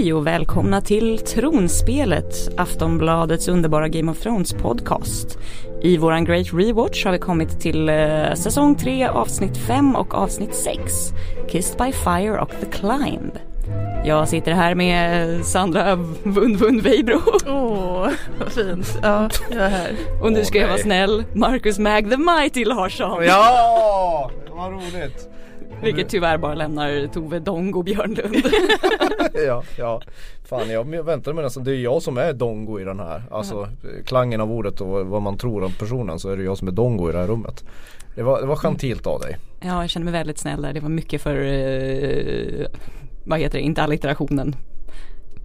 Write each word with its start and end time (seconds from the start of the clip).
Hej 0.00 0.12
och 0.12 0.26
välkomna 0.26 0.80
till 0.80 1.18
Tronspelet, 1.18 2.34
Aftonbladets 2.56 3.48
underbara 3.48 3.88
Game 3.88 4.12
of 4.12 4.20
Thrones 4.20 4.52
podcast. 4.52 5.38
I 5.82 5.96
våran 5.96 6.24
Great 6.24 6.46
Rewatch 6.52 7.04
har 7.04 7.12
vi 7.12 7.18
kommit 7.18 7.60
till 7.60 7.88
eh, 7.88 8.34
säsong 8.34 8.74
3, 8.74 9.06
avsnitt 9.06 9.56
5 9.56 9.96
och 9.96 10.14
avsnitt 10.14 10.54
6, 10.54 10.78
Kissed 11.48 11.78
by 11.78 11.92
Fire 11.92 12.40
och 12.40 12.50
The 12.50 12.66
Climb. 12.66 13.38
Jag 14.04 14.28
sitter 14.28 14.52
här 14.52 14.74
med 14.74 15.44
Sandra 15.44 15.96
Vund 16.22 16.82
Weibro. 16.82 17.20
Åh, 17.46 17.54
oh, 17.54 18.10
vad 18.38 18.52
fint. 18.52 18.98
Ja, 19.02 19.28
jag 19.50 19.60
är 19.60 19.68
här. 19.68 19.92
Och 20.22 20.32
nu 20.32 20.44
ska 20.44 20.58
jag 20.58 20.68
vara 20.68 20.78
snäll, 20.78 21.24
Marcus 21.32 21.78
Mag 21.78 22.10
the 22.10 22.16
Mighty 22.16 22.64
Larsson. 22.64 23.24
Ja, 23.24 24.30
vad 24.50 24.72
roligt. 24.72 25.30
Vilket 25.82 26.08
tyvärr 26.08 26.38
bara 26.38 26.54
lämnar 26.54 27.06
Tove 27.06 27.38
Dongo 27.38 27.82
Björnlund. 27.82 28.36
ja, 29.46 29.62
ja. 29.78 30.00
Fan 30.44 30.70
jag 30.70 31.04
väntar 31.04 31.32
mig 31.32 31.44
nästan, 31.44 31.64
det 31.64 31.72
är 31.72 31.80
jag 31.80 32.02
som 32.02 32.18
är 32.18 32.32
Dongo 32.32 32.80
i 32.80 32.84
den 32.84 33.00
här. 33.00 33.22
Alltså 33.30 33.56
mm. 33.56 34.04
klangen 34.04 34.40
av 34.40 34.52
ordet 34.52 34.80
och 34.80 35.06
vad 35.06 35.22
man 35.22 35.38
tror 35.38 35.64
om 35.64 35.72
personen 35.72 36.18
så 36.18 36.30
är 36.30 36.36
det 36.36 36.42
jag 36.42 36.58
som 36.58 36.68
är 36.68 36.72
Dongo 36.72 37.08
i 37.08 37.12
det 37.12 37.18
här 37.18 37.26
rummet. 37.26 37.64
Det 38.14 38.22
var, 38.22 38.40
det 38.40 38.46
var 38.46 38.56
gentilt 38.56 39.06
av 39.06 39.20
dig. 39.20 39.38
Ja, 39.60 39.80
jag 39.80 39.90
känner 39.90 40.04
mig 40.04 40.12
väldigt 40.12 40.38
snäll 40.38 40.62
där. 40.62 40.72
Det 40.72 40.80
var 40.80 40.88
mycket 40.88 41.22
för, 41.22 41.36
eh, 41.36 42.66
vad 43.24 43.38
heter 43.38 43.58
det, 43.58 43.64
inte 43.64 43.82
allitterationen. 43.82 44.56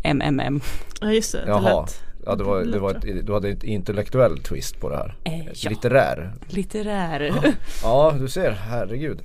MMM. 0.04 0.62
Ja 1.02 1.12
just 1.12 1.32
det, 1.32 1.44
Jaha. 1.48 1.60
det 1.60 1.82
lät 1.82 2.02
Ja 2.26 2.36
det 2.36 2.44
var, 2.44 2.62
det 2.62 2.80
var 2.80 2.92
ett, 2.92 3.26
du 3.26 3.34
hade 3.34 3.50
ett 3.50 3.64
intellektuell 3.64 4.40
twist 4.40 4.80
på 4.80 4.90
det 4.90 4.96
här. 4.96 5.16
Eh, 5.24 5.46
ja. 5.54 5.70
Litterär. 5.70 6.34
Litterär. 6.48 7.22
Ja. 7.22 7.52
ja 7.84 8.16
du 8.20 8.28
ser, 8.28 8.52
herregud. 8.52 9.22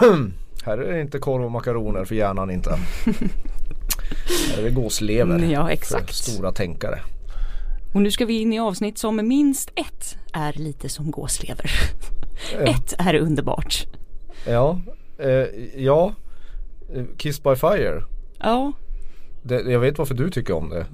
Här 0.64 0.78
är 0.78 0.92
det 0.92 1.00
inte 1.00 1.18
korv 1.18 1.44
och 1.44 1.50
makaroner 1.50 2.04
för 2.04 2.14
hjärnan 2.14 2.50
inte. 2.50 2.70
Här 4.50 4.58
är 4.58 4.62
det 4.62 4.70
gåslever 4.70 5.38
ja, 5.38 5.70
exakt. 5.70 6.06
för 6.06 6.14
stora 6.14 6.52
tänkare. 6.52 6.98
Och 7.94 8.02
nu 8.02 8.10
ska 8.10 8.26
vi 8.26 8.40
in 8.40 8.52
i 8.52 8.58
avsnitt 8.58 8.98
som 8.98 9.28
minst 9.28 9.70
ett 9.74 10.16
är 10.32 10.52
lite 10.52 10.88
som 10.88 11.10
gåslever. 11.10 11.70
Ett 12.58 12.94
är 12.98 13.14
underbart. 13.14 13.86
Ja, 14.46 14.80
eh, 15.18 15.46
ja. 15.76 16.14
Kiss 17.16 17.42
by 17.42 17.56
fire. 17.56 18.02
Ja. 18.38 18.72
Det, 19.42 19.60
jag 19.60 19.80
vet 19.80 19.98
varför 19.98 20.14
du 20.14 20.30
tycker 20.30 20.54
om 20.54 20.68
det. 20.68 20.86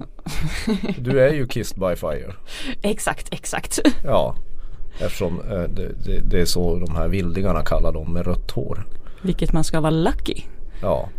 Du 0.97 1.19
är 1.19 1.33
ju 1.33 1.47
kissed 1.47 1.79
by 1.79 1.95
fire. 1.95 2.33
Exakt, 2.81 3.33
exakt. 3.33 3.79
Ja, 4.03 4.35
eftersom 4.99 5.39
eh, 5.39 5.63
det, 5.63 5.91
det, 6.05 6.19
det, 6.19 6.41
är 6.41 6.45
så 6.45 6.75
de 6.75 6.95
här 6.95 7.07
vildingarna 7.07 7.61
kallar 7.61 7.91
dem 7.91 8.13
med 8.13 8.25
rött 8.25 8.51
hår. 8.51 8.85
Vilket 9.21 9.53
man 9.53 9.63
ska 9.63 9.79
vara 9.79 9.91
lucky. 9.91 10.41
Ja. 10.81 11.09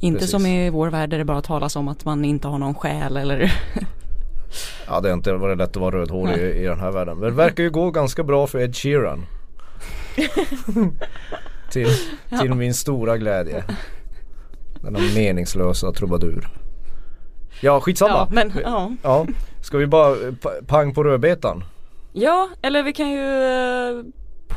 Inte 0.00 0.18
precis. 0.18 0.30
som 0.30 0.46
i 0.46 0.70
vår 0.70 0.90
värld 0.90 1.10
där 1.10 1.18
det 1.18 1.24
bara 1.24 1.42
talas 1.42 1.76
om 1.76 1.88
att 1.88 2.04
man 2.04 2.24
inte 2.24 2.48
har 2.48 2.58
någon 2.58 2.74
själ 2.74 3.16
eller 3.16 3.52
Ja 4.86 5.00
det 5.00 5.08
har 5.08 5.14
inte 5.14 5.32
varit 5.32 5.58
lätt 5.58 5.70
att 5.70 5.76
vara 5.76 5.96
rödhårig 5.96 6.38
i, 6.38 6.62
i 6.62 6.64
den 6.64 6.80
här 6.80 6.92
världen. 6.92 7.18
Men 7.18 7.30
det 7.30 7.36
verkar 7.36 7.62
ju 7.62 7.70
gå 7.70 7.90
ganska 7.90 8.22
bra 8.22 8.46
för 8.46 8.58
Ed 8.58 8.76
Sheeran. 8.76 9.26
till, 11.70 11.86
till 12.28 12.48
ja. 12.48 12.54
min 12.54 12.74
stora 12.74 13.18
glädje. 13.18 13.64
Denna 14.82 14.98
meningslösa 15.14 15.92
trubadur. 15.92 16.48
Ja 17.60 17.80
skitsamma. 17.80 18.12
Ja, 18.12 18.28
men, 18.30 18.52
ja. 18.64 18.92
ja. 19.02 19.26
Ska 19.62 19.78
vi 19.78 19.86
bara 19.86 20.16
pang 20.66 20.94
på 20.94 21.04
rödbetan? 21.04 21.64
Ja, 22.12 22.48
eller 22.62 22.82
vi 22.82 22.92
kan 22.92 23.10
ju 23.10 23.44
eh, 23.44 24.04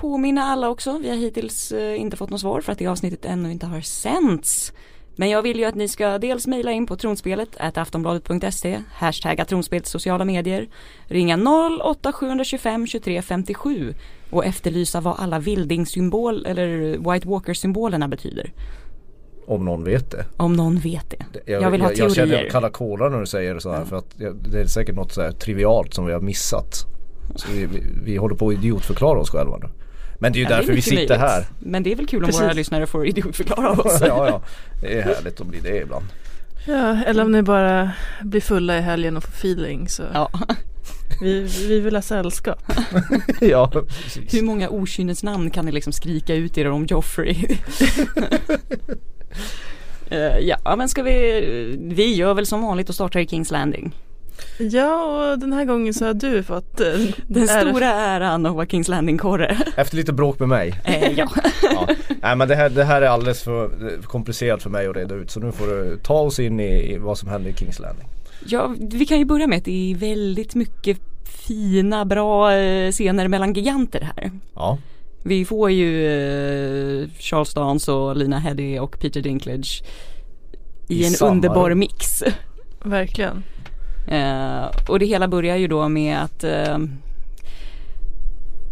påminna 0.02 0.44
alla 0.44 0.70
också. 0.70 0.98
Vi 0.98 1.10
har 1.10 1.16
hittills 1.16 1.72
eh, 1.72 2.02
inte 2.02 2.18
fått 2.18 2.30
något 2.30 2.42
svar 2.42 2.62
för 2.62 2.72
att 2.72 2.80
det 2.80 2.88
avsnittet 2.88 3.26
ännu 3.26 3.52
inte 3.52 3.66
har 3.66 3.82
sänts. 3.82 4.74
Men 5.16 5.30
jag 5.30 5.42
vill 5.42 5.60
ju 5.60 5.66
att 5.66 5.76
ni 5.76 5.88
ska 5.88 6.18
dels 6.18 6.48
mejla 6.48 6.72
in 6.72 6.86
på 6.86 6.96
tronspelet 6.96 7.50
aftonbladet.se 7.58 8.82
hashtagga 8.94 9.46
tronspelet 9.46 9.88
sociala 9.88 10.26
medier 10.26 10.68
ringa 11.08 11.40
08 11.82 12.12
725 12.12 12.88
23 12.88 13.22
57 13.22 13.94
och 14.30 14.46
efterlysa 14.46 15.02
vad 15.02 15.20
alla 15.20 15.40
vildingsymbol 15.40 16.46
eller 16.46 16.98
White 17.12 17.28
Walker 17.28 17.54
symbolerna 17.54 18.08
betyder. 18.08 18.54
Om 19.46 19.66
någon 19.66 19.84
vet 19.84 20.12
det. 20.12 20.26
Om 20.38 20.54
någon 20.54 20.80
vet 20.80 21.10
det. 21.10 21.26
Jag, 21.46 21.62
jag 21.62 21.72
vill 21.72 21.82
ha 21.82 21.90
teorier. 21.90 22.08
Jag 22.08 22.30
känner 22.30 22.50
kalla 22.50 22.70
kålar 22.70 23.10
när 23.10 23.20
du 23.20 23.26
säger 23.26 23.60
så 23.60 23.72
här 23.72 23.80
ja. 23.80 23.86
för 23.86 23.96
att 23.96 24.20
det 24.52 24.60
är 24.60 24.66
säkert 24.66 24.96
något 24.96 25.12
så 25.12 25.32
trivialt 25.32 25.94
som 25.94 26.06
vi 26.06 26.14
har 26.14 26.22
missat. 26.22 26.86
Så 27.36 27.52
vi, 27.52 27.66
vi, 27.66 27.84
vi 28.04 28.18
håller 28.18 28.36
på 28.36 28.50
att 28.50 28.54
idiotförklara 28.54 29.20
oss 29.20 29.30
själva 29.30 29.58
nu. 29.58 29.70
Men 30.24 30.34
det 30.34 30.38
är 30.38 30.40
ju 30.40 30.50
ja, 30.50 30.56
därför 30.56 30.72
är 30.72 30.76
vi 30.76 30.82
sitter 30.82 30.96
möjligt. 30.96 31.18
här. 31.18 31.46
Men 31.60 31.84
det 31.84 31.92
är 31.92 31.96
väl 31.96 32.08
kul 32.08 32.24
om 32.24 32.26
Precis. 32.26 32.42
våra 32.42 32.54
lyssnare 32.54 32.88
får 32.88 33.08
idiotförklara 33.08 33.72
oss. 33.82 34.02
ja, 34.02 34.28
ja. 34.28 34.42
Det 34.82 35.00
är 35.00 35.02
härligt 35.02 35.42
att 35.42 35.48
bli 35.48 35.60
det 35.60 35.78
ibland. 35.82 36.06
Ja, 36.68 37.04
eller 37.04 37.24
om 37.24 37.32
ni 37.32 37.42
bara 37.42 37.92
blir 38.22 38.42
fulla 38.42 38.78
i 38.78 38.82
helgen 38.82 39.18
och 39.18 39.24
får 39.24 39.32
feeling 39.32 39.90
så. 39.90 40.04
Ja. 40.14 40.30
Vi, 41.22 41.42
vi 41.68 41.80
vill 41.80 41.96
ha 41.96 42.02
sällskap. 42.02 42.64
ja, 43.42 43.72
precis. 44.04 44.34
Hur 44.34 44.42
många 44.42 44.70
okynnesnamn 44.70 45.50
kan 45.50 45.66
ni 45.66 45.72
liksom 45.72 45.94
skrika 45.94 46.36
ut 46.36 46.58
er 46.58 46.70
om 46.70 46.86
Joffrey? 46.86 47.58
uh, 50.12 50.38
ja, 50.42 50.76
men 50.78 50.90
ska 50.90 51.04
vi, 51.04 51.78
vi 51.82 52.16
gör 52.16 52.34
väl 52.34 52.46
som 52.46 52.62
vanligt 52.62 52.90
och 52.90 52.96
startar 52.96 53.20
i 53.20 53.28
Kings 53.28 53.52
Landing. 53.52 53.96
Ja, 54.58 55.32
och 55.32 55.40
den 55.40 55.54
här 55.54 55.66
gången 55.66 55.94
så 55.94 56.06
har 56.06 56.14
du 56.14 56.44
fått 56.44 56.80
eh, 56.80 56.88
Den 57.28 57.48
stora 57.48 57.88
äran 57.88 58.46
att 58.46 58.56
vara 58.56 58.66
Kings 58.66 58.88
Landing-korre. 58.88 59.58
Efter 59.78 59.98
lite 59.98 60.14
bråk 60.14 60.40
med 60.40 60.50
mig. 60.50 60.82
Eh, 60.84 61.12
ja. 61.12 61.30
ja. 61.64 61.88
Nej 62.22 62.36
men 62.36 62.48
det 62.48 62.56
här, 62.56 62.70
det 62.70 62.84
här 62.84 63.02
är 63.02 63.08
alldeles 63.08 63.44
för 63.44 64.02
komplicerat 64.02 64.64
för 64.64 64.70
mig 64.70 64.88
att 64.88 64.96
reda 64.96 65.16
ut 65.16 65.32
så 65.32 65.40
nu 65.40 65.52
får 65.52 65.68
du 65.68 65.98
ta 65.98 66.20
oss 66.20 66.40
in 66.40 66.60
i, 66.60 66.94
i 66.94 66.98
vad 66.98 67.18
som 67.18 67.30
händer 67.30 67.50
i 67.50 67.54
Kings 67.54 67.80
Landing. 67.80 68.08
Ja, 68.46 68.76
vi 68.80 69.06
kan 69.06 69.20
ju 69.20 69.26
börja 69.26 69.48
med 69.48 69.58
att 69.58 69.66
det 69.66 69.92
är 69.92 69.96
väldigt 69.96 70.56
mycket 70.56 70.98
fina, 71.48 72.06
bra 72.06 72.54
eh, 72.54 72.92
scener 72.92 73.28
mellan 73.28 73.54
giganter 73.54 74.12
här. 74.16 74.32
Ja. 74.56 74.78
Vi 75.24 75.46
får 75.46 75.72
ju 75.72 76.08
eh, 76.08 77.10
Charles 77.20 77.54
Dance 77.54 77.92
och 77.92 78.16
Lina 78.16 78.40
Headey 78.40 78.80
och 78.80 79.00
Peter 79.00 79.22
Dinklage 79.22 79.84
i, 80.88 81.04
I 81.04 81.08
en 81.08 81.28
underbar 81.28 81.74
mix. 81.74 82.24
Verkligen. 82.84 83.44
Eh, 84.08 84.66
och 84.88 85.00
det 85.00 85.06
hela 85.06 85.28
börjar 85.28 85.56
ju 85.56 85.68
då 85.68 85.90
med 85.90 86.24
att 86.24 86.44
eh, 86.44 86.78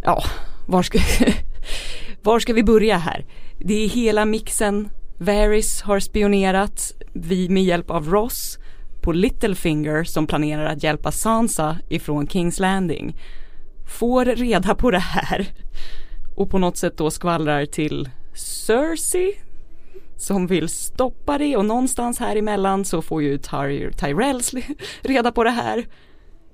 ja, 0.02 0.22
var 0.66 0.82
ska, 0.82 0.98
var 2.22 2.40
ska 2.40 2.52
vi 2.52 2.62
börja 2.64 2.98
här? 2.98 3.24
Det 3.58 3.84
är 3.84 3.88
hela 3.88 4.24
mixen. 4.24 4.88
Varys 5.18 5.82
har 5.82 6.00
spionerat 6.00 6.92
vi 7.12 7.48
med 7.48 7.64
hjälp 7.64 7.90
av 7.90 8.08
Ross 8.08 8.58
på 9.02 9.12
Littlefinger 9.12 10.04
som 10.04 10.26
planerar 10.26 10.64
att 10.64 10.82
hjälpa 10.82 11.12
Sansa 11.12 11.78
ifrån 11.88 12.28
Kings 12.28 12.58
Landing. 12.58 13.16
Får 13.98 14.24
reda 14.24 14.74
på 14.74 14.90
det 14.90 14.98
här 14.98 15.46
och 16.36 16.50
på 16.50 16.58
något 16.58 16.76
sätt 16.76 16.96
då 16.96 17.10
skvallrar 17.10 17.66
till 17.66 18.08
Cersei 18.34 19.34
som 20.22 20.46
vill 20.46 20.68
stoppa 20.68 21.38
det 21.38 21.56
och 21.56 21.64
någonstans 21.64 22.18
här 22.18 22.36
emellan 22.36 22.84
så 22.84 23.02
får 23.02 23.22
ju 23.22 23.38
Ty 23.38 23.90
Tyrells 23.90 24.54
reda 25.02 25.32
på 25.32 25.44
det 25.44 25.50
här. 25.50 25.86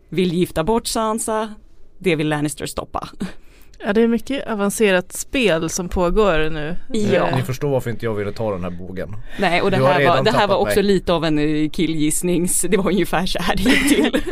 Vill 0.08 0.32
gifta 0.32 0.64
bort 0.64 0.86
Sansa. 0.86 1.54
Det 1.98 2.16
vill 2.16 2.28
Lannister 2.28 2.66
stoppa. 2.66 3.08
Ja 3.80 3.92
det 3.92 4.00
är 4.00 4.08
mycket 4.08 4.46
avancerat 4.48 5.12
spel 5.12 5.70
som 5.70 5.88
pågår 5.88 6.50
nu. 6.50 6.76
Ja. 6.92 7.36
Ni 7.36 7.42
förstår 7.42 7.70
varför 7.70 7.90
inte 7.90 8.04
jag 8.06 8.14
ville 8.14 8.32
ta 8.32 8.52
den 8.52 8.64
här 8.64 8.70
bågen. 8.70 9.16
Nej 9.38 9.62
och 9.62 9.70
det 9.70 9.76
här 9.76 10.06
var, 10.06 10.22
det 10.22 10.30
här 10.30 10.46
var 10.46 10.56
också 10.56 10.76
mig. 10.76 10.84
lite 10.84 11.12
av 11.12 11.24
en 11.24 11.38
eh, 11.38 11.70
killgissnings, 11.70 12.66
det 12.70 12.76
var 12.76 12.90
ungefär 12.90 13.26
så 13.26 13.38
här 13.42 13.56
det 13.56 13.62
gick 13.62 13.88
till. 13.88 14.22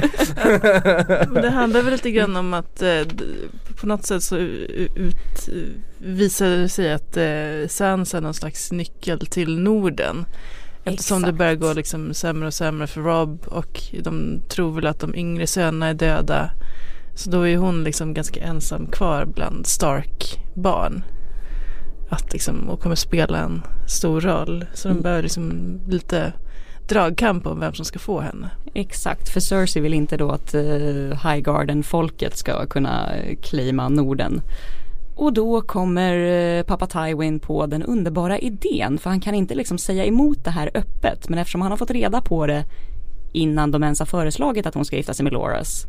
det 1.42 1.50
handlar 1.50 1.82
väl 1.82 1.92
lite 1.92 2.10
grann 2.10 2.36
om 2.36 2.54
att 2.54 2.82
eh, 2.82 3.02
på 3.80 3.86
något 3.86 4.06
sätt 4.06 4.22
så 4.22 4.36
ut, 4.36 5.48
visade 5.98 6.56
det 6.56 6.68
sig 6.68 6.92
att 6.92 7.16
eh, 7.16 7.68
Sansa 7.68 8.16
är 8.16 8.20
någon 8.20 8.34
slags 8.34 8.72
nyckel 8.72 9.26
till 9.26 9.58
Norden. 9.58 10.26
Eftersom 10.84 11.18
Exakt. 11.18 11.26
det 11.26 11.38
börjar 11.38 11.54
gå 11.54 11.72
liksom 11.72 12.14
sämre 12.14 12.46
och 12.46 12.54
sämre 12.54 12.86
för 12.86 13.00
Rob 13.00 13.46
och 13.46 13.82
de 14.02 14.40
tror 14.48 14.72
väl 14.72 14.86
att 14.86 15.00
de 15.00 15.14
yngre 15.14 15.46
sönerna 15.46 15.88
är 15.88 15.94
döda. 15.94 16.50
Så 17.16 17.30
då 17.30 17.48
är 17.48 17.56
hon 17.56 17.84
liksom 17.84 18.14
ganska 18.14 18.40
ensam 18.40 18.86
kvar 18.86 19.24
bland 19.24 19.66
Stark-barn. 19.66 21.04
Att 22.08 22.32
liksom, 22.32 22.68
och 22.70 22.80
kommer 22.80 22.96
spela 22.96 23.38
en 23.38 23.62
stor 23.86 24.20
roll. 24.20 24.64
Så 24.74 24.88
mm. 24.88 24.96
de 24.96 25.02
behöver 25.02 25.22
liksom 25.22 25.78
lite 25.88 26.32
dragkamp 26.88 27.46
om 27.46 27.60
vem 27.60 27.74
som 27.74 27.84
ska 27.84 27.98
få 27.98 28.20
henne. 28.20 28.50
Exakt, 28.74 29.28
för 29.28 29.40
Cersei 29.40 29.82
vill 29.82 29.94
inte 29.94 30.16
då 30.16 30.30
att 30.30 30.54
uh, 30.54 31.28
Highgarden-folket 31.28 32.36
ska 32.36 32.66
kunna 32.66 33.08
claima 33.42 33.88
Norden. 33.88 34.40
Och 35.14 35.32
då 35.32 35.60
kommer 35.60 36.16
uh, 36.16 36.62
pappa 36.62 36.86
Tywin 36.86 37.40
på 37.40 37.66
den 37.66 37.82
underbara 37.82 38.38
idén 38.38 38.98
för 38.98 39.10
han 39.10 39.20
kan 39.20 39.34
inte 39.34 39.54
liksom 39.54 39.78
säga 39.78 40.04
emot 40.04 40.44
det 40.44 40.50
här 40.50 40.70
öppet 40.74 41.28
men 41.28 41.38
eftersom 41.38 41.62
han 41.62 41.70
har 41.70 41.78
fått 41.78 41.90
reda 41.90 42.20
på 42.20 42.46
det 42.46 42.64
innan 43.32 43.70
de 43.70 43.82
ens 43.82 43.98
har 43.98 44.06
föreslagit 44.06 44.66
att 44.66 44.74
hon 44.74 44.84
ska 44.84 44.96
gifta 44.96 45.14
sig 45.14 45.24
med 45.24 45.32
Loras 45.32 45.86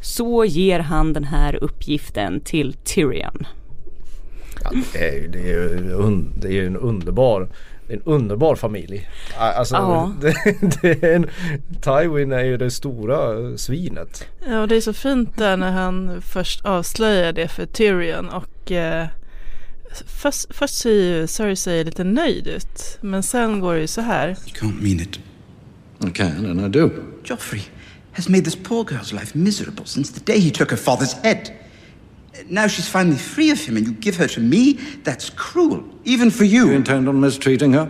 så 0.00 0.44
ger 0.44 0.80
han 0.80 1.12
den 1.12 1.24
här 1.24 1.64
uppgiften 1.64 2.40
till 2.40 2.72
Tyrion. 2.72 3.46
Ja, 4.64 4.70
det, 4.92 5.08
är, 5.08 5.28
det, 5.28 5.52
är, 5.52 6.40
det 6.40 6.58
är 6.58 6.66
en 6.66 6.76
underbar 6.76 7.48
en 7.88 8.02
underbar 8.04 8.56
familj. 8.56 9.08
Alltså, 9.38 9.74
Ja. 9.74 10.12
det, 10.20 10.34
det 10.82 11.02
är 11.02 11.14
en, 11.14 11.26
Tywin 11.80 12.32
är 12.32 12.44
ju 12.44 12.56
det 12.56 12.70
stora 12.70 13.56
svinet. 13.58 14.26
Ja 14.46 14.60
och 14.60 14.68
det 14.68 14.76
är 14.76 14.80
så 14.80 14.92
fint 14.92 15.36
där 15.36 15.56
när 15.56 15.72
han 15.72 16.22
först 16.22 16.64
avslöjar 16.64 17.32
det 17.32 17.48
för 17.48 17.66
Tyrion 17.66 18.28
och 18.28 18.72
eh, 18.72 19.06
först, 20.06 20.54
först 20.54 20.74
ser 20.74 20.90
ju 20.90 21.26
Cersei 21.26 21.84
lite 21.84 22.04
nöjd 22.04 22.46
ut 22.46 22.98
men 23.00 23.22
sen 23.22 23.60
går 23.60 23.74
det 23.74 23.80
ju 23.80 23.86
så 23.86 24.00
här. 24.00 24.28
You 24.28 24.36
can't 24.36 24.82
mean 24.82 25.00
it. 25.00 25.20
I 26.06 26.10
can, 26.10 26.46
and 26.46 26.76
I 26.76 26.78
do. 26.78 26.90
Joffrey 27.24 27.62
has 28.18 28.28
made 28.28 28.44
this 28.44 28.56
poor 28.56 28.82
girl's 28.84 29.12
life 29.12 29.32
miserable 29.36 29.86
since 29.86 30.10
the 30.10 30.18
day 30.18 30.40
he 30.40 30.50
took 30.50 30.72
her 30.72 30.76
father's 30.76 31.12
head. 31.12 31.56
Now 32.46 32.66
she's 32.66 32.88
finally 32.88 33.16
free 33.16 33.50
of 33.50 33.60
him, 33.60 33.76
and 33.76 33.86
you 33.86 33.92
give 33.92 34.16
her 34.16 34.26
to 34.26 34.40
me? 34.40 34.72
That's 35.04 35.30
cruel, 35.30 35.84
even 36.04 36.28
for 36.32 36.42
You 36.42 36.66
you. 36.70 36.72
intend 36.72 37.08
on 37.08 37.20
mistreating 37.20 37.74
her? 37.74 37.88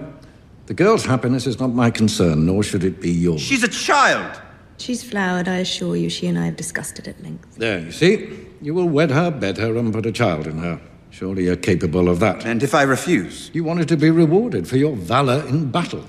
The 0.67 0.75
girl's 0.75 1.07
happiness 1.07 1.47
is 1.47 1.59
not 1.59 1.73
my 1.73 1.91
concern, 1.91 2.45
nor 2.45 2.63
should 2.63 2.85
it 2.85 3.01
be 3.01 3.11
yours. 3.11 3.41
She's 3.41 3.63
a 3.63 3.69
child. 3.69 4.39
She's 4.77 5.03
flowered, 5.03 5.49
I 5.49 5.57
assure 5.61 5.97
you. 5.97 6.11
She 6.11 6.27
and 6.27 6.39
I 6.39 6.45
have 6.45 6.57
discussed 6.57 6.99
it 6.99 7.09
at 7.09 7.23
length. 7.23 7.57
There, 7.57 7.79
you 7.81 7.91
see? 7.91 8.39
You 8.61 8.75
will 8.75 8.89
wed 8.89 9.11
her, 9.11 9.31
bed 9.31 9.57
her, 9.57 9.77
and 9.79 9.95
put 9.95 10.05
a 10.05 10.13
child 10.13 10.47
in 10.47 10.59
her. 10.59 10.79
Surely 11.11 11.45
you're 11.45 11.57
capable 11.57 12.07
of 12.07 12.21
that. 12.21 12.45
And 12.45 12.63
if 12.63 12.75
I 12.75 12.83
refuse? 12.83 13.51
You 13.55 13.65
wanted 13.65 13.89
to 13.89 13.97
be 13.97 14.11
rewarded 14.11 14.69
for 14.69 14.77
your 14.77 14.95
valor 14.95 15.43
in 15.49 15.71
battle. 15.71 16.05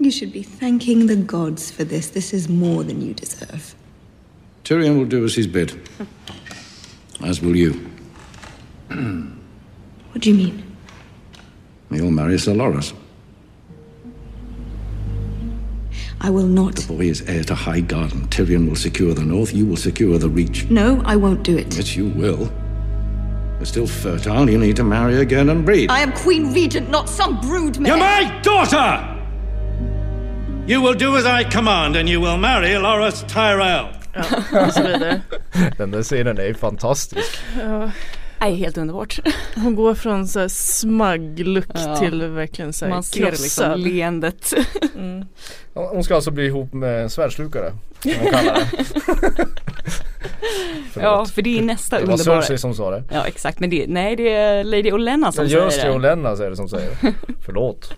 You 0.00 0.10
should 0.10 0.32
be 0.32 0.42
thanking 0.42 1.06
the 1.06 1.16
gods 1.16 1.70
for 1.70 1.84
this. 1.84 2.10
This 2.10 2.32
is 2.32 2.48
more 2.48 2.84
than 2.84 3.02
you 3.02 3.14
deserve. 3.14 3.74
Tyrion 4.64 4.98
will 4.98 5.06
do 5.06 5.24
as 5.24 5.34
he's 5.34 5.46
bid. 5.46 5.88
As 7.24 7.42
will 7.42 7.56
you. 7.56 7.90
What 10.12 10.22
do 10.22 10.30
you 10.30 10.36
mean? 10.36 10.76
You'll 11.90 12.10
marry 12.10 12.38
Sir 12.38 12.52
Loras. 12.52 12.92
I 16.20 16.30
will 16.30 16.46
not. 16.46 16.74
The 16.74 16.92
boy 16.92 17.04
is 17.04 17.22
heir 17.28 17.44
to 17.44 17.54
High 17.54 17.80
Garden. 17.80 18.26
Tyrion 18.28 18.68
will 18.68 18.74
secure 18.74 19.14
the 19.14 19.22
north, 19.22 19.54
you 19.54 19.66
will 19.66 19.76
secure 19.76 20.18
the 20.18 20.28
reach. 20.28 20.68
No, 20.70 21.02
I 21.04 21.14
won't 21.14 21.44
do 21.44 21.56
it. 21.56 21.76
Yes, 21.76 21.94
you 21.94 22.08
will. 22.08 22.50
You're 23.58 23.66
still 23.66 23.86
fertile, 23.86 24.50
you 24.50 24.58
need 24.58 24.76
to 24.76 24.84
marry 24.84 25.20
again 25.20 25.50
and 25.50 25.64
breed. 25.64 25.90
I 25.90 26.00
am 26.00 26.12
Queen 26.12 26.52
Regent, 26.52 26.90
not 26.90 27.08
some 27.08 27.40
brood 27.40 27.76
You're 27.76 27.96
my 27.96 28.40
daughter! 28.42 29.17
You 30.68 30.82
will 30.86 30.98
do 30.98 31.16
as 31.16 31.24
I 31.24 31.44
command, 31.52 31.96
and 31.96 32.08
you 32.08 32.20
will 32.30 32.36
marry 32.40 32.74
Loras 32.78 33.22
Tyrell. 33.32 33.86
Ja, 34.52 34.66
och 34.66 34.72
så 34.72 34.82
vidare. 34.82 35.20
Den 35.78 35.90
där 35.90 36.02
scenen 36.02 36.38
är 36.38 36.44
ju 36.44 36.54
fantastisk. 36.54 37.38
Nej, 38.40 38.54
helt 38.54 38.78
underbart. 38.78 39.18
Hon 39.54 39.74
går 39.74 39.94
från 39.94 40.28
så 40.28 40.40
här 40.40 40.48
smug 40.48 41.46
look 41.46 41.64
Ja. 41.74 41.96
till 41.96 42.22
verkligen 42.26 42.72
så 42.72 42.84
här 42.84 42.92
Man 42.92 43.02
ser 43.02 43.30
liksom 43.30 43.80
leendet. 43.80 44.52
Hon 45.74 46.04
ska 46.04 46.14
alltså 46.14 46.30
bli 46.30 46.46
ihop 46.46 46.72
med 46.72 47.02
en 47.02 47.10
svärdslukare. 47.10 47.72
Som 48.02 48.12
hon 48.22 48.30
kallar 48.32 48.54
det. 48.54 49.46
Ja, 51.00 51.26
för 51.26 51.42
det 51.42 51.58
är 51.58 51.62
nästa 51.62 51.98
Det 52.00 52.04
var 52.06 52.12
underbara. 52.12 52.42
Cersei 52.42 52.58
som 52.58 52.74
sa 52.74 52.90
det. 52.90 53.04
Ja, 53.12 53.26
exakt. 53.26 53.60
Men 53.60 53.70
det, 53.70 53.84
nej, 53.88 54.16
det 54.16 54.28
är 54.34 54.64
Lady 54.64 54.92
Olenna 54.92 55.32
som 55.32 55.42
Men 55.44 55.50
säger 55.50 55.64
just 55.64 55.80
det, 55.80 55.86
det. 55.88 55.92
och 55.94 56.00
Lennart 56.00 56.40
är 56.40 56.50
det 56.50 56.56
som 56.56 56.68
säger 56.68 56.90
det. 57.00 57.12
Förlåt. 57.46 57.92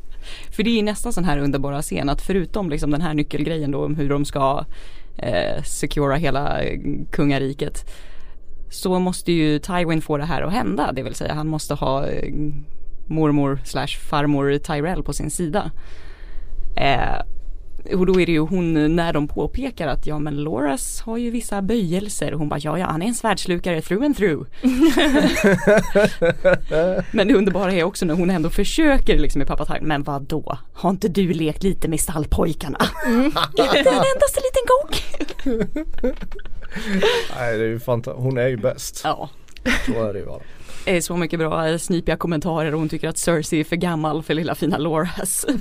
För 0.51 0.63
det 0.63 0.79
är 0.79 0.83
nästan 0.83 1.13
sån 1.13 1.25
här 1.25 1.39
underbara 1.39 1.83
scen 1.83 2.09
att 2.09 2.23
förutom 2.23 2.71
liksom 2.71 2.91
den 2.91 3.01
här 3.01 3.15
nyckelgrejen 3.15 3.71
då 3.71 3.85
om 3.85 3.95
hur 3.95 4.09
de 4.09 4.25
ska 4.25 4.65
eh, 5.17 5.63
secura 5.63 6.17
hela 6.17 6.63
eh, 6.63 6.81
kungariket 7.11 7.91
så 8.71 8.99
måste 8.99 9.33
ju 9.33 9.59
Tywin 9.59 10.03
få 10.03 10.17
det 10.17 10.25
här 10.25 10.43
att 10.43 10.53
hända. 10.53 10.93
Det 10.93 11.03
vill 11.03 11.15
säga 11.15 11.35
han 11.35 11.49
måste 11.49 11.75
ha 11.75 12.07
eh, 12.07 12.35
mormor 13.07 13.61
slash 13.65 13.99
farmor 14.11 14.59
Tyrell 14.59 15.03
på 15.03 15.13
sin 15.13 15.31
sida. 15.31 15.71
Eh, 16.77 17.23
och 17.95 18.07
då 18.07 18.21
är 18.21 18.27
det 18.27 18.33
ju 18.33 18.39
hon 18.39 18.97
när 18.97 19.13
de 19.13 19.29
påpekar 19.29 19.89
att 19.89 20.07
ja 20.07 20.19
men 20.19 20.37
Loras 20.37 21.01
har 21.01 21.17
ju 21.17 21.31
vissa 21.31 21.63
böjelser. 21.63 22.33
Hon 22.33 22.49
bara 22.49 22.61
ja 22.63 22.79
ja 22.79 22.87
han 22.87 23.03
är 23.03 23.07
en 23.07 23.15
svärdslukare 23.15 23.83
through 23.83 24.05
and 24.05 24.17
through. 24.17 24.47
men 27.11 27.29
det 27.29 27.35
underbara 27.35 27.73
är 27.73 27.85
också 27.85 28.07
när 28.07 28.15
hon 28.15 28.31
ändå 28.31 28.51
försöker 28.51 29.19
liksom 29.19 29.39
med 29.39 29.49
pappa 29.49 29.65
Tywin. 29.65 29.89
Men 29.89 30.03
vad 30.03 30.23
då? 30.23 30.59
Har 30.73 30.91
inte 30.91 31.09
du 31.09 31.33
lekt 31.33 31.63
lite 31.63 31.89
med 31.89 32.01
stallpojkarna? 32.01 32.79
inte 33.07 33.79
en 33.79 33.87
endaste 33.87 34.41
liten 34.41 34.67
gång. 34.69 34.91
Nej 37.37 37.59
det 37.59 37.65
är 37.65 37.69
ju 37.69 37.81
fantastiskt. 37.81 38.25
Hon 38.25 38.39
är 38.39 38.49
ju 38.49 38.57
bäst. 38.57 39.01
Ja. 39.05 39.29
Så 39.87 40.05
är 40.05 40.13
det 40.13 40.19
ju 40.19 40.27
bara. 40.27 40.41
Det 40.85 40.97
är 40.97 41.01
så 41.01 41.17
mycket 41.17 41.39
bra 41.39 41.69
eh, 41.69 41.79
snipiga 41.79 42.17
kommentarer 42.17 42.73
och 42.73 42.79
hon 42.79 42.89
tycker 42.89 43.09
att 43.09 43.19
Cersei 43.19 43.61
är 43.61 43.65
för 43.65 43.77
gammal 43.77 44.23
för 44.23 44.35
lilla 44.35 44.55
fina 44.55 44.79
Loras. 44.79 45.47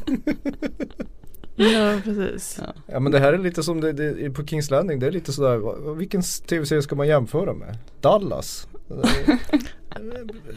Ja 1.60 2.00
precis. 2.04 2.60
Ja 2.86 3.00
men 3.00 3.12
det 3.12 3.20
här 3.20 3.34
är 3.34 3.38
lite 3.38 3.64
som 3.64 3.82
det, 3.82 3.94
det, 3.94 4.30
på 4.30 4.46
Kings 4.46 4.72
Landing. 4.72 5.00
Det 5.00 5.08
är 5.08 5.12
lite 5.12 5.34
sådär. 5.34 5.96
Vilken 5.96 6.22
tv-serie 6.22 6.82
ska 6.82 6.96
man 6.96 7.08
jämföra 7.08 7.54
med? 7.54 7.78
Dallas? 8.02 8.68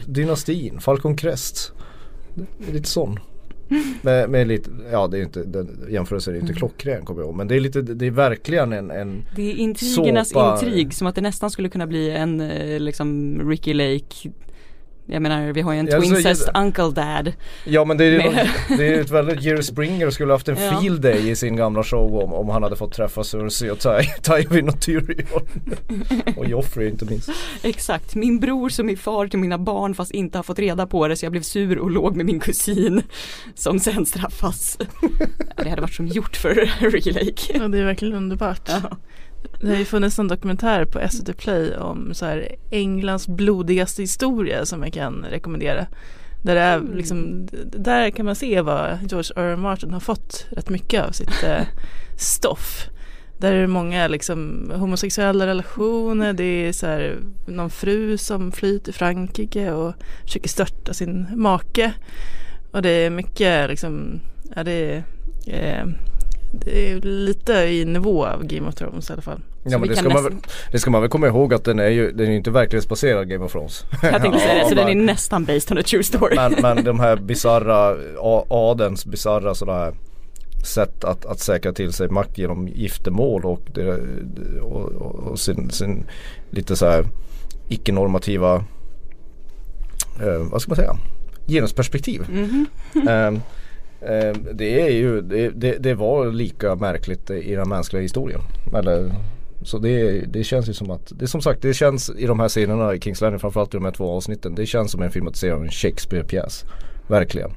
Dynastin? 0.05 0.79
Falcon 0.79 1.17
Crest? 1.17 1.71
Lite 2.71 2.89
sån. 2.89 3.19
Med, 4.01 4.29
med 4.29 4.47
lite, 4.47 4.69
ja 4.91 5.07
det 5.07 5.17
är 5.17 5.21
inte, 5.21 5.43
den 5.43 5.85
jämförelsen 5.89 6.35
är 6.35 6.39
inte 6.39 6.53
klockren 6.53 7.05
kommer 7.05 7.21
jag 7.21 7.27
ihåg. 7.27 7.35
Men 7.35 7.47
det 7.47 7.55
är 7.55 7.59
lite, 7.59 7.81
det 7.81 8.07
är 8.07 8.11
verkligen 8.11 8.73
en, 8.73 8.91
en 8.91 9.25
Det 9.35 9.51
är 9.51 9.55
intrigernas 9.55 10.29
Såpa. 10.29 10.53
intrig 10.53 10.93
som 10.93 11.07
att 11.07 11.15
det 11.15 11.21
nästan 11.21 11.51
skulle 11.51 11.69
kunna 11.69 11.87
bli 11.87 12.11
en 12.11 12.41
eh, 12.41 12.79
liksom 12.79 13.39
Ricky 13.49 13.73
Lake 13.73 14.31
Jag 15.05 15.21
menar 15.21 15.51
vi 15.53 15.61
har 15.61 15.73
ju 15.73 15.79
en 15.79 15.87
Ja, 15.87 15.99
twincest 16.01 16.49
uncle 16.53 16.89
dad 16.91 17.33
Ja 17.65 17.85
men 17.85 17.97
det 17.97 18.05
är, 18.05 18.17
Med- 18.31 18.49
det 18.77 18.87
är 18.87 19.01
ett 19.01 19.09
väldigt, 19.09 19.41
Jerry 19.41 19.63
Springer 19.63 20.09
skulle 20.09 20.33
haft 20.33 20.47
en 20.47 20.57
Ja. 20.61 20.79
field 20.81 21.01
day 21.01 21.29
i 21.29 21.35
sin 21.35 21.55
gamla 21.55 21.83
show 21.83 22.15
om, 22.15 22.33
om 22.33 22.49
han 22.49 22.63
hade 22.63 22.75
fått 22.75 22.93
träffa 22.93 23.23
Cersei 23.23 23.69
och 23.69 23.79
Ty, 23.79 23.89
Tywin 24.21 24.69
och 24.69 24.81
Tyrion. 24.81 25.37
och 26.37 26.45
Joffrey 26.45 26.89
inte 26.89 27.05
minst. 27.05 27.29
Exakt, 27.63 28.15
min 28.15 28.39
bror 28.39 28.69
som 28.69 28.89
är 28.89 28.95
far 28.95 29.27
till 29.27 29.39
mina 29.39 29.57
barn 29.57 29.95
fast 29.95 30.11
inte 30.11 30.37
har 30.37 30.43
fått 30.43 30.59
reda 30.59 30.87
på 30.87 31.07
det 31.07 31.15
så 31.15 31.25
jag 31.25 31.31
blev 31.31 31.41
sur 31.41 31.77
och 31.77 31.91
låg 31.91 32.15
med 32.15 32.25
min 32.25 32.39
kusin 32.39 33.01
som 33.55 33.79
sen 33.79 34.05
straffas. 34.05 34.77
Ja, 35.57 35.63
det 35.63 35.69
hade 35.69 35.81
varit 35.81 35.93
som 35.93 36.07
gjort 36.07 36.35
för 36.35 36.69
Ricky 36.91 37.11
Lake. 37.11 37.59
Ja 37.59 37.67
det 37.67 37.79
är 37.79 37.85
verkligen 37.85 38.13
underbart. 38.13 38.69
Ja. 38.69 38.97
Det 39.61 39.67
har 39.67 39.75
ju 39.75 39.85
funnits 39.85 40.19
en 40.19 40.27
dokumentär 40.27 40.85
på 40.85 41.07
SVT 41.09 41.37
Play 41.37 41.75
om 41.75 42.13
så 42.13 42.25
här 42.25 42.55
Englands 42.71 43.27
blodigaste 43.27 44.01
historia 44.01 44.65
som 44.65 44.83
jag 44.83 44.93
kan 44.93 45.25
rekommendera. 45.29 45.87
Där, 46.41 46.55
är 46.55 46.81
liksom, 46.95 47.47
där 47.65 48.09
kan 48.09 48.25
man 48.25 48.35
se 48.35 48.61
vad 48.61 48.97
George 49.09 49.31
R. 49.35 49.43
R. 49.43 49.55
Martin 49.55 49.93
har 49.93 49.99
fått 49.99 50.45
rätt 50.51 50.69
mycket 50.69 51.03
av 51.03 51.11
sitt 51.11 51.43
eh, 51.43 51.61
stoff. 52.17 52.89
Där 53.37 53.53
är 53.53 53.61
det 53.61 53.67
många 53.67 54.07
liksom 54.07 54.71
homosexuella 54.75 55.47
relationer, 55.47 56.33
det 56.33 56.43
är 56.43 56.73
så 56.73 56.85
här 56.85 57.17
någon 57.47 57.69
fru 57.69 58.17
som 58.17 58.51
flyr 58.51 58.79
till 58.79 58.93
Frankrike 58.93 59.71
och 59.71 59.93
försöker 60.23 60.49
störta 60.49 60.93
sin 60.93 61.27
make. 61.35 61.93
Och 62.71 62.81
det 62.81 62.89
är 62.89 63.09
mycket 63.09 63.69
liksom, 63.69 64.19
ja 64.55 64.63
det 64.63 64.71
är, 64.71 65.03
eh, 65.47 65.85
det 66.59 66.91
är 66.91 67.01
lite 67.01 67.53
i 67.53 67.85
nivå 67.85 68.25
av 68.25 68.43
Game 68.45 68.67
of 68.69 68.75
Thrones 68.75 69.09
i 69.09 69.13
alla 69.13 69.21
fall. 69.21 69.39
Ja 69.63 69.71
Så 69.71 69.79
men 69.79 69.89
det 69.89 69.95
ska, 69.95 70.03
man, 70.03 70.13
nästan- 70.13 70.31
väl- 70.33 70.41
det 70.71 70.79
ska 70.79 70.91
man 70.91 71.01
väl 71.01 71.09
komma 71.09 71.27
ihåg 71.27 71.53
att 71.53 71.63
den 71.63 71.79
är 71.79 71.87
ju, 71.89 72.11
den 72.11 72.27
är 72.27 72.31
inte 72.35 72.51
verklighetsbaserad 72.51 73.29
Game 73.29 73.45
of 73.45 73.51
Thrones. 73.51 73.85
Jag 74.01 74.21
tänkte 74.21 74.39
säga 74.39 74.63
det, 74.63 74.69
så 74.69 74.75
den 74.75 74.87
är 74.89 74.95
nästan 74.95 75.45
based 75.45 75.71
on 75.71 75.77
a 75.77 75.83
true 75.85 76.03
story. 76.03 76.35
Men, 76.35 76.55
men 76.61 76.83
de 76.83 76.99
här 76.99 77.15
bisarra, 77.21 77.97
adens 78.49 79.05
bisarra 79.05 79.55
sådana 79.55 79.79
här 79.79 79.93
sätt 80.65 81.03
att, 81.03 81.25
att 81.25 81.39
säkra 81.39 81.73
till 81.73 81.93
sig 81.93 82.09
makt 82.09 82.37
genom 82.37 82.67
giftermål 82.67 83.45
och, 83.45 83.61
det, 83.73 83.93
och, 84.61 84.91
och, 84.91 85.15
och 85.15 85.39
sin, 85.39 85.69
sin 85.69 86.05
lite 86.49 86.75
så 86.75 86.85
här 86.85 87.05
icke-normativa, 87.69 88.55
eh, 90.21 90.37
vad 90.51 90.61
ska 90.61 90.69
man 90.69 90.75
säga, 90.75 90.97
genusperspektiv. 91.47 92.21
Eh, 93.07 93.27
eh, 93.27 93.33
det 94.53 94.81
är 94.81 94.89
ju, 94.89 95.21
det, 95.21 95.49
det, 95.49 95.77
det 95.79 95.93
var 95.93 96.31
lika 96.31 96.75
märkligt 96.75 97.29
i 97.29 97.55
den 97.55 97.69
mänskliga 97.69 98.01
historien. 98.01 98.41
Eller, 98.75 99.11
så 99.63 99.77
det, 99.77 100.21
det 100.21 100.43
känns 100.43 100.69
ju 100.69 100.73
som 100.73 100.91
att, 100.91 101.11
det 101.15 101.27
som 101.27 101.41
sagt 101.41 101.61
det 101.61 101.73
känns 101.73 102.09
i 102.17 102.25
de 102.25 102.39
här 102.39 102.49
scenerna 102.49 102.93
i 102.93 102.99
Kings 102.99 103.21
Landing 103.21 103.39
framförallt 103.39 103.73
i 103.73 103.77
de 103.77 103.85
här 103.85 103.91
två 103.91 104.11
avsnitten. 104.11 104.55
Det 104.55 104.65
känns 104.65 104.91
som 104.91 105.01
en 105.01 105.11
filmatisering 105.11 105.53
av 105.53 105.63
en 105.63 105.69
Shakespeare-pjäs. 105.71 106.65
Verkligen. 107.07 107.51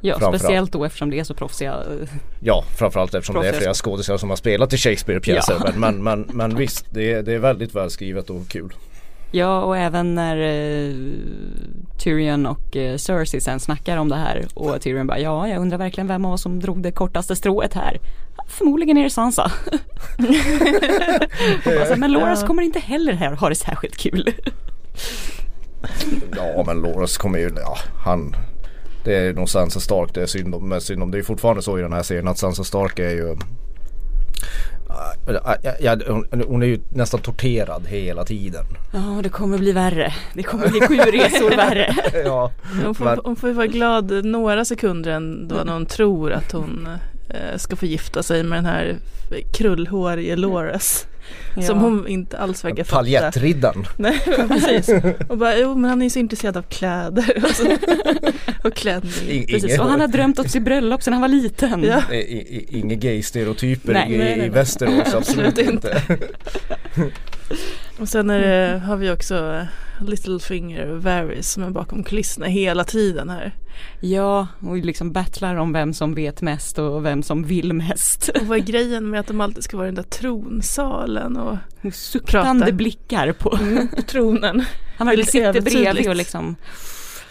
Ja, 0.00 0.20
speciellt 0.20 0.72
då 0.72 0.84
eftersom 0.84 1.10
det 1.10 1.18
är 1.18 1.24
så 1.24 1.34
proffsiga. 1.34 1.72
eh, 1.72 2.08
Ja, 2.40 2.64
framförallt 2.78 3.14
eftersom 3.14 3.34
det 3.34 3.40
är 3.40 3.42
Proffsiga 3.42 3.60
flera 3.60 3.74
skådespelare 3.74 4.18
som 4.18 4.28
har 4.28 4.36
spelat 4.36 4.72
i 4.72 4.76
Shakespeare-pjäser. 4.76 5.54
Ja. 5.58 5.72
Men, 5.76 5.80
men, 5.80 6.24
men, 6.24 6.36
men 6.36 6.56
visst, 6.56 6.86
det 6.90 7.12
är, 7.12 7.22
det 7.22 7.32
är 7.34 7.38
väldigt 7.38 7.74
välskrivet 7.74 8.30
och 8.30 8.48
kul. 8.48 8.72
Ja, 9.30 9.60
och 9.60 9.76
även 9.76 10.14
när 10.14 10.36
eh, 10.36 10.94
Tyrion 11.98 12.46
och 12.46 12.76
eh, 12.76 12.96
Cersei 12.96 13.40
sen 13.40 13.60
snackar 13.60 13.96
om 13.96 14.08
det 14.08 14.16
här 14.16 14.46
och 14.54 14.80
Tyrion 14.80 15.06
bara 15.06 15.18
ja, 15.18 15.48
jag 15.48 15.60
undrar 15.60 15.78
verkligen 15.78 16.08
vem 16.08 16.24
av 16.24 16.32
oss 16.32 16.42
som 16.42 16.60
drog 16.60 16.82
det 16.82 16.92
kortaste 16.92 17.36
strået 17.36 17.74
här. 17.74 17.98
Förmodligen 18.48 18.96
är 18.96 19.04
det 19.04 19.10
Sansa. 19.10 19.42
alltså, 21.80 21.96
men 21.96 22.12
Loras 22.12 22.44
kommer 22.44 22.62
inte 22.62 22.78
heller 22.78 23.12
här 23.12 23.32
ha 23.32 23.48
det 23.48 23.54
särskilt 23.54 23.96
kul. 23.96 24.32
Ja 26.36 26.64
men 26.66 26.80
Loras 26.80 27.16
kommer 27.16 27.38
ju, 27.38 27.50
ja 27.56 27.76
han 28.04 28.36
det 29.04 29.16
är 29.16 29.32
nog 29.32 29.48
Sansa 29.48 29.80
Stark 29.80 30.14
det 30.14 30.22
är 30.22 30.26
synd 30.26 30.54
om. 30.54 30.80
Synd 30.80 31.02
om. 31.02 31.10
Det 31.10 31.18
är 31.18 31.22
fortfarande 31.22 31.62
så 31.62 31.78
i 31.78 31.82
den 31.82 31.92
här 31.92 32.02
serien 32.02 32.28
att 32.28 32.38
Sansa 32.38 32.64
Stark 32.64 32.98
är 32.98 33.10
ju 33.10 33.36
Ja, 35.80 35.96
hon, 36.48 36.62
är 36.62 36.66
ju 36.66 36.78
nästan 36.90 37.20
torterad 37.20 37.86
hela 37.86 38.24
tiden. 38.24 38.64
Ja, 38.92 39.20
det 39.22 39.28
kommer 39.28 39.58
bli 39.58 39.72
värre. 39.72 40.12
Det 40.34 40.42
kommer 40.42 40.68
bli 40.68 40.80
sju 40.80 40.96
resor 40.96 41.56
värre. 41.56 41.94
ja, 42.24 42.50
Hon 42.84 42.94
får, 42.94 43.04
men- 43.04 43.18
hon 43.24 43.36
får 43.36 43.48
ju 43.48 43.54
vara 43.54 43.66
glad 43.66 44.24
några 44.24 44.64
sekunder 44.64 45.10
ändå 45.10 45.54
när 45.64 45.72
hon 45.72 45.86
tror 45.86 46.32
att 46.32 46.52
hon 46.52 46.88
ska 47.56 47.76
få 47.76 47.86
gifta 47.86 48.22
sig 48.22 48.42
med 48.42 48.58
den 48.58 48.66
här 48.66 48.96
krullhårige 49.52 50.36
Loras. 50.36 51.06
Som 51.54 51.64
Ja. 51.64 51.72
hon 51.74 52.08
inte 52.08 52.38
alls 52.38 52.64
verkar 52.64 52.84
fatta. 52.84 52.96
Paljettriddaren. 52.96 53.84
Nej 53.96 54.20
men 54.38 54.48
precis. 54.48 54.88
Och 55.28 55.38
bara, 55.38 55.56
jo 55.58 55.74
men 55.76 55.90
han 55.90 56.00
är 56.02 56.06
ju 56.06 56.10
så 56.10 56.18
intresserad 56.18 56.56
av 56.56 56.62
kläder 56.62 57.44
och, 57.44 57.50
så. 57.56 57.64
och 58.68 58.74
Precis, 58.74 59.64
Inget- 59.64 59.80
och 59.80 59.86
han 59.88 60.00
har 60.00 60.08
drömt 60.08 60.38
om 60.38 60.48
sitt 60.48 60.62
bröllop 60.62 61.02
sedan 61.02 61.12
han 61.12 61.20
var 61.22 61.28
liten. 61.28 61.84
Ja. 61.84 62.02
Inga 62.68 62.94
gay-stereotyper 62.94 64.08
i, 64.10 64.44
i 64.44 64.48
Västerås, 64.48 65.14
absolut 65.14 65.46
Absolut 65.48 65.58
inte. 65.58 66.02
Och 68.00 68.08
sen 68.08 68.30
är 68.30 68.40
det, 68.40 68.78
har 68.78 68.96
vi 68.96 69.10
också 69.10 69.66
Littlefinger 70.00 70.90
och 70.90 71.02
Varys 71.02 71.52
som 71.52 71.62
är 71.62 71.70
bakom 71.70 72.02
kulisserna 72.02 72.46
hela 72.46 72.84
tiden 72.84 73.30
här. 73.30 73.54
Ja, 74.00 74.46
och 74.60 74.76
liksom 74.76 75.12
battlar 75.12 75.56
om 75.56 75.72
vem 75.72 75.94
som 75.94 76.14
vet 76.14 76.42
mest 76.42 76.78
och 76.78 77.04
vem 77.04 77.22
som 77.22 77.44
vill 77.44 77.72
mest. 77.72 78.28
Och 78.28 78.46
vad 78.46 78.58
är 78.58 78.62
grejen 78.62 79.10
med 79.10 79.20
att 79.20 79.26
de 79.26 79.40
alltid 79.40 79.64
ska 79.64 79.76
vara 79.76 79.86
i 79.86 79.90
den 79.90 79.94
där 79.94 80.10
tronsalen 80.10 81.36
och 81.36 81.56
Och 81.82 81.94
Suktande 81.94 82.64
Prata. 82.64 82.76
blickar 82.76 83.32
på. 83.32 83.50
på 83.96 84.02
tronen? 84.02 84.64
Han 84.96 85.06
verkligen 85.06 85.26
sitter 85.26 85.60
bredvid 85.60 86.08
och 86.08 86.16
liksom 86.16 86.56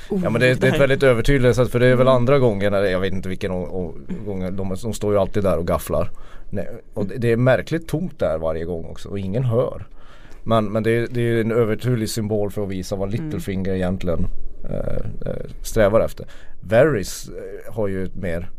oh, 0.10 0.24
Ja 0.24 0.30
men 0.30 0.42
det, 0.42 0.54
det 0.54 0.68
är 0.68 0.74
ett 0.74 0.82
väldigt 0.82 1.04
övertydligt 1.04 1.56
sätt 1.56 1.72
för 1.72 1.80
det 1.80 1.88
är 1.88 1.96
väl 1.96 2.08
andra 2.08 2.40
gången, 2.40 2.74
jag 2.74 3.00
vet 3.00 3.14
inte 3.14 3.30
vilken 3.30 3.52
gång, 3.52 4.56
de, 4.56 4.76
de 4.84 4.94
står 4.94 5.14
ju 5.14 5.20
alltid 5.20 5.44
där 5.44 5.58
och 5.58 5.68
gafflar. 5.68 6.12
Nej, 6.50 6.68
och 6.94 7.06
det, 7.06 7.18
det 7.18 7.32
är 7.32 7.38
märkligt 7.38 7.88
tomt 7.88 8.20
där 8.20 8.38
varje 8.38 8.66
gång 8.66 8.86
också 8.86 9.10
och 9.10 9.20
ingen 9.20 9.44
hör. 9.44 9.88
Men, 10.48 10.66
men 10.72 10.84
det, 10.84 10.92
är, 10.92 11.08
det 11.12 11.22
är 11.22 11.42
en 11.42 11.52
övertydlig 11.52 12.10
symbol 12.10 12.52
för 12.52 12.64
att 12.64 12.70
visa 12.70 12.96
vad 12.96 13.12
Littlefinger 13.12 13.74
egentligen 13.74 14.28
eh, 14.70 15.30
eh, 15.32 15.46
strävar 15.62 16.02
efter. 16.02 16.26
Varys 16.62 17.30
eh, 17.30 17.74
har 17.74 17.88
ju 17.88 18.04
ett 18.04 18.16
mer 18.16 18.50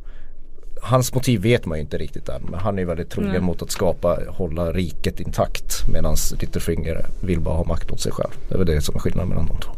Hans 0.82 1.14
motiv 1.14 1.42
vet 1.42 1.66
man 1.66 1.78
ju 1.78 1.82
inte 1.82 1.98
riktigt 1.98 2.28
än 2.28 2.42
men 2.50 2.60
han 2.60 2.74
är 2.74 2.78
ju 2.78 2.86
väldigt 2.86 3.10
trogen 3.10 3.44
mot 3.44 3.62
att 3.62 3.70
skapa, 3.70 4.18
hålla 4.28 4.72
riket 4.72 5.20
intakt 5.20 5.88
medan 5.92 6.16
Littlefinger 6.40 7.06
vill 7.20 7.40
bara 7.40 7.56
ha 7.56 7.64
makt 7.64 7.90
åt 7.90 8.00
sig 8.00 8.12
själv. 8.12 8.30
Det 8.48 8.54
är 8.54 8.58
väl 8.58 8.66
det 8.66 8.80
som 8.80 8.94
är 8.94 8.98
skillnaden 8.98 9.28
mellan 9.28 9.46
de 9.46 9.60
två. 9.60 9.72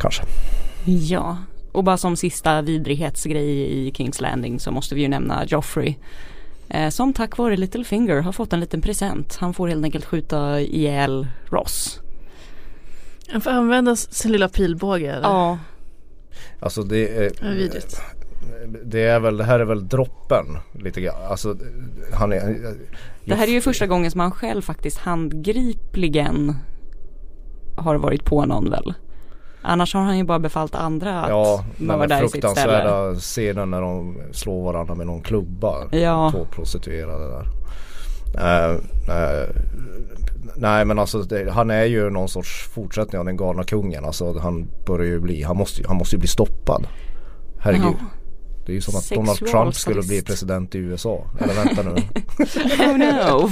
Kanske. 0.00 0.22
Ja, 0.84 1.36
och 1.72 1.84
bara 1.84 1.96
som 1.96 2.16
sista 2.16 2.62
vidrighetsgrej 2.62 3.86
i 3.86 3.92
Kings 3.94 4.20
Landing 4.20 4.60
så 4.60 4.70
måste 4.70 4.94
vi 4.94 5.00
ju 5.00 5.08
nämna 5.08 5.44
Joffrey. 5.46 5.94
Eh, 6.70 6.88
som 6.88 7.12
tack 7.12 7.38
vare 7.38 7.56
Littlefinger 7.56 8.20
har 8.20 8.32
fått 8.32 8.52
en 8.52 8.60
liten 8.60 8.80
present. 8.80 9.36
Han 9.40 9.54
får 9.54 9.68
helt 9.68 9.84
enkelt 9.84 10.04
skjuta 10.04 10.60
ihjäl 10.60 11.26
Ross. 11.50 12.00
Han 13.28 13.40
får 13.40 13.50
använda 13.50 13.96
sin 13.96 14.32
lilla 14.32 14.48
pilbåge. 14.48 15.12
eller? 15.12 15.28
Ja, 15.28 15.58
Alltså 16.60 16.82
det 16.82 17.08
är, 17.24 17.54
vidrigt. 17.54 18.00
det 18.84 19.02
är 19.02 19.20
väl, 19.20 19.36
det 19.36 19.44
här 19.44 19.60
är 19.60 19.64
väl 19.64 19.88
droppen 19.88 20.46
lite 20.72 21.00
grann. 21.00 21.22
Alltså 21.30 21.56
han 22.12 22.32
är 22.32 22.76
det 23.24 23.34
här 23.34 23.46
är 23.46 23.52
ju 23.52 23.60
första 23.60 23.86
gången 23.86 24.10
som 24.10 24.20
han 24.20 24.30
själv 24.30 24.62
faktiskt 24.62 24.98
handgripligen 24.98 26.56
har 27.76 27.94
varit 27.96 28.24
på 28.24 28.44
någon 28.46 28.70
väl. 28.70 28.94
Annars 29.62 29.94
har 29.94 30.00
han 30.00 30.18
ju 30.18 30.24
bara 30.24 30.38
befallt 30.38 30.74
andra 30.74 31.20
att 31.22 31.28
Ja, 31.30 31.64
mörda 31.76 32.18
i 32.18 32.20
sitt 32.20 32.30
ställe. 32.30 32.54
fruktansvärda 32.54 33.14
scenen 33.14 33.70
när 33.70 33.80
de 33.80 34.18
slår 34.32 34.64
varandra 34.64 34.94
med 34.94 35.06
någon 35.06 35.22
klubba. 35.22 35.88
Ja. 35.90 36.30
Två 36.34 36.44
prostituerade 36.50 37.28
där. 37.28 37.46
Eh, 38.38 38.70
eh, 39.16 39.48
nej 40.56 40.84
men 40.84 40.98
alltså 40.98 41.22
det, 41.22 41.50
han 41.50 41.70
är 41.70 41.84
ju 41.84 42.10
någon 42.10 42.28
sorts 42.28 42.68
fortsättning 42.74 43.18
av 43.18 43.24
den 43.24 43.36
galna 43.36 43.64
kungen. 43.64 44.04
Alltså 44.04 44.38
han 44.38 44.68
börjar 44.86 45.06
ju 45.06 45.20
bli, 45.20 45.42
han 45.42 45.56
måste, 45.56 45.82
han 45.88 45.96
måste 45.96 46.16
ju 46.16 46.20
bli 46.20 46.28
stoppad. 46.28 46.86
Herregud. 47.60 47.84
Ja. 48.00 48.06
Det 48.66 48.72
är 48.72 48.74
ju 48.74 48.80
som 48.80 48.96
att 48.96 49.02
Sexual 49.02 49.26
Donald 49.26 49.46
Trump 49.50 49.74
skulle 49.74 50.02
bli 50.02 50.22
president 50.22 50.74
i 50.74 50.78
USA. 50.78 51.24
Eller 51.40 51.54
vänta 51.54 51.82
nu. 51.82 51.90
Oh 52.78 52.98
no, 52.98 53.46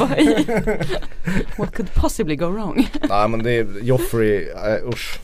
What 1.58 1.74
could 1.74 1.94
possibly 1.94 2.36
go 2.36 2.46
wrong? 2.46 2.88
Nej 3.08 3.28
men 3.28 3.42
det 3.42 3.52
är 3.52 3.66
Joffrey, 3.82 4.48
äh, 4.48 4.88
usch. 4.88 5.20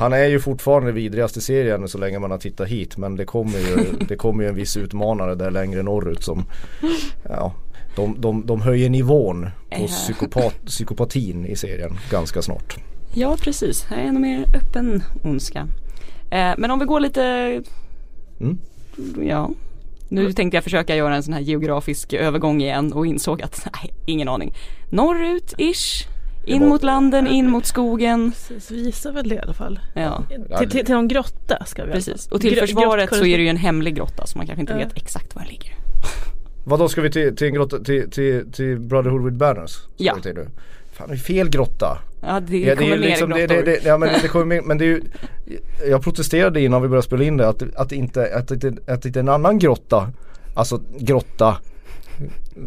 Han 0.00 0.12
är 0.12 0.26
ju 0.26 0.40
fortfarande 0.40 0.92
vidrigast 0.92 1.36
i 1.36 1.40
serien 1.40 1.88
så 1.88 1.98
länge 1.98 2.18
man 2.18 2.30
har 2.30 2.38
tittat 2.38 2.68
hit 2.68 2.96
men 2.96 3.16
det 3.16 3.24
kommer 3.24 3.58
ju, 3.58 3.76
det 4.08 4.16
kommer 4.16 4.42
ju 4.42 4.48
en 4.48 4.54
viss 4.54 4.76
utmanare 4.76 5.34
där 5.34 5.50
längre 5.50 5.82
norrut 5.82 6.22
som 6.22 6.44
ja, 7.28 7.52
de, 7.96 8.20
de, 8.20 8.46
de 8.46 8.60
höjer 8.60 8.90
nivån 8.90 9.50
på 9.78 9.86
psykopat, 9.86 10.54
psykopatin 10.66 11.46
i 11.46 11.56
serien 11.56 11.98
ganska 12.10 12.42
snart. 12.42 12.76
Ja 13.14 13.36
precis, 13.40 13.84
här 13.84 13.96
är 13.96 14.02
ännu 14.02 14.20
mer 14.20 14.44
öppen 14.54 15.02
ondska. 15.24 15.66
Eh, 16.30 16.52
men 16.58 16.70
om 16.70 16.78
vi 16.78 16.84
går 16.84 17.00
lite, 17.00 17.22
Mm. 18.40 18.58
ja. 19.28 19.50
Nu 20.08 20.32
tänkte 20.32 20.56
jag 20.56 20.64
försöka 20.64 20.96
göra 20.96 21.16
en 21.16 21.22
sån 21.22 21.34
här 21.34 21.40
geografisk 21.40 22.12
övergång 22.12 22.60
igen 22.62 22.92
och 22.92 23.06
insåg 23.06 23.42
att, 23.42 23.68
nej, 23.74 23.94
ingen 24.06 24.28
aning. 24.28 24.54
Norrut 24.90 25.54
ish, 25.58 26.06
in 26.44 26.68
mot 26.68 26.82
landen, 26.82 27.26
in 27.26 27.50
mot 27.50 27.66
skogen. 27.66 28.32
Precis, 28.48 28.70
vi 28.70 28.82
gissar 28.84 29.12
väl 29.12 29.28
det 29.28 29.34
i 29.34 29.38
alla 29.38 29.52
fall. 29.54 29.80
Ja, 29.94 30.24
Till, 30.58 30.70
till, 30.70 30.86
till 30.86 30.94
någon 30.94 31.08
grotta 31.08 31.64
ska 31.66 31.84
vi 31.84 31.92
precis. 31.92 32.12
alltså. 32.12 32.34
Och 32.34 32.40
till 32.40 32.54
Gro- 32.54 32.60
försvaret 32.60 33.14
så 33.14 33.24
är 33.26 33.38
det 33.38 33.42
ju 33.44 33.48
en 33.48 33.56
hemlig 33.56 33.94
grotta 33.96 34.26
så 34.26 34.38
man 34.38 34.46
kanske 34.46 34.60
inte 34.60 34.72
Ja. 34.72 34.78
vet 34.78 34.96
exakt 34.96 35.34
var 35.34 35.42
den 35.42 35.50
ligger. 35.50 35.74
Vad 36.64 36.78
då 36.78 36.88
ska 36.88 37.00
vi 37.00 37.10
till, 37.10 37.36
till 37.36 37.46
en 37.46 37.54
grotta, 37.54 37.78
till, 37.78 38.10
till, 38.10 38.52
till 38.52 38.78
Brotherhood 38.80 39.24
with 39.24 39.36
Banners? 39.36 39.70
Ska 39.70 39.88
Ja. 39.96 40.14
vi 40.16 40.22
till 40.22 40.34
nu? 40.34 40.48
Fan 40.92 41.08
det 41.08 41.14
är 41.14 41.18
fel 41.18 41.48
grotta. 41.50 41.98
Ja 42.22 42.40
det 42.40 42.58
Ja, 42.58 42.76
kommer 42.76 42.90
är 42.90 42.94
ju 42.94 43.00
mer 43.00 43.08
liksom, 43.08 43.30
det, 43.30 43.38
grottor. 43.40 43.54
det, 43.54 43.62
det, 43.62 43.84
ja, 43.84 43.98
men 43.98 44.08
det 44.22 44.28
kommer 44.28 44.44
mer, 44.44 44.62
men 44.66 44.78
det 44.78 44.84
är 44.84 44.88
ju 44.88 45.02
Jag 45.88 46.02
protesterade 46.02 46.60
innan 46.60 46.82
vi 46.82 46.88
började 46.88 47.06
spela 47.06 47.24
in 47.24 47.36
det 47.36 47.48
att, 47.48 47.62
att, 47.76 47.92
inte, 47.92 48.34
att, 48.36 48.50
inte, 48.50 48.72
att 48.86 49.04
inte 49.04 49.20
en 49.20 49.28
annan 49.28 49.58
grotta 49.58 50.12
Alltså 50.54 50.80
grotta 50.98 51.56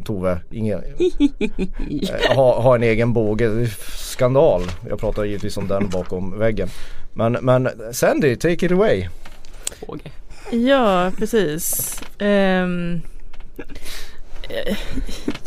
Tove, 0.04 0.40
ingen 0.52 0.80
eh, 0.80 2.36
ha, 2.36 2.62
ha 2.62 2.76
en 2.76 2.84
egen 2.84 3.14
båge, 3.14 3.68
skandal 3.98 4.62
Jag 4.90 5.00
pratar 5.00 5.26
givetvis 5.26 5.58
om 5.58 5.68
den 5.68 5.90
bakom 5.90 6.40
väggen 6.40 6.68
Men, 7.14 7.34
men 7.42 7.70
Sandy, 7.92 8.36
take 8.36 8.66
it 8.66 8.72
away 8.72 9.10
Fågel. 9.80 10.10
Ja, 10.52 11.12
precis. 11.18 12.02
Eh, 12.22 12.68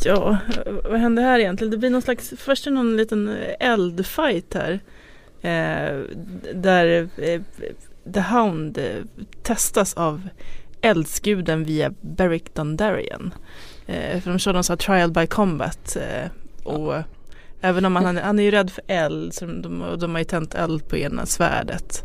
ja, 0.02 0.38
vad 0.84 1.00
händer 1.00 1.22
här 1.22 1.38
egentligen? 1.38 1.70
Det 1.70 1.76
blir 1.76 1.90
någon 1.90 2.02
slags, 2.02 2.32
först 2.36 2.66
är 2.66 2.70
någon 2.70 2.96
liten 2.96 3.36
eldfight 3.60 4.54
här. 4.54 4.80
Eh, 5.40 6.00
där 6.54 7.08
eh, 7.16 7.40
The 8.14 8.20
Hound 8.20 8.78
eh, 8.78 9.25
testas 9.42 9.94
av 9.94 10.28
eldsguden 10.80 11.64
via 11.64 11.92
Beric 12.00 12.42
Dondarrion. 12.54 13.34
Eh, 13.87 14.21
för 14.21 14.31
de 14.31 14.38
kör 14.38 14.52
någon 14.52 14.64
sån 14.64 14.75
här 14.75 14.78
trial 14.78 15.11
by 15.11 15.26
combat. 15.26 15.97
Eh, 15.97 16.31
och 16.64 16.95
även 17.61 17.85
om 17.85 17.97
han, 17.97 18.16
han 18.16 18.38
är 18.38 18.43
ju 18.43 18.50
rädd 18.50 18.71
för 18.71 18.85
eld, 18.87 19.35
så 19.35 19.47
de, 19.47 19.83
och 19.83 19.99
de 19.99 20.11
har 20.11 20.19
ju 20.19 20.25
tänt 20.25 20.55
eld 20.55 20.88
på 20.88 20.97
ena 20.97 21.26
svärdet. 21.26 22.05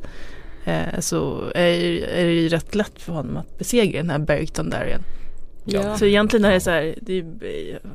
Eh, 0.65 0.99
så 0.99 1.41
är, 1.55 2.03
är 2.03 2.25
det 2.25 2.31
ju 2.33 2.49
rätt 2.49 2.75
lätt 2.75 3.01
för 3.01 3.13
honom 3.13 3.37
att 3.37 3.57
besegra 3.57 4.01
den 4.01 4.09
här 4.09 4.19
Beric 4.19 4.51
Dondarrion. 4.51 5.01
Ja. 5.65 5.97
Så 5.97 6.05
egentligen 6.05 6.45
är 6.45 6.51
det 6.51 6.59
så 6.59 6.69
här, 6.71 6.95
det 7.01 7.13
är 7.19 7.23
eh, 7.23 7.89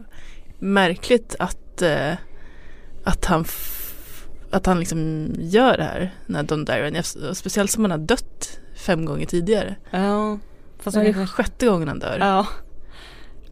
märkligt 0.59 1.37
att, 1.39 1.83
eh, 1.83 2.13
att 3.05 3.25
han 3.25 3.45
att 4.51 4.67
han 4.67 4.79
liksom 4.79 5.31
gör 5.39 5.77
det 5.77 5.83
här, 5.85 6.15
den 6.27 6.37
här 6.37 6.43
Dondarrion. 6.43 6.95
Ef- 6.97 7.35
Speciellt 7.35 7.71
som 7.71 7.85
han 7.85 7.91
har 7.91 7.99
dött 7.99 8.61
fem 8.77 9.05
gånger 9.05 9.27
tidigare. 9.27 9.77
Ja. 9.91 10.39
Fast 10.79 10.95
Så 10.95 10.99
han 11.01 11.13
det 11.13 11.21
är 11.21 11.27
sjätte 11.27 11.67
gången 11.67 11.89
han 11.89 11.99
dör. 11.99 12.17
ja. 12.21 12.47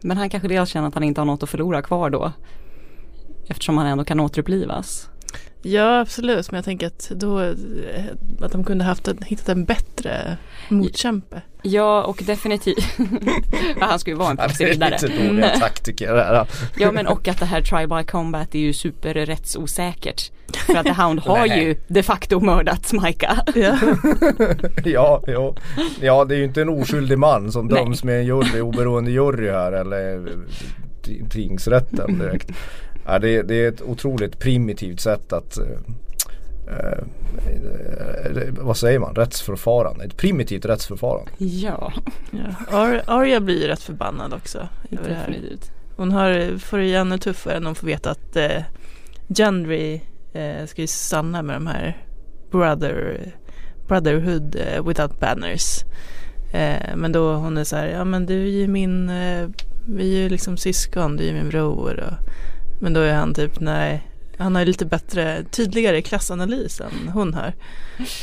Men 0.05 0.17
han 0.17 0.29
kanske 0.29 0.47
dels 0.47 0.69
känner 0.69 0.87
att 0.87 0.93
han 0.93 1.03
inte 1.03 1.21
har 1.21 1.25
något 1.25 1.43
att 1.43 1.49
förlora 1.49 1.81
kvar 1.81 2.09
då. 2.09 2.31
Eftersom 3.47 3.77
han 3.77 3.87
ändå 3.87 4.03
kan 4.03 4.19
återupplivas. 4.19 5.09
Ja 5.67 5.99
absolut, 5.99 6.51
men 6.51 6.57
jag 6.57 6.65
tänker 6.65 6.87
att 6.87 7.11
då 7.15 7.41
eh, 7.41 7.53
att 8.41 8.51
de 8.51 8.63
kunde 8.63 8.83
haft 8.83 9.07
en, 9.07 9.17
hittat 9.25 9.49
en 9.49 9.65
bättre 9.65 10.37
motkämpe. 10.69 11.41
Ja 11.61 12.03
och 12.03 12.23
definitivt. 12.25 12.97
han 13.79 13.99
ska 13.99 14.11
ju 14.11 14.17
vara 14.17 14.29
en 14.31 14.37
proffsig 14.37 14.67
riddare. 14.67 14.97
lite 15.01 15.27
dåliga 15.27 15.49
taktiker 15.59 16.13
det 16.13 16.23
här. 16.23 16.47
Ja 16.77 16.91
men 16.91 17.07
och 17.07 17.27
att 17.27 17.39
det 17.39 17.45
här 17.45 17.61
tribal 17.61 18.03
combat 18.03 18.55
är 18.55 18.59
ju 18.59 18.73
superrättsosäkert. 18.73 20.31
För 20.65 20.75
att 20.75 20.85
The 20.85 20.91
Hound 20.93 21.19
har 21.19 21.45
ju 21.45 21.75
de 21.87 22.03
facto 22.03 22.39
mördat 22.39 22.93
Micah. 22.93 23.37
Ja. 23.55 23.77
Ja, 24.85 25.23
ja, 25.27 25.55
ja 26.01 26.25
det 26.25 26.35
är 26.35 26.37
ju 26.37 26.43
inte 26.45 26.61
en 26.61 26.69
oskyldig 26.69 27.17
man 27.19 27.51
som 27.51 27.67
Nej. 27.67 27.83
döms 27.83 28.03
med 28.03 28.19
en 28.19 28.25
jury, 28.25 28.61
oberoende 28.61 29.11
jury 29.11 29.51
här 29.51 29.71
eller 29.71 30.25
t- 31.05 31.23
tingsrätten 31.29 32.19
direkt. 32.19 32.51
Ja, 33.05 33.19
det, 33.19 33.41
det 33.41 33.55
är 33.55 33.69
ett 33.69 33.81
otroligt 33.81 34.39
primitivt 34.39 34.99
sätt 34.99 35.33
att 35.33 35.57
eh, 35.57 35.65
eh, 36.67 37.03
vad 38.61 38.77
säger 38.77 38.99
man, 38.99 39.15
rättsförfarande, 39.15 40.03
ett 40.05 40.17
primitivt 40.17 40.65
rättsförfarande. 40.65 41.31
Ja, 41.37 41.93
Ja. 42.31 42.77
Ar- 42.77 43.01
Arya 43.07 43.39
blir 43.39 43.61
ju 43.61 43.67
rätt 43.67 43.81
förbannad 43.81 44.33
också. 44.33 44.57
över 44.91 45.09
det 45.09 45.15
här. 45.15 45.57
Hon 45.95 46.11
har, 46.11 46.57
får 46.57 46.77
det 46.77 46.85
ju 46.85 46.95
ännu 46.95 47.17
tuffare 47.17 47.59
när 47.59 47.65
hon 47.65 47.75
får 47.75 47.87
veta 47.87 48.11
att 48.11 48.35
eh, 48.35 48.61
Gendry 49.27 50.01
eh, 50.33 50.65
ska 50.65 50.81
ju 50.81 50.87
stanna 50.87 51.41
med 51.41 51.55
de 51.55 51.67
här 51.67 51.97
brother, 52.51 53.31
Brotherhood 53.87 54.55
eh, 54.55 54.87
without 54.87 55.19
banners. 55.19 55.79
Eh, 56.53 56.95
men 56.95 57.11
då 57.11 57.33
hon 57.33 57.57
är 57.57 57.63
så 57.63 57.75
här, 57.75 57.87
ja 57.87 58.03
men 58.05 58.25
du 58.25 58.41
är 58.43 58.51
ju 58.51 58.67
min, 58.67 59.09
eh, 59.09 59.47
vi 59.87 60.15
är 60.17 60.21
ju 60.23 60.29
liksom 60.29 60.57
syskon, 60.57 61.17
du 61.17 61.23
är 61.23 61.27
ju 61.27 61.33
min 61.33 61.49
bror. 61.49 61.99
Och, 61.99 62.29
men 62.79 62.93
då 62.93 62.99
är 62.99 63.13
han 63.13 63.33
typ, 63.33 63.59
nej, 63.59 64.07
han 64.37 64.55
har 64.55 64.61
ju 64.61 64.65
lite 64.67 64.85
bättre, 64.85 65.43
tydligare 65.51 66.01
klassanalys 66.01 66.81
än 66.81 67.09
hon 67.13 67.33
har. 67.33 67.53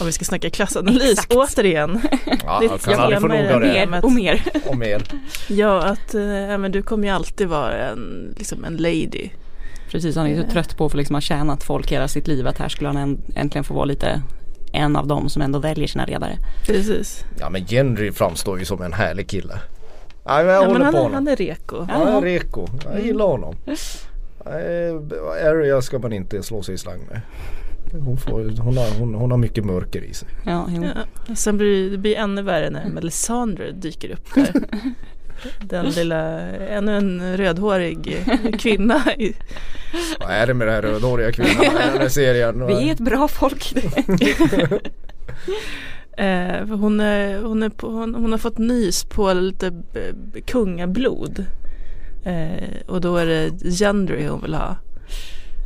Om 0.00 0.06
vi 0.06 0.12
ska 0.12 0.24
snacka 0.24 0.50
klassanalys 0.50 1.12
Exakt. 1.12 1.32
återigen. 1.34 2.00
Ja, 2.44 2.58
Det- 2.60 2.66
jag 2.66 2.80
kan 2.80 3.00
aldrig 3.00 3.20
få 3.20 3.26
nog 3.26 3.36
av 3.52 3.60
det. 3.60 3.86
Mer 3.90 4.04
och 4.04 4.12
mer. 4.12 4.42
Och 4.66 4.76
mer. 4.78 5.02
Ja, 5.48 5.82
att 5.82 6.14
eh, 6.14 6.22
ja, 6.22 6.58
men 6.58 6.72
du 6.72 6.82
kommer 6.82 7.08
ju 7.08 7.14
alltid 7.14 7.48
vara 7.48 7.74
en, 7.88 8.34
liksom 8.38 8.64
en 8.64 8.76
lady. 8.76 9.30
Precis, 9.90 10.16
han 10.16 10.26
är 10.26 10.42
så 10.42 10.48
trött 10.50 10.76
på 10.76 10.86
att 10.86 10.94
liksom 10.94 11.14
ha 11.14 11.20
tjänat 11.20 11.62
folk 11.64 11.92
hela 11.92 12.08
sitt 12.08 12.28
liv 12.28 12.46
att 12.46 12.58
här 12.58 12.68
skulle 12.68 12.88
han 12.88 12.96
änt- 12.96 13.32
äntligen 13.36 13.64
få 13.64 13.74
vara 13.74 13.84
lite 13.84 14.22
en 14.72 14.96
av 14.96 15.06
dem 15.06 15.28
som 15.28 15.42
ändå 15.42 15.58
väljer 15.58 15.86
sina 15.86 16.06
ledare. 16.06 16.36
Precis. 16.66 17.24
Ja 17.40 17.50
men 17.50 17.64
Henry 17.66 18.12
framstår 18.12 18.58
ju 18.58 18.64
som 18.64 18.82
en 18.82 18.92
härlig 18.92 19.28
kille. 19.28 19.54
Ja, 20.24 20.36
men 20.36 20.46
jag 20.46 20.54
Ja, 20.54 20.58
håller 20.66 20.72
men 20.72 20.82
han, 20.82 20.92
på 20.92 20.98
är, 20.98 21.02
honom. 21.02 21.14
han 21.14 21.28
är 21.28 21.36
reko. 21.36 21.86
Han 21.90 22.08
är 22.08 22.20
reko. 22.20 22.66
Jag 22.92 23.00
gillar 23.06 23.24
honom. 23.26 23.54
Eh, 24.46 25.48
Arya 25.48 25.82
ska 25.82 25.98
man 25.98 26.12
inte 26.12 26.42
slå 26.42 26.62
sig 26.62 26.74
i 26.74 26.78
slang 26.78 27.00
med. 27.10 27.20
Hon, 28.04 28.16
får, 28.16 28.62
hon, 28.62 28.76
har, 28.76 28.98
hon, 28.98 29.14
hon 29.14 29.30
har 29.30 29.38
mycket 29.38 29.64
mörker 29.64 30.02
i 30.04 30.14
sig. 30.14 30.28
Ja. 30.46 30.68
Ja. 31.28 31.34
Sen 31.34 31.56
blir 31.56 31.90
det 31.90 31.98
blir 31.98 32.16
ännu 32.16 32.42
värre 32.42 32.70
när 32.70 32.88
Melisandre 32.88 33.70
dyker 33.72 34.10
upp 34.10 34.34
där. 34.34 34.52
Den 35.60 35.86
lilla, 35.90 36.40
ännu 36.50 36.96
en 36.96 37.36
rödhårig 37.36 38.16
kvinna. 38.58 39.02
Vad 40.20 40.30
är 40.30 40.46
det 40.46 40.54
med 40.54 40.66
den 40.66 40.74
här 40.74 40.82
rödhåriga 40.82 41.32
kvinnan 41.32 41.64
i 41.64 41.68
den 41.92 42.00
här 42.00 42.08
serien? 42.08 42.66
Vi 42.66 42.88
är 42.88 42.92
ett 42.92 42.98
bra 43.00 43.28
folk. 43.28 43.74
Eh, 46.16 46.66
hon, 46.68 47.00
är, 47.00 47.42
hon, 47.42 47.62
är 47.62 47.68
på, 47.68 47.86
hon, 47.86 48.14
hon 48.14 48.30
har 48.32 48.38
fått 48.38 48.58
nys 48.58 49.04
på 49.04 49.32
lite 49.32 49.70
b- 49.70 50.40
kungablod. 50.46 51.44
Eh, 52.24 52.68
och 52.86 53.00
då 53.00 53.16
är 53.16 53.26
det 53.26 53.50
Gendry 53.70 54.26
hon 54.26 54.40
vill 54.42 54.54
ha. 54.54 54.76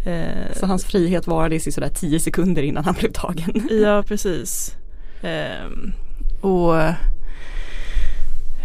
Eh, 0.06 0.52
Så 0.60 0.66
hans 0.66 0.84
frihet 0.84 1.26
varade 1.26 1.54
i 1.54 1.60
sådär 1.60 1.88
tio 1.88 2.20
sekunder 2.20 2.62
innan 2.62 2.84
han 2.84 2.94
blev 2.94 3.12
tagen. 3.12 3.68
Ja, 3.82 4.02
precis. 4.08 4.76
Ehm, 5.22 5.92
och 6.40 6.78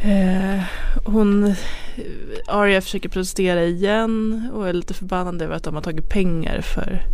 eh, 0.03 0.61
hon, 1.05 1.55
Arya 2.47 2.81
försöker 2.81 3.09
protestera 3.09 3.63
igen 3.63 4.49
och 4.53 4.69
är 4.69 4.73
lite 4.73 4.93
förbannad 4.93 5.41
över 5.41 5.55
att 5.55 5.63
de 5.63 5.75
har 5.75 5.81
tagit 5.81 6.09
pengar 6.09 6.61
för 6.61 7.05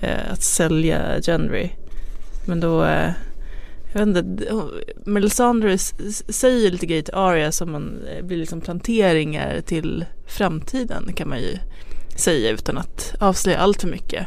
eh, 0.00 0.32
att 0.32 0.42
sälja 0.42 1.20
Gendry. 1.20 1.70
Men 2.46 2.60
då, 2.60 2.84
eh, 2.84 3.10
jag 3.92 4.06
vet 4.06 4.16
inte, 4.16 4.54
Melisandre 5.04 5.78
säger 6.28 6.70
lite 6.70 6.86
grejer 6.86 7.02
till 7.02 7.14
Arya 7.14 7.52
som 7.52 7.72
man, 7.72 7.98
eh, 8.16 8.24
blir 8.24 8.36
liksom 8.36 8.60
planteringar 8.60 9.60
till 9.60 10.04
framtiden 10.26 11.12
kan 11.12 11.28
man 11.28 11.38
ju 11.38 11.58
säga 12.16 12.50
utan 12.50 12.78
att 12.78 13.14
avslöja 13.20 13.58
allt 13.58 13.80
för 13.80 13.88
mycket. 13.88 14.26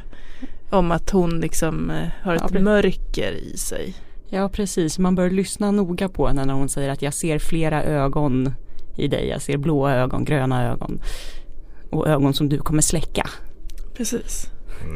Om 0.69 0.91
att 0.91 1.09
hon 1.09 1.39
liksom 1.39 1.89
eh, 1.89 2.07
har 2.21 2.33
Ja, 2.33 2.35
ett 2.35 2.41
precis. 2.41 2.61
mörker 2.63 3.31
i 3.31 3.57
sig. 3.57 3.93
Ja 4.29 4.49
precis, 4.49 4.99
man 4.99 5.15
bör 5.15 5.29
lyssna 5.29 5.71
noga 5.71 6.09
på 6.09 6.27
henne 6.27 6.45
när 6.45 6.53
hon 6.53 6.69
säger 6.69 6.89
att 6.89 7.01
jag 7.01 7.13
ser 7.13 7.39
flera 7.39 7.83
ögon 7.83 8.53
i 8.97 9.07
dig. 9.07 9.27
Jag 9.27 9.41
ser 9.41 9.57
blåa 9.57 9.93
ögon, 9.95 10.25
gröna 10.25 10.71
ögon 10.71 11.01
och 11.89 12.07
ögon 12.07 12.33
som 12.33 12.49
du 12.49 12.57
kommer 12.57 12.81
släcka. 12.81 13.29
Precis. 13.97 14.49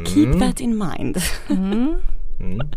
Keep 0.08 0.34
that 0.40 0.60
in 0.62 0.78
mind. 0.78 1.18
Mm. 1.50 1.96
Mm. 2.40 2.68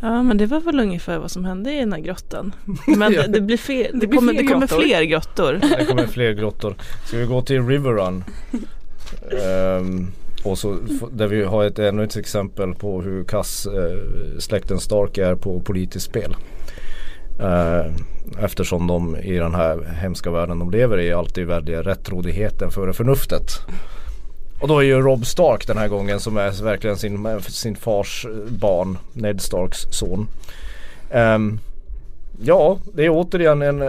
Ja 0.00 0.22
men 0.22 0.38
det 0.38 0.46
var 0.46 0.60
väl 0.60 0.80
ungefär 0.80 1.18
vad 1.18 1.30
som 1.30 1.44
hände 1.44 1.72
i 1.72 1.78
den 1.80 1.92
här 1.92 2.00
grottan. 2.00 2.54
Men 2.86 3.12
det, 3.12 3.26
det 3.26 3.40
blir 3.40 3.56
fler, 3.56 3.90
det, 3.92 4.06
blir 4.06 4.18
kommer, 4.18 4.32
fler 4.32 4.42
det 4.42 4.48
kommer 4.48 4.66
grottor. 4.66 4.82
fler 4.82 5.02
grottor. 5.02 5.52
Det 5.78 5.84
kommer 5.84 6.06
fler 6.06 6.32
grottor. 6.32 6.74
Ska 7.06 7.16
vi 7.16 7.26
gå 7.26 7.42
till 7.42 7.66
River 7.66 7.90
Run? 7.90 8.24
Ehm, 9.42 10.06
och 10.44 10.58
så 10.58 10.76
där 11.12 11.26
vi 11.26 11.44
har 11.44 11.64
ett, 11.64 11.78
ännu 11.78 12.04
ett 12.04 12.16
exempel 12.16 12.74
på 12.74 13.02
hur 13.02 13.24
kass 13.24 13.66
eh, 13.66 14.38
släkten 14.38 14.80
Stark 14.80 15.18
är 15.18 15.34
på 15.34 15.60
politiskt 15.60 16.06
spel. 16.06 16.36
Eh, 17.40 17.92
eftersom 18.44 18.86
de 18.86 19.16
i 19.16 19.36
den 19.36 19.54
här 19.54 19.84
hemska 20.00 20.30
världen 20.30 20.58
de 20.58 20.70
lever 20.70 21.00
i 21.00 21.12
alltid 21.12 21.46
väljer 21.46 21.82
rättrådigheten 21.82 22.70
före 22.70 22.92
förnuftet. 22.92 23.50
Och 24.60 24.68
då 24.68 24.78
är 24.78 24.82
ju 24.82 25.00
Rob 25.00 25.26
Stark 25.26 25.66
den 25.66 25.78
här 25.78 25.88
gången 25.88 26.20
som 26.20 26.36
är 26.36 26.62
verkligen 26.62 26.96
sin, 26.96 27.40
sin 27.48 27.76
fars 27.76 28.26
barn, 28.48 28.98
Ned 29.12 29.40
Starks 29.40 29.78
son. 29.90 30.28
Ehm, 31.10 31.58
Ja, 32.42 32.78
det 32.94 33.04
är 33.04 33.10
återigen 33.10 33.62
en 33.62 33.82
eh, 33.82 33.88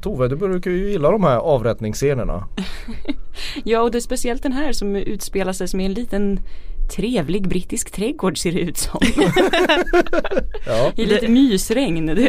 Tove, 0.00 0.28
du 0.28 0.36
brukar 0.36 0.70
ju 0.70 0.90
gilla 0.90 1.10
de 1.10 1.24
här 1.24 1.36
avrättningsscenerna. 1.36 2.44
Ja 3.64 3.80
och 3.80 3.90
det 3.90 3.98
är 3.98 4.00
speciellt 4.00 4.42
den 4.42 4.52
här 4.52 4.72
som 4.72 4.96
utspelar 4.96 5.52
sig 5.52 5.68
som 5.68 5.80
i 5.80 5.84
en 5.84 5.94
liten 5.94 6.40
trevlig 6.96 7.48
brittisk 7.48 7.90
trädgård 7.90 8.38
ser 8.38 8.52
det 8.52 8.60
ut 8.60 8.76
som. 8.76 9.00
Ja, 10.66 10.92
I 10.96 11.06
lite 11.06 11.28
mysregn. 11.28 12.28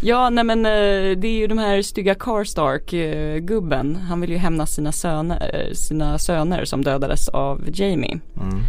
Ja 0.00 0.30
nej 0.30 0.44
men 0.44 0.66
eh, 0.66 1.18
det 1.18 1.28
är 1.28 1.38
ju 1.38 1.46
de 1.46 1.58
här 1.58 1.82
stygga 1.82 2.14
Karstark 2.14 2.92
eh, 2.92 3.38
gubben. 3.38 3.96
Han 3.96 4.20
vill 4.20 4.30
ju 4.30 4.36
hämnas 4.36 4.74
sina 4.74 4.92
söner, 4.92 5.50
eh, 5.54 5.74
sina 5.74 6.18
söner 6.18 6.64
som 6.64 6.84
dödades 6.84 7.28
av 7.28 7.68
Jamie. 7.72 8.18
Mm. 8.40 8.60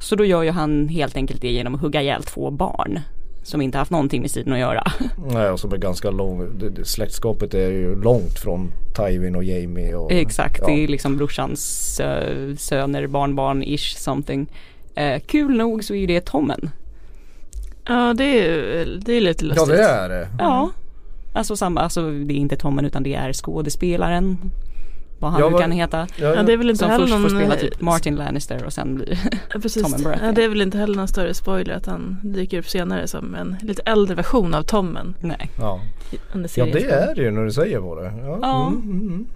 Så 0.00 0.16
då 0.16 0.24
gör 0.24 0.42
ju 0.42 0.50
han 0.50 0.88
helt 0.88 1.16
enkelt 1.16 1.40
det 1.40 1.50
genom 1.50 1.74
att 1.74 1.80
hugga 1.80 2.02
ihjäl 2.02 2.22
två 2.22 2.50
barn. 2.50 3.00
Som 3.42 3.62
inte 3.62 3.78
haft 3.78 3.90
någonting 3.90 4.20
med 4.20 4.30
striden 4.30 4.52
att 4.52 4.58
göra. 4.58 4.92
Nej, 5.32 5.50
och 5.50 5.60
som 5.60 5.72
är 5.72 5.76
ganska 5.76 6.10
lång. 6.10 6.60
Släktskapet 6.84 7.54
är 7.54 7.70
ju 7.70 8.02
långt 8.02 8.38
från 8.38 8.72
Tywin 8.96 9.36
och 9.36 9.44
Jamie. 9.44 9.94
Och, 9.94 10.12
Exakt, 10.12 10.58
ja. 10.60 10.66
det 10.66 10.84
är 10.84 10.88
liksom 10.88 11.16
brorsans 11.16 12.00
uh, 12.04 12.56
söner, 12.56 13.06
barnbarn, 13.06 13.62
ish 13.62 13.96
something. 13.96 14.46
Eh, 14.94 15.20
kul 15.26 15.56
nog 15.56 15.84
så 15.84 15.94
är 15.94 15.98
ju 15.98 16.06
det 16.06 16.20
Tommen. 16.20 16.70
Ja 17.88 18.14
det 18.14 18.48
är, 18.48 18.86
det 19.04 19.12
är 19.12 19.20
lite 19.20 19.44
Ja 19.44 19.48
lustigt. 19.48 19.68
det 19.68 19.82
är 19.82 20.08
det. 20.08 20.28
Ja, 20.38 20.70
alltså 21.32 21.56
samma, 21.56 21.80
alltså 21.80 22.10
det 22.10 22.34
är 22.34 22.38
inte 22.38 22.56
Tommen 22.56 22.84
utan 22.84 23.02
det 23.02 23.14
är 23.14 23.32
skådespelaren. 23.32 24.38
Vad 25.18 25.30
han 25.30 25.40
Ja, 25.40 25.48
nu 25.48 25.58
kan 25.58 25.72
heta. 25.72 26.06
Ja, 26.16 26.34
Ja 26.34 26.42
det 26.42 26.52
är 26.52 26.56
väl 26.56 26.70
inte 26.70 26.78
Som 26.78 26.90
heller 26.90 27.06
först 27.06 27.14
får 27.14 27.20
någon 27.20 27.30
spela 27.30 27.54
eh, 27.54 27.60
typ 27.60 27.80
Martin 27.80 28.16
Lannister 28.16 28.64
och 28.64 28.72
sen 28.72 28.94
blir 28.94 29.18
Ja, 29.52 29.60
precis. 29.60 29.82
Tommen 29.82 30.02
Baratheon. 30.02 30.26
Ja, 30.26 30.32
det 30.32 30.44
är 30.44 30.48
väl 30.48 30.62
inte 30.62 30.78
heller 30.78 30.96
någon 30.96 31.08
större 31.08 31.34
spoiler 31.34 31.74
att 31.74 31.86
han 31.86 32.20
dyker 32.22 32.58
upp 32.58 32.68
senare 32.68 33.06
som 33.06 33.34
en 33.34 33.56
lite 33.60 33.82
äldre 33.82 34.14
version 34.14 34.54
av 34.54 34.62
Tommen 34.62 35.14
Nej. 35.20 35.50
ja. 35.58 35.80
ja 36.32 36.64
det 36.64 36.84
är 36.84 37.14
det 37.14 37.22
ju 37.22 37.30
när 37.30 37.44
du 37.44 37.52
säger 37.52 37.80
på 37.80 37.94
det. 37.94 38.12
Ja. 38.24 38.38
Ja. 38.42 38.66
Mm, 38.66 38.82
mm, 38.82 39.08
mm. 39.08 39.26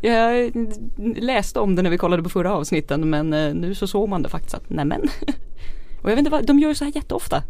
Jag 0.00 0.52
läste 1.22 1.60
om 1.60 1.76
det 1.76 1.82
när 1.82 1.90
vi 1.90 1.98
kollade 1.98 2.22
på 2.22 2.28
förra 2.28 2.54
avsnitten 2.54 3.10
men 3.10 3.32
eh, 3.32 3.54
nu 3.54 3.74
så 3.74 3.86
såg 3.86 4.08
man 4.08 4.22
det 4.22 4.28
faktiskt 4.28 4.54
att 4.54 4.70
nämen. 4.70 5.00
Och 6.02 6.10
jag 6.10 6.16
vet 6.16 6.18
inte 6.18 6.30
vad, 6.30 6.46
de 6.46 6.58
gör 6.58 6.74
så 6.74 6.84
här 6.84 6.92
jätteofta. 6.94 7.42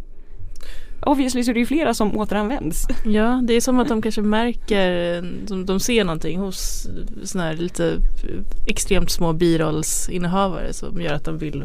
Obviously 1.00 1.44
så 1.44 1.50
är 1.50 1.54
det 1.54 1.60
ju 1.60 1.66
flera 1.66 1.94
som 1.94 2.18
återanvänds. 2.18 2.86
Ja, 3.04 3.40
det 3.44 3.54
är 3.54 3.60
som 3.60 3.80
att 3.80 3.88
de 3.88 4.02
kanske 4.02 4.20
märker, 4.22 5.22
de, 5.48 5.66
de 5.66 5.80
ser 5.80 6.04
någonting 6.04 6.38
hos 6.38 6.86
sådana 7.24 7.48
här 7.50 7.56
lite 7.56 7.96
extremt 8.66 9.10
små 9.10 9.32
birollsinnehavare 9.32 10.72
som 10.72 11.00
gör 11.00 11.14
att 11.14 11.24
de 11.24 11.38
vill 11.38 11.64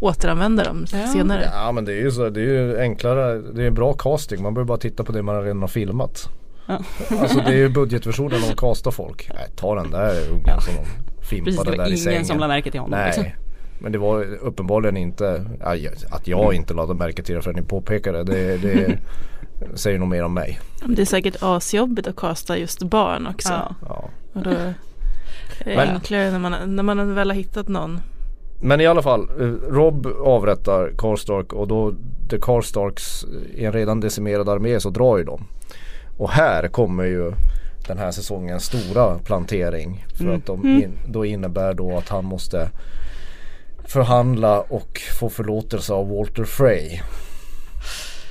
återanvända 0.00 0.64
dem 0.64 0.86
Ja. 0.92 1.06
senare. 1.06 1.50
Ja 1.52 1.72
men 1.72 1.84
det 1.84 1.92
är 1.92 2.00
ju 2.00 2.10
så, 2.10 2.28
det 2.28 2.40
är 2.40 2.44
ju 2.44 2.80
enklare, 2.80 3.38
det 3.54 3.64
är 3.64 3.70
bra 3.70 3.92
casting. 3.92 4.42
Man 4.42 4.54
behöver 4.54 4.68
bara 4.68 4.78
titta 4.78 5.04
på 5.04 5.12
det 5.12 5.22
man 5.22 5.42
redan 5.42 5.60
har 5.60 5.68
filmat. 5.68 6.28
Ja. 6.66 6.78
Alltså 7.20 7.38
det 7.38 7.52
är 7.52 7.56
ju 7.56 7.68
budgetversionen 7.68 8.40
de 8.48 8.56
castar 8.56 8.90
folk. 8.90 9.30
Nej, 9.34 9.46
ta 9.56 9.74
den 9.74 9.90
där 9.90 10.28
ungen 10.30 10.44
Ja. 10.46 10.60
som 10.60 10.74
de 10.74 10.80
Precis, 10.80 11.28
fimpade 11.28 11.70
det 11.70 11.76
var 11.76 11.76
där 11.76 11.84
i 11.84 11.88
ingen 11.88 11.98
sängen. 12.04 12.24
som 12.24 12.38
lade 12.38 12.52
märke 12.54 12.70
till 12.70 12.80
honom. 12.80 12.98
Nej. 12.98 13.06
Liksom. 13.06 13.24
Men 13.78 13.92
det 13.92 13.98
var 13.98 14.24
uppenbarligen 14.40 14.96
inte, 14.96 15.44
att 16.10 16.28
jag 16.28 16.54
inte 16.54 16.74
lade 16.74 16.94
märke 16.94 17.22
till 17.22 17.34
det 17.34 17.42
förrän 17.42 17.56
ni 17.56 17.62
påpekade 17.62 18.24
det. 18.24 18.56
Det 18.56 18.98
säger 19.74 19.98
nog 19.98 20.08
mer 20.08 20.22
om 20.24 20.34
mig. 20.34 20.60
Det 20.86 21.02
är 21.02 21.06
säkert 21.06 21.36
asjobbigt 21.40 22.08
att 22.08 22.16
kasta 22.16 22.58
just 22.58 22.82
barn 22.82 23.26
också. 23.26 23.52
Ja. 23.52 23.74
Ja. 23.88 24.10
Och 24.32 24.42
då 24.42 24.50
är 24.50 24.74
det 25.64 25.76
Men- 25.76 25.88
enklare 25.88 26.30
när 26.30 26.38
man, 26.38 26.76
när 26.76 26.82
man 26.82 27.14
väl 27.14 27.30
har 27.30 27.36
hittat 27.36 27.68
någon. 27.68 28.00
Men 28.60 28.80
i 28.80 28.86
alla 28.86 29.02
fall, 29.02 29.28
eh, 29.40 29.46
Rob 29.72 30.06
avrättar 30.24 30.92
Karstark 30.98 31.52
och 31.52 31.68
då 31.68 31.94
The 32.30 32.38
Karstarks 32.42 33.24
i 33.54 33.64
en 33.64 33.72
redan 33.72 34.00
decimerad 34.00 34.48
armé 34.48 34.80
så 34.80 34.90
drar 34.90 35.18
ju 35.18 35.24
de. 35.24 35.44
Och 36.16 36.30
här 36.30 36.68
kommer 36.68 37.04
ju 37.04 37.32
den 37.86 37.98
här 37.98 38.10
säsongens 38.10 38.64
stora 38.64 39.18
plantering. 39.18 40.04
För 40.14 40.24
Mm. 40.24 40.36
att 40.36 40.46
de 40.46 40.66
in, 40.66 40.92
då 41.08 41.24
innebär 41.24 41.74
då 41.74 41.96
att 41.98 42.08
han 42.08 42.24
måste 42.24 42.68
förhandla 43.84 44.60
och 44.60 45.00
få 45.20 45.28
förlåtelse 45.28 45.92
av 45.92 46.08
Walter 46.08 46.44
Frey. 46.44 47.00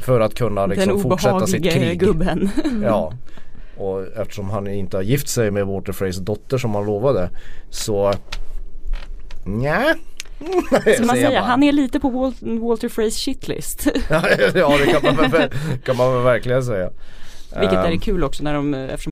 För 0.01 0.19
att 0.19 0.35
kunna 0.35 0.65
liksom 0.65 0.87
Den 0.93 0.99
fortsätta 1.03 1.47
sitt 1.47 1.55
obehaglige 1.59 1.85
krig. 1.89 1.99
gubben. 1.99 2.49
Ja. 2.83 3.13
Och 3.77 4.07
eftersom 4.17 4.49
han 4.49 4.67
inte 4.67 4.97
har 4.97 5.01
gift 5.03 5.29
sig 5.29 5.51
med 5.51 5.67
Walter 5.67 5.93
Freys 5.93 6.17
dotter 6.17 6.57
som 6.57 6.75
han 6.75 6.85
lovade 6.85 7.29
så 7.69 8.13
Nja. 9.45 9.95
Ska 10.95 11.05
man 11.05 11.15
säga, 11.15 11.41
han 11.41 11.63
är 11.63 11.71
lite 11.71 11.99
på 11.99 12.09
Wal- 12.11 12.59
Walter 12.67 12.89
Freys 12.89 13.17
shitlist. 13.17 13.87
ja 14.09 14.21
det 14.85 15.01
kan 15.01 15.15
man, 15.15 15.31
kan 15.85 15.97
man 15.97 16.23
verkligen 16.23 16.63
säga. 16.63 16.89
Vilket 17.59 17.77
är 17.79 17.91
Ehm, 17.91 17.99
kul 17.99 18.23
också 18.23 18.43
när 18.43 18.53
de, 18.53 18.73
eftersom 18.73 19.11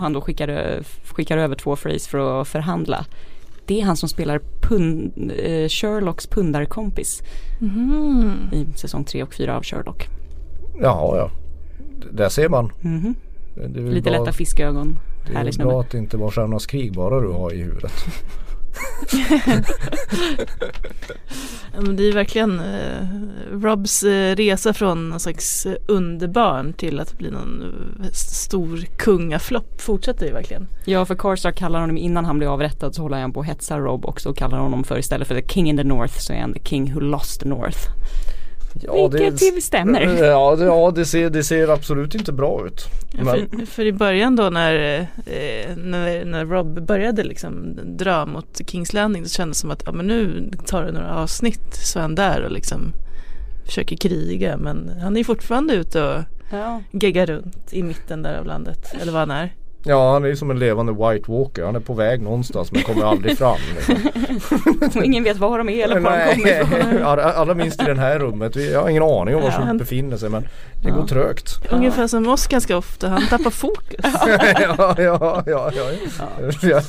han 0.00 0.12
då 0.12 0.20
skickar, 0.20 0.82
skickar 1.14 1.38
över 1.38 1.54
två 1.54 1.76
Freys 1.76 2.08
för 2.08 2.40
att 2.40 2.48
förhandla. 2.48 3.04
Det 3.66 3.80
är 3.80 3.84
han 3.84 3.96
som 3.96 4.08
spelar 4.08 4.40
pund, 4.62 5.12
eh, 5.38 5.68
Sherlocks 5.68 6.26
pundarkompis 6.26 7.22
i 8.52 8.66
säsong 8.78 9.04
3 9.04 9.22
och 9.22 9.34
4 9.34 9.56
av 9.56 9.62
Sherlock. 9.62 10.08
Jaha 10.80 11.16
ja. 11.16 11.30
D- 12.00 12.06
Där 12.12 12.28
ser 12.28 12.48
man. 12.48 12.72
Det 13.54 13.62
är 13.62 13.68
väl 13.84 13.94
Lite 13.94 14.10
bra, 14.10 14.18
lätta 14.20 14.32
fiskögon. 14.32 14.98
Det 15.26 15.34
är 15.38 15.42
bra 15.42 15.52
snubbe. 15.52 15.80
att 15.80 15.90
det 15.90 15.98
inte 15.98 16.16
var 16.16 16.30
Stjärnornas 16.30 16.66
krig 16.66 16.94
bara 16.94 17.20
du 17.20 17.28
har 17.28 17.52
i 17.54 17.62
huvudet. 17.62 17.92
Ja, 21.74 21.80
men 21.80 21.96
det 21.96 22.08
är 22.08 22.12
verkligen 22.12 22.60
eh, 22.60 23.06
Robs 23.52 24.02
eh, 24.02 24.36
resa 24.36 24.72
från 24.72 25.08
någon 25.08 25.20
slags 25.20 25.66
underbarn 25.86 26.72
till 26.72 27.00
att 27.00 27.18
bli 27.18 27.30
någon 27.30 27.62
eh, 28.02 28.10
stor 28.12 28.84
kungaflopp 28.96 29.80
fortsätter 29.80 30.26
ju 30.26 30.32
verkligen. 30.32 30.66
Ja 30.84 31.04
för 31.04 31.14
Karstark 31.14 31.56
kallar 31.56 31.80
honom 31.80 31.96
innan 31.96 32.24
han 32.24 32.38
blir 32.38 32.48
avrättad 32.48 32.94
så 32.94 33.02
håller 33.02 33.20
han 33.20 33.32
på 33.32 33.40
att 33.40 33.46
hetsa 33.46 33.78
Rob 33.78 34.06
också 34.06 34.30
och 34.30 34.36
kallar 34.36 34.58
honom 34.58 34.84
för 34.84 34.98
istället 34.98 35.28
för 35.28 35.34
the 35.40 35.48
king 35.48 35.68
in 35.68 35.76
the 35.76 35.84
north 35.84 36.18
så 36.18 36.32
är 36.32 36.40
han 36.40 36.52
the 36.52 36.64
king 36.64 36.94
who 36.94 37.00
lost 37.00 37.40
the 37.40 37.48
north. 37.48 37.78
Ja, 38.82 39.08
Vilket 39.08 39.62
stämmer. 39.62 40.00
Ja, 40.24 40.56
det, 40.56 40.64
ja 40.64 40.90
det, 40.90 41.04
ser, 41.04 41.30
det 41.30 41.44
ser 41.44 41.68
absolut 41.68 42.14
inte 42.14 42.32
bra 42.32 42.66
ut. 42.66 42.84
För, 43.10 43.66
för 43.66 43.84
i 43.86 43.92
början 43.92 44.36
då 44.36 44.50
när, 44.50 45.00
eh, 45.00 45.76
när, 45.76 46.24
när 46.24 46.44
Rob 46.46 46.86
började 46.86 47.24
liksom 47.24 47.78
dra 47.84 48.26
mot 48.26 48.60
Kings 48.66 48.92
Landing 48.92 49.24
så 49.24 49.34
kändes 49.34 49.56
det 49.58 49.60
som 49.60 49.70
att 49.70 49.82
ja, 49.86 49.92
men 49.92 50.06
nu 50.06 50.50
tar 50.66 50.84
det 50.84 50.92
några 50.92 51.14
avsnitt 51.14 51.74
så 51.74 51.98
är 51.98 52.02
han 52.02 52.14
där 52.14 52.42
och 52.42 52.50
liksom 52.52 52.92
försöker 53.66 53.96
kriga 53.96 54.56
men 54.56 54.90
han 55.02 55.16
är 55.16 55.24
fortfarande 55.24 55.74
ute 55.74 56.02
och 56.04 56.22
Ja. 56.50 56.82
geggar 56.92 57.26
runt 57.26 57.72
i 57.72 57.82
mitten 57.82 58.22
där 58.22 58.38
av 58.38 58.46
landet 58.46 58.94
eller 59.00 59.12
vad 59.12 59.20
han 59.20 59.30
är. 59.30 59.52
Ja 59.88 60.12
han 60.12 60.24
är 60.24 60.28
ju 60.28 60.36
som 60.36 60.50
en 60.50 60.58
levande 60.58 60.92
White 60.92 61.32
Walker. 61.32 61.64
Han 61.64 61.76
är 61.76 61.80
på 61.80 61.94
väg 61.94 62.22
någonstans 62.22 62.72
men 62.72 62.82
kommer 62.82 63.04
aldrig 63.04 63.38
fram. 63.38 63.56
Liksom. 63.76 65.04
Ingen 65.04 65.24
vet 65.24 65.36
var 65.36 65.58
de 65.58 65.68
är 65.68 65.84
eller 65.84 66.00
var 66.00 66.18
de 66.18 66.34
kommer 66.34 66.62
ifrån. 66.62 67.02
alla, 67.04 67.22
alla 67.32 67.54
minst 67.54 67.82
i 67.82 67.84
det 67.84 67.94
här 67.94 68.18
rummet. 68.18 68.56
Jag 68.56 68.80
har 68.82 68.88
ingen 68.88 69.02
aning 69.02 69.34
om 69.36 69.42
var 69.42 69.48
Ja. 69.50 69.66
som 69.68 69.78
befinner 69.78 70.16
sig 70.16 70.28
men 70.30 70.48
det 70.82 70.90
går 70.90 71.06
trögt. 71.06 71.60
Ungefär 71.70 72.06
som 72.06 72.28
oss 72.28 72.46
ganska 72.46 72.76
ofta, 72.76 73.08
han 73.08 73.26
tappar 73.26 73.50
fokus. 73.50 73.96
ja, 74.60 74.94
ja, 74.98 75.42
ja, 75.46 75.70
ja. 76.62 76.80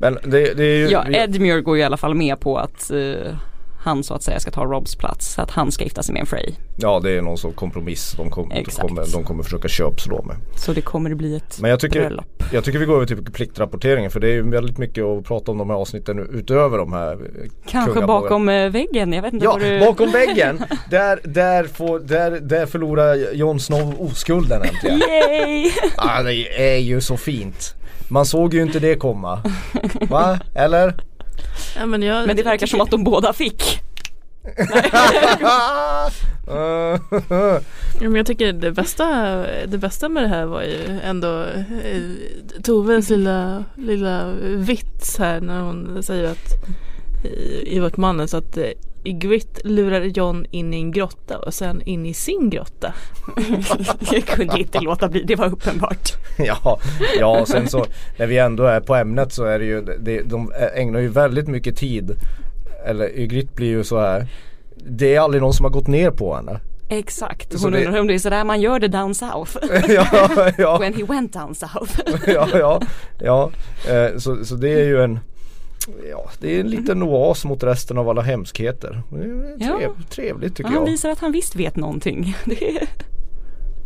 Men 0.00 0.18
det, 0.24 0.54
det 0.54 0.64
är 0.64 0.76
ju 0.76 0.88
Ja, 0.88 1.04
Edmure 1.08 1.60
går 1.60 1.76
ju 1.76 1.82
i 1.82 1.84
alla 1.84 1.96
fall 1.96 2.14
med 2.14 2.40
på 2.40 2.58
att 2.58 2.90
eh, 2.90 3.34
han 3.82 4.04
så 4.04 4.14
att 4.14 4.22
säga 4.22 4.40
ska 4.40 4.50
ta 4.50 4.64
Robs 4.64 4.96
plats. 4.96 5.34
Så 5.34 5.42
att 5.42 5.50
han 5.50 5.72
ska 5.72 5.84
gifta 5.84 6.02
sig 6.02 6.12
med 6.12 6.20
en 6.20 6.26
Frey. 6.26 6.54
Ja 6.76 7.00
det 7.00 7.10
är 7.10 7.22
någon 7.22 7.38
sorts 7.38 7.56
kompromiss 7.56 8.12
de, 8.16 8.30
kom, 8.30 8.48
de, 8.48 8.64
kommer, 8.64 9.12
de 9.12 9.24
kommer 9.24 9.42
försöka 9.42 9.68
köpslå 9.68 10.22
med. 10.22 10.36
Så 10.56 10.72
det 10.72 10.80
kommer 10.80 11.10
att 11.10 11.16
bli 11.16 11.36
ett 11.36 11.58
Men 11.60 11.70
jag 11.70 11.80
tycker, 11.80 12.00
bröllop. 12.00 12.42
jag 12.52 12.64
tycker 12.64 12.78
vi 12.78 12.84
går 12.86 12.94
över 12.96 13.06
till 13.06 13.16
pliktrapporteringen 13.24 14.10
för 14.10 14.20
det 14.20 14.28
är 14.28 14.32
ju 14.32 14.50
väldigt 14.50 14.78
mycket 14.78 15.04
att 15.04 15.24
prata 15.24 15.52
om 15.52 15.58
de 15.58 15.70
här 15.70 15.76
avsnitten 15.76 16.28
utöver 16.32 16.78
de 16.78 16.92
här 16.92 17.12
eh, 17.12 17.50
Kanske 17.66 18.06
bakom 18.06 18.48
eh, 18.48 18.70
väggen, 18.70 19.12
jag 19.12 19.22
vet 19.22 19.32
inte 19.32 19.44
Ja, 19.44 19.58
du... 19.60 19.80
bakom 19.80 20.10
väggen! 20.10 20.64
Där, 20.90 21.20
där, 21.24 21.64
får, 21.64 21.98
där, 21.98 22.30
där 22.30 22.66
förlorar 22.66 23.34
Jon 23.34 23.60
Snow 23.60 23.94
oskulden 24.00 24.62
äntligen. 24.62 24.98
Yay! 24.98 25.70
ah, 25.96 26.22
det 26.22 26.72
är 26.74 26.78
ju 26.78 27.00
så 27.00 27.16
fint. 27.16 27.74
Man 28.08 28.26
såg 28.26 28.54
ju 28.54 28.62
inte 28.62 28.78
det 28.78 28.94
komma. 28.96 29.42
Va? 30.08 30.38
Eller? 30.54 30.94
Ja, 31.76 31.86
men, 31.86 32.02
jag, 32.02 32.26
Men 32.26 32.36
det 32.36 32.42
verkar 32.42 32.66
som 32.66 32.80
att 32.80 32.90
de 32.90 33.04
båda 33.04 33.32
fick. 33.32 33.80
Ja, 36.46 38.08
men 38.08 38.14
jag 38.14 38.26
tycker 38.26 38.52
det 38.52 38.72
bästa, 38.72 39.06
det 39.66 39.78
bästa 39.78 40.08
med 40.08 40.22
det 40.22 40.28
här 40.28 40.44
var 40.44 40.62
ju 40.62 41.00
ändå 41.04 41.42
eh, 41.84 42.62
Toves 42.62 43.10
lilla, 43.10 43.64
lilla 43.74 44.32
vits 44.56 45.18
här 45.18 45.40
när 45.40 45.60
hon 45.60 46.02
säger 46.02 46.24
att 46.24 46.54
i, 47.24 47.76
i 47.76 47.80
vårt 47.80 47.96
manus 47.96 48.34
att 48.34 48.58
Ygritte 49.04 49.60
lurar 49.64 50.00
John 50.00 50.46
in 50.50 50.74
i 50.74 50.76
en 50.76 50.92
grotta 50.92 51.38
och 51.38 51.54
sen 51.54 51.82
in 51.82 52.06
i 52.06 52.14
sin 52.14 52.50
grotta. 52.50 52.94
jag 54.12 54.24
kunde 54.26 54.60
inte 54.60 54.80
låta 54.80 55.08
bli, 55.08 55.22
det 55.22 55.36
var 55.36 55.46
uppenbart. 55.52 56.12
Ja, 56.38 56.78
ja 57.18 57.40
och 57.40 57.48
sen 57.48 57.68
så 57.68 57.86
när 58.18 58.26
vi 58.26 58.38
ändå 58.38 58.64
är 58.64 58.80
på 58.80 58.94
ämnet 58.94 59.32
så 59.32 59.44
är 59.44 59.58
det 59.58 59.64
ju, 59.64 59.80
det, 59.80 60.22
de 60.22 60.52
ägnar 60.74 61.00
ju 61.00 61.08
väldigt 61.08 61.48
mycket 61.48 61.76
tid 61.76 62.12
Eller 62.86 63.18
Ygritte 63.18 63.54
blir 63.54 63.68
ju 63.68 63.84
så 63.84 64.00
här 64.00 64.26
Det 64.76 65.14
är 65.14 65.20
aldrig 65.20 65.42
någon 65.42 65.52
som 65.54 65.64
har 65.64 65.70
gått 65.70 65.86
ner 65.86 66.10
på 66.10 66.34
henne 66.34 66.60
Exakt, 66.88 67.58
Så 67.58 67.66
hon 67.66 67.72
det- 67.72 67.86
undrar 67.86 68.00
om 68.00 68.06
det 68.06 68.14
är 68.14 68.18
sådär 68.18 68.44
man 68.44 68.60
gör 68.60 68.78
det 68.78 68.88
down 68.88 69.14
south. 69.14 69.56
ja, 69.88 70.28
ja, 70.58 70.78
When 70.78 70.94
he 70.94 71.02
went 71.04 71.32
down 71.32 71.54
south. 71.54 72.00
ja, 72.26 72.48
ja, 72.54 72.80
ja. 73.20 73.50
Eh, 73.88 74.16
så, 74.18 74.44
så 74.44 74.54
det 74.54 74.70
är 74.70 74.84
ju 74.84 75.02
en 75.02 75.18
Ja, 76.10 76.30
det 76.40 76.56
är 76.56 76.60
en 76.60 76.68
liten 76.70 77.02
oas 77.02 77.44
mot 77.44 77.62
resten 77.62 77.98
av 77.98 78.08
alla 78.08 78.22
hemskheter. 78.22 79.02
Är 79.12 79.56
Ja. 79.58 79.78
Trev, 79.78 79.90
Trevligt 80.10 80.56
tycker 80.56 80.70
han 80.70 80.78
jag. 80.78 80.86
visar 80.90 81.10
att 81.10 81.18
han 81.18 81.32
visst 81.32 81.56
vet 81.56 81.76
någonting. 81.76 82.36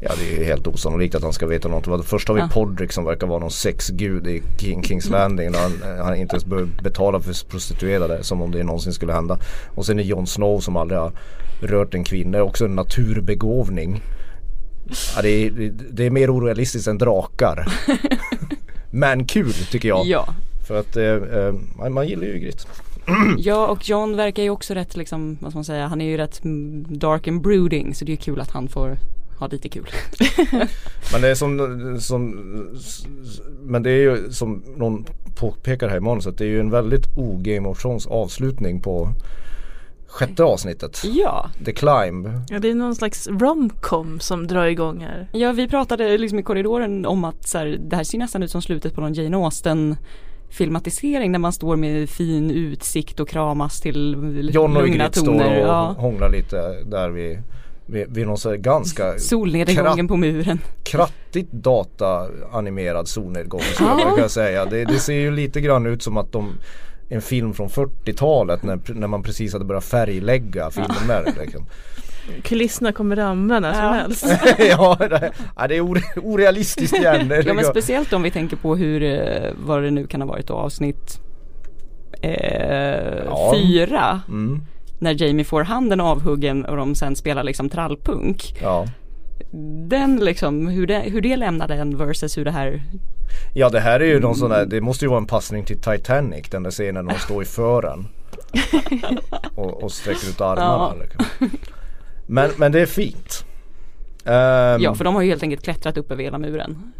Ja 0.00 0.12
det 0.18 0.40
är 0.40 0.44
helt 0.44 0.66
osannolikt 0.66 1.14
att 1.14 1.22
han 1.22 1.32
ska 1.32 1.46
veta 1.46 1.68
något. 1.68 2.06
Först 2.06 2.28
har 2.28 2.34
vi 2.34 2.40
Ja. 2.40 2.48
Podrick 2.52 2.92
som 2.92 3.04
verkar 3.04 3.26
vara 3.26 3.38
någon 3.38 3.50
sexgud 3.50 4.26
i 4.26 4.42
King, 4.58 4.82
Kings 4.82 5.08
Landing. 5.10 5.52
Där 5.52 5.58
han, 5.60 5.98
han 6.06 6.16
inte 6.16 6.34
ens 6.34 6.44
behöver 6.44 6.68
betala 6.82 7.20
för 7.20 7.48
prostituerade 7.48 8.22
som 8.24 8.42
om 8.42 8.50
det 8.50 8.62
någonsin 8.62 8.92
skulle 8.92 9.12
hända. 9.12 9.38
Och 9.74 9.86
sen 9.86 9.98
är 9.98 10.02
Jon 10.02 10.26
Snow 10.26 10.60
som 10.60 10.76
aldrig 10.76 11.00
har 11.00 11.12
rört 11.60 11.94
en 11.94 12.04
kvinna. 12.04 12.42
Också 12.42 12.64
en 12.64 12.74
naturbegåvning. 12.74 14.02
Ja, 15.16 15.22
det, 15.22 15.28
är, 15.46 15.50
det 15.90 16.06
är 16.06 16.10
mer 16.10 16.30
orealistiskt 16.30 16.88
än 16.88 16.98
drakar. 16.98 17.68
Men 18.90 19.24
kul 19.24 19.52
tycker 19.52 19.88
jag. 19.88 20.06
Ja. 20.06 20.34
För 20.66 20.80
att 20.80 20.96
eh, 20.96 21.04
eh, 21.04 21.54
man, 21.78 21.92
man 21.92 22.08
gillar 22.08 22.24
ju 22.24 22.34
Ygritte. 22.34 22.64
ja, 23.38 23.66
och 23.66 23.88
John 23.88 24.16
verkar 24.16 24.42
ju 24.42 24.50
också 24.50 24.74
rätt 24.74 24.96
liksom, 24.96 25.38
vad 25.40 25.50
ska 25.50 25.56
man 25.56 25.64
säga, 25.64 25.86
han 25.86 26.00
är 26.00 26.04
ju 26.04 26.16
rätt 26.16 26.44
mm, 26.44 26.84
dark 26.88 27.28
and 27.28 27.40
brooding 27.40 27.94
så 27.94 28.04
det 28.04 28.12
är 28.12 28.16
kul 28.16 28.40
att 28.40 28.50
han 28.50 28.68
får 28.68 28.98
ha 29.38 29.46
lite 29.46 29.68
kul. 29.68 29.86
Men 31.12 31.22
det 31.22 31.28
är 31.28 31.34
som, 31.34 32.00
som 32.00 32.30
Men 33.62 33.82
det 33.82 33.90
är 33.90 33.98
ju 33.98 34.32
som 34.32 34.62
någon 34.76 35.04
påpekar 35.34 35.88
här 35.88 35.96
i 35.96 36.00
manuset. 36.00 36.38
Det 36.38 36.44
är 36.44 36.48
ju 36.48 36.60
en 36.60 36.70
väldigt 36.70 37.06
o-Game 37.16 37.68
of 37.68 37.82
Thrones 37.82 38.06
avslutning 38.06 38.80
på 38.80 39.08
sjätte 40.06 40.44
avsnittet. 40.44 41.02
Ja, 41.04 41.50
The 41.64 41.72
Climb. 41.72 42.28
Ja, 42.48 42.58
det 42.58 42.70
är 42.70 42.74
någon 42.74 42.94
slags 42.94 43.28
romcom 43.28 44.20
som 44.20 44.46
drar 44.46 44.66
igång 44.66 45.00
här. 45.00 45.28
ja 45.32 45.52
vi 45.52 45.68
pratade 45.68 46.18
liksom 46.18 46.38
i 46.38 46.42
korridoren 46.42 47.06
om 47.06 47.24
att 47.24 47.48
så 47.48 47.58
här, 47.58 47.78
det 47.80 47.96
här 47.96 48.04
ser 48.04 48.18
nästan 48.18 48.42
ut 48.42 48.50
som 48.50 48.62
slutet 48.62 48.94
på 48.94 49.00
någon 49.00 49.14
Jane 49.14 49.36
Austen 49.36 49.96
filmatisering 50.54 51.32
när 51.32 51.38
man 51.38 51.52
står 51.52 51.76
med 51.76 52.10
fin 52.10 52.50
utsikt 52.50 53.20
och 53.20 53.28
kramas 53.28 53.80
till 53.80 54.12
John 54.54 54.76
och 54.76 54.82
lugna 54.82 54.94
Ygritte 55.04 55.18
står 55.18 55.26
toner. 55.26 55.60
och 55.62 55.68
Ja. 55.68 55.94
hånglar 55.98 56.28
lite 56.28 56.56
där 56.84 57.10
vid, 57.10 57.38
vid, 57.86 58.14
vid 58.14 58.26
någon 58.26 58.38
så 58.38 58.48
här 58.50 58.56
ganska 58.56 59.18
Solnedgången 59.18 60.08
på 60.08 60.16
muren. 60.16 60.58
krattigt 60.82 61.52
dataanimerad 61.52 63.08
solnedgång 63.08 63.60
skulle 63.60 63.90
jag 63.90 64.00
Ja. 64.00 64.06
brukar 64.06 64.28
säga. 64.28 64.64
Det, 64.64 64.84
det 64.84 64.98
ser 64.98 65.14
ju 65.14 65.30
lite 65.30 65.60
grann 65.60 65.86
ut 65.86 66.02
som 66.02 66.16
att 66.16 66.32
de 66.32 66.52
en 67.08 67.22
film 67.22 67.54
från 67.54 67.68
40-talet 67.68 68.62
när, 68.62 68.78
när 68.94 69.06
man 69.06 69.22
precis 69.22 69.52
hade 69.52 69.64
börjat 69.64 69.84
färglägga 69.84 70.70
filmer. 70.70 71.32
Liksom. 71.40 71.66
Kulisserna 72.42 72.92
kommer 72.92 73.16
ramla 73.16 73.60
när 73.60 73.72
som 73.72 73.82
Ja. 73.82 73.92
helst. 73.92 74.26
ja, 74.58 74.96
det, 75.00 75.30
ja, 75.56 75.66
det 75.68 75.76
är 75.76 75.80
ore, 75.80 76.00
orealistiskt 76.22 76.96
igen. 76.96 77.32
Ja 77.46 77.54
men 77.54 77.64
speciellt 77.64 78.12
om 78.12 78.22
vi 78.22 78.30
tänker 78.30 78.56
på 78.56 78.76
hur, 78.76 79.02
eh, 79.02 79.50
vad 79.66 79.82
det 79.82 79.90
nu 79.90 80.06
kan 80.06 80.20
ha 80.20 80.28
varit 80.28 80.46
då, 80.46 80.54
avsnitt 80.54 81.20
eh, 82.22 83.24
Ja, 83.26 83.54
fyra 83.56 84.20
Mm. 84.28 84.60
när 84.98 85.22
Jamie 85.22 85.44
får 85.44 85.62
handen 85.62 86.00
avhuggen 86.00 86.64
och 86.64 86.76
de 86.76 86.94
sen 86.94 87.16
spelar 87.16 87.42
liksom 87.44 87.68
trallpunk. 87.68 88.54
Ja. 88.62 88.86
Den 89.88 90.16
liksom, 90.16 90.66
hur 90.68 90.86
det, 90.86 90.98
hur 90.98 91.20
det 91.20 91.36
lämnade 91.36 91.74
en 91.74 91.96
versus 91.96 92.38
hur 92.38 92.44
det 92.44 92.50
här 92.50 92.82
Ja 93.54 93.68
det 93.68 93.80
här 93.80 94.00
är 94.00 94.04
ju 94.04 94.20
någon 94.20 94.34
sån 94.34 94.50
där, 94.50 94.66
det 94.66 94.80
måste 94.80 95.04
ju 95.04 95.08
vara 95.08 95.18
en 95.20 95.26
passning 95.26 95.64
till 95.64 95.80
Titanic 95.80 96.48
den 96.50 96.62
där 96.62 96.70
scenen 96.70 97.04
när 97.04 97.12
de 97.14 97.18
står 97.20 97.42
i 97.42 97.46
fören. 97.46 98.08
och, 99.56 99.82
och 99.82 99.92
sträcker 99.92 100.28
ut 100.28 100.40
armarna. 100.40 100.94
Ja. 100.98 101.02
Liksom. 101.02 101.50
Men, 102.26 102.50
men 102.56 102.72
det 102.72 102.80
är 102.80 102.86
fint. 102.86 103.44
Ehm, 104.24 104.82
Ja 104.82 104.94
för 104.94 105.04
de 105.04 105.14
har 105.14 105.22
ju 105.22 105.28
helt 105.28 105.42
enkelt 105.42 105.62
klättrat 105.64 105.96
upp 105.98 106.12
över 106.12 106.22
hela 106.22 106.38
muren. 106.38 106.92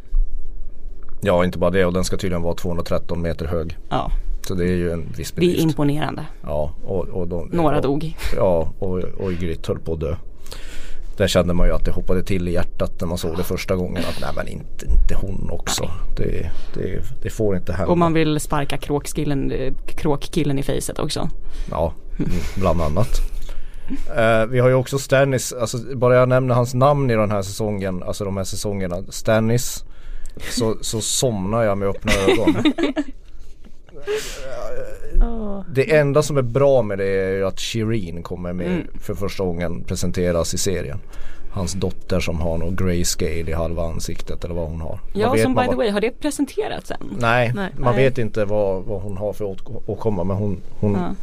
ja 1.22 1.44
inte 1.44 1.58
bara 1.58 1.70
det 1.70 1.84
och 1.84 1.92
den 1.92 2.04
ska 2.04 2.16
tydligen 2.16 2.42
vara 2.42 2.54
213 2.54 3.22
meter 3.22 3.46
hög. 3.46 3.76
Ja, 3.90 4.10
Så 4.42 4.54
det 4.54 4.64
är 4.64 4.76
ju 4.76 4.90
en 4.92 5.12
viss 5.16 5.32
det 5.32 5.38
är 5.38 5.40
bedrift. 5.40 5.62
imponerande. 5.62 6.26
Ja 6.42 6.74
och, 6.84 7.08
och 7.08 7.28
de, 7.28 7.48
Några 7.52 7.76
och, 7.76 7.82
dog. 7.82 8.16
Ja 8.36 8.72
och, 8.78 8.98
och 8.98 9.32
Ygritte 9.32 9.72
höll 9.72 9.78
på 9.80 9.92
att 9.92 10.00
dö. 10.00 10.16
Där 11.16 11.26
kände 11.26 11.54
man 11.54 11.66
ju 11.66 11.72
att 11.74 11.84
det 11.84 11.90
hoppade 11.90 12.22
till 12.22 12.48
i 12.48 12.52
hjärtat 12.52 13.00
när 13.00 13.08
man 13.08 13.18
såg 13.18 13.36
det 13.36 13.42
första 13.42 13.76
gången. 13.76 14.02
Att 14.08 14.18
nej 14.20 14.30
men 14.36 14.48
inte, 14.48 14.86
inte 14.86 15.14
hon 15.14 15.50
också. 15.50 15.90
Det, 16.16 16.50
det, 16.74 17.02
det 17.22 17.30
får 17.30 17.56
inte 17.56 17.72
hända. 17.72 17.90
Och 17.92 17.98
man 17.98 18.12
vill 18.12 18.40
sparka 18.40 18.76
kråkkillen, 18.76 19.52
eh, 19.52 19.72
kråkkillen 19.86 20.58
i 20.58 20.62
facet 20.62 20.98
också. 20.98 21.28
Ja, 21.70 21.92
mm, 22.18 22.30
bland 22.56 22.80
annat. 22.80 23.08
Eh, 24.16 24.46
vi 24.46 24.58
har 24.58 24.68
ju 24.68 24.74
också 24.74 24.98
Stannis, 24.98 25.52
alltså 25.52 25.78
bara 25.96 26.14
jag 26.16 26.28
nämner 26.28 26.54
hans 26.54 26.74
namn 26.74 27.10
i 27.10 27.14
den 27.14 27.30
här 27.30 27.42
säsongen, 27.42 28.02
alltså 28.02 28.24
de 28.24 28.36
här 28.36 28.44
säsongerna, 28.44 29.02
Stannis 29.08 29.84
så, 30.50 30.76
så 30.80 31.00
somnar 31.00 31.62
jag 31.62 31.78
med 31.78 31.88
öppna 31.88 32.12
ögon. 32.12 32.72
Det 35.70 35.96
enda 35.96 36.22
som 36.22 36.36
är 36.36 36.42
bra 36.42 36.82
med 36.82 36.98
det 36.98 37.04
är 37.06 37.30
ju 37.32 37.46
att 37.46 37.60
Shireen 37.60 38.22
kommer 38.22 38.52
med 38.52 38.66
Mm. 38.66 38.86
för 39.00 39.14
första 39.14 39.44
gången 39.44 39.84
presenteras 39.84 40.54
i 40.54 40.58
serien. 40.58 40.98
Hans 41.54 41.72
dotter 41.72 42.20
som 42.20 42.40
har 42.40 42.58
någon 42.58 42.76
grayscale 42.76 43.50
i 43.50 43.52
halva 43.52 43.82
ansiktet 43.82 44.44
eller 44.44 44.54
vad 44.54 44.68
hon 44.68 44.80
har. 44.80 44.98
Ja 45.12 45.36
som 45.36 45.54
by 45.54 45.66
the 45.68 45.74
way, 45.74 45.90
har 45.90 46.00
det 46.00 46.10
presenterats 46.10 46.90
än? 46.90 47.16
Nej, 47.18 47.52
Nej. 47.54 47.70
man 47.78 47.94
Nej. 47.94 48.04
vet 48.04 48.18
inte 48.18 48.44
vad, 48.44 48.84
vad 48.84 49.02
hon 49.02 49.16
har 49.16 49.32
för 49.32 49.56
åkomma 49.86 50.24
men 50.24 50.36
hon, 50.36 50.60
hon 50.80 50.92
Ja. 50.92 51.14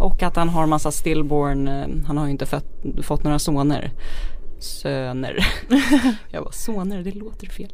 Och 0.00 0.22
att 0.22 0.36
han 0.36 0.48
har 0.48 0.66
massa 0.66 0.90
stillborn, 0.90 1.68
eh, 1.68 1.86
han 2.06 2.18
har 2.18 2.24
ju 2.24 2.30
inte 2.30 2.46
fött, 2.46 2.66
fått 3.02 3.24
några 3.24 3.38
soner. 3.38 3.90
Söner. 4.58 5.46
Jag 6.30 6.42
bara 6.42 6.52
soner, 6.52 7.02
det 7.02 7.10
låter 7.10 7.46
fel. 7.46 7.72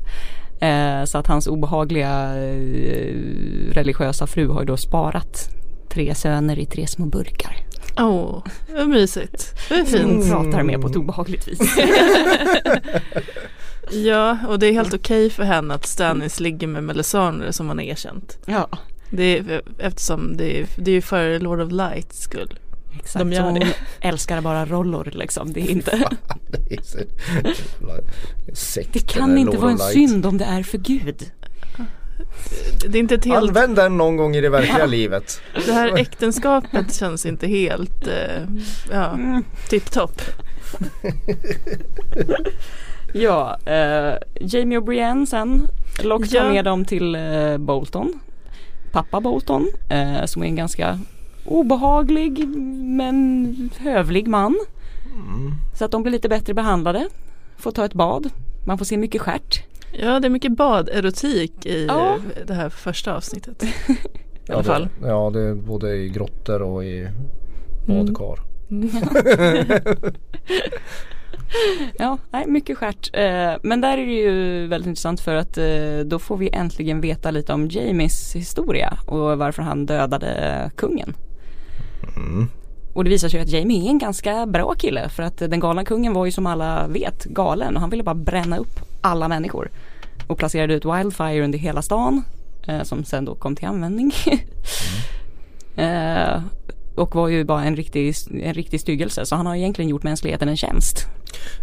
Eh, 0.61 1.05
så 1.05 1.19
att 1.19 1.27
hans 1.27 1.47
obehagliga 1.47 2.37
eh, 2.37 3.15
religiösa 3.73 4.27
fru 4.27 4.49
har 4.49 4.61
ju 4.61 4.67
då 4.67 4.77
sparat 4.77 5.51
tre 5.89 6.15
söner 6.15 6.59
i 6.59 6.67
tre 6.67 6.87
små 6.87 7.07
burkar. 7.07 7.57
Åh, 7.99 8.43
vad 8.75 8.89
mysigt. 8.89 9.55
Det 9.69 9.75
är 9.75 9.85
Som 9.85 10.01
hon 10.01 10.23
fint. 10.23 10.33
pratar 10.33 10.63
med 10.63 10.81
på 10.81 10.87
ett 10.89 10.97
obehagligt 10.97 11.49
vis. 11.49 11.61
Ja, 13.93 14.39
och 14.49 14.59
det 14.59 14.67
är 14.67 14.73
helt 14.73 14.95
okej 14.95 15.31
för 15.31 15.43
henne 15.43 15.75
att 15.75 15.87
Stannis 15.87 16.41
ligger 16.41 16.67
med 16.67 16.85
Melisandre 16.85 17.53
som 17.53 17.69
han 17.69 17.79
har 17.79 17.85
erkänt. 17.85 18.39
ja, 18.47 18.69
Det 19.11 19.39
är, 19.39 19.63
eftersom 19.79 20.37
det 20.37 20.61
är, 20.61 20.67
det 20.77 20.91
är 20.91 20.95
ju 20.95 21.01
för 21.03 21.39
Lord 21.41 21.61
of 21.61 21.73
Lights 21.73 22.23
skull. 22.23 22.59
exakt. 23.01 23.19
De 23.19 23.33
gör 23.33 23.43
hon 23.43 23.55
det. 23.55 23.67
älskar 24.01 24.41
bara 24.41 24.67
rollor 24.67 25.11
liksom. 25.15 25.53
Det 25.53 25.61
är 25.61 25.71
inte 25.71 26.11
Det 26.69 26.75
är 26.75 26.83
så- 26.83 26.99
Sekten 28.55 28.93
Det 28.93 29.13
kan 29.13 29.39
inte 29.39 29.57
vara 29.59 29.71
en 29.71 29.79
synd 29.79 30.27
om 30.27 30.39
det 30.39 30.45
är 30.45 30.63
för 30.63 30.79
Gud. 30.79 31.31
Det 32.89 32.99
är 32.99 33.01
inte 33.01 33.15
ett 33.15 33.25
helt, 33.25 33.49
Använd 33.49 33.77
den 33.77 33.97
någon 33.97 34.17
gång 34.17 34.37
i 34.37 34.41
det 34.41 34.49
verkliga 34.49 34.87
livet. 34.87 35.41
det 35.67 35.73
här 35.73 35.97
äktenskapet 35.99 36.95
känns 36.95 37.27
inte 37.27 37.47
helt, 37.47 38.07
eh, 38.07 38.43
ja, 38.93 39.19
tipptopp. 39.69 40.21
Ja, 43.13 43.59
eh, 43.67 44.15
Jamie 44.41 44.79
och 44.79 44.85
Brienne 44.85 45.27
sen. 45.27 45.69
Locke 46.03 46.29
tar 46.29 46.37
Ja. 46.45 46.53
med 46.53 46.65
dem 46.65 46.85
till 46.85 47.15
eh, 47.15 47.59
Bolton. 47.59 48.21
Pappa 48.93 49.21
Bolton, 49.21 49.69
eh, 49.91 50.25
som 50.25 50.43
är 50.43 50.47
en 50.47 50.57
ganska 50.57 50.99
obehaglig 51.47 52.49
men 52.97 53.71
hövlig 53.79 54.29
man. 54.29 54.59
Så 55.79 55.85
att 55.85 55.91
de 55.91 56.03
blir 56.03 56.13
lite 56.13 56.29
bättre 56.29 56.55
behandlade. 56.55 57.09
Får 57.57 57.71
ta 57.73 57.85
ett 57.85 57.95
bad. 57.95 58.31
Man 58.67 58.79
får 58.79 58.85
se 58.85 58.97
mycket 58.97 59.21
stjärt. 59.21 59.63
Ja, 59.93 60.21
det 60.21 60.27
är 60.29 60.31
mycket 60.31 60.53
baderotik 60.57 61.67
i 61.67 61.87
Ja. 61.87 62.19
det 62.47 62.55
här 62.55 62.69
första 62.69 63.17
avsnittet. 63.17 63.63
I 63.89 63.97
Ja 64.47 64.55
alla 64.55 64.63
det, 64.63 64.65
fall. 64.69 64.89
ja 65.03 65.31
det 65.35 65.41
är 65.41 65.55
både 65.55 65.95
i 65.97 66.09
grottor 66.09 66.63
och 66.63 66.85
i 66.85 67.09
badkar. 67.87 68.39
Ja, 71.99 72.19
nej, 72.31 72.47
mycket 72.47 72.79
stjärt. 72.79 73.11
Eh, 73.13 73.53
men 73.63 73.81
där 73.81 73.99
är 73.99 74.07
det 74.07 74.13
ju 74.13 74.67
väldigt 74.67 74.89
intressant 74.89 75.21
för 75.21 75.35
att 75.35 75.59
eh, 75.59 75.99
då 76.05 76.19
får 76.19 76.37
vi 76.37 76.51
äntligen 76.53 77.01
veta 77.01 77.31
lite 77.31 77.53
om 77.53 77.69
Jamies 77.71 78.37
historia 78.37 78.99
och 79.07 79.39
varför 79.39 79.63
han 79.63 79.87
dödade 79.87 80.71
kungen. 80.77 81.15
Mm. 82.17 82.49
Och 83.01 83.05
det 83.05 83.11
visar 83.11 83.29
sig 83.29 83.41
att 83.41 83.49
Jamie 83.49 83.87
är 83.87 83.91
en 83.91 83.99
ganska 83.99 84.47
bra 84.47 84.75
kille 84.75 85.09
för 85.09 85.23
att 85.23 85.37
den 85.39 85.61
galna 85.61 85.85
kungen 85.85 86.13
var 86.13 86.27
ju 86.27 86.33
som 86.33 86.47
alla 86.47 86.87
vet 86.87 87.25
galen 87.25 87.75
och 87.75 87.81
han 87.81 87.91
ville 87.91 88.03
bara 88.03 88.15
bränna 88.15 88.59
upp 88.59 88.81
alla 89.01 89.29
människor. 89.29 89.71
Och 90.27 90.39
placerade 90.39 90.75
ut 90.75 90.85
Wildfire 90.85 91.45
under 91.45 91.59
hela 91.59 91.83
stan 91.83 92.25
eh, 92.67 92.83
som 92.83 93.05
sen 93.05 93.25
då 93.25 93.35
kom 93.35 93.57
till 93.57 93.69
användning. 93.69 94.13
eh, 95.77 96.43
och 97.01 97.15
var 97.15 97.29
ju 97.29 97.45
bara 97.45 97.65
en 97.65 97.77
riktig, 97.77 98.15
en 98.43 98.55
riktig 98.55 98.81
styggelse 98.81 99.27
så 99.27 99.37
han 99.37 99.47
har 99.47 99.57
egentligen 99.57 99.89
gjort 99.89 100.03
mänskligheten 100.03 100.49
en 100.49 100.57
tjänst. 100.57 101.07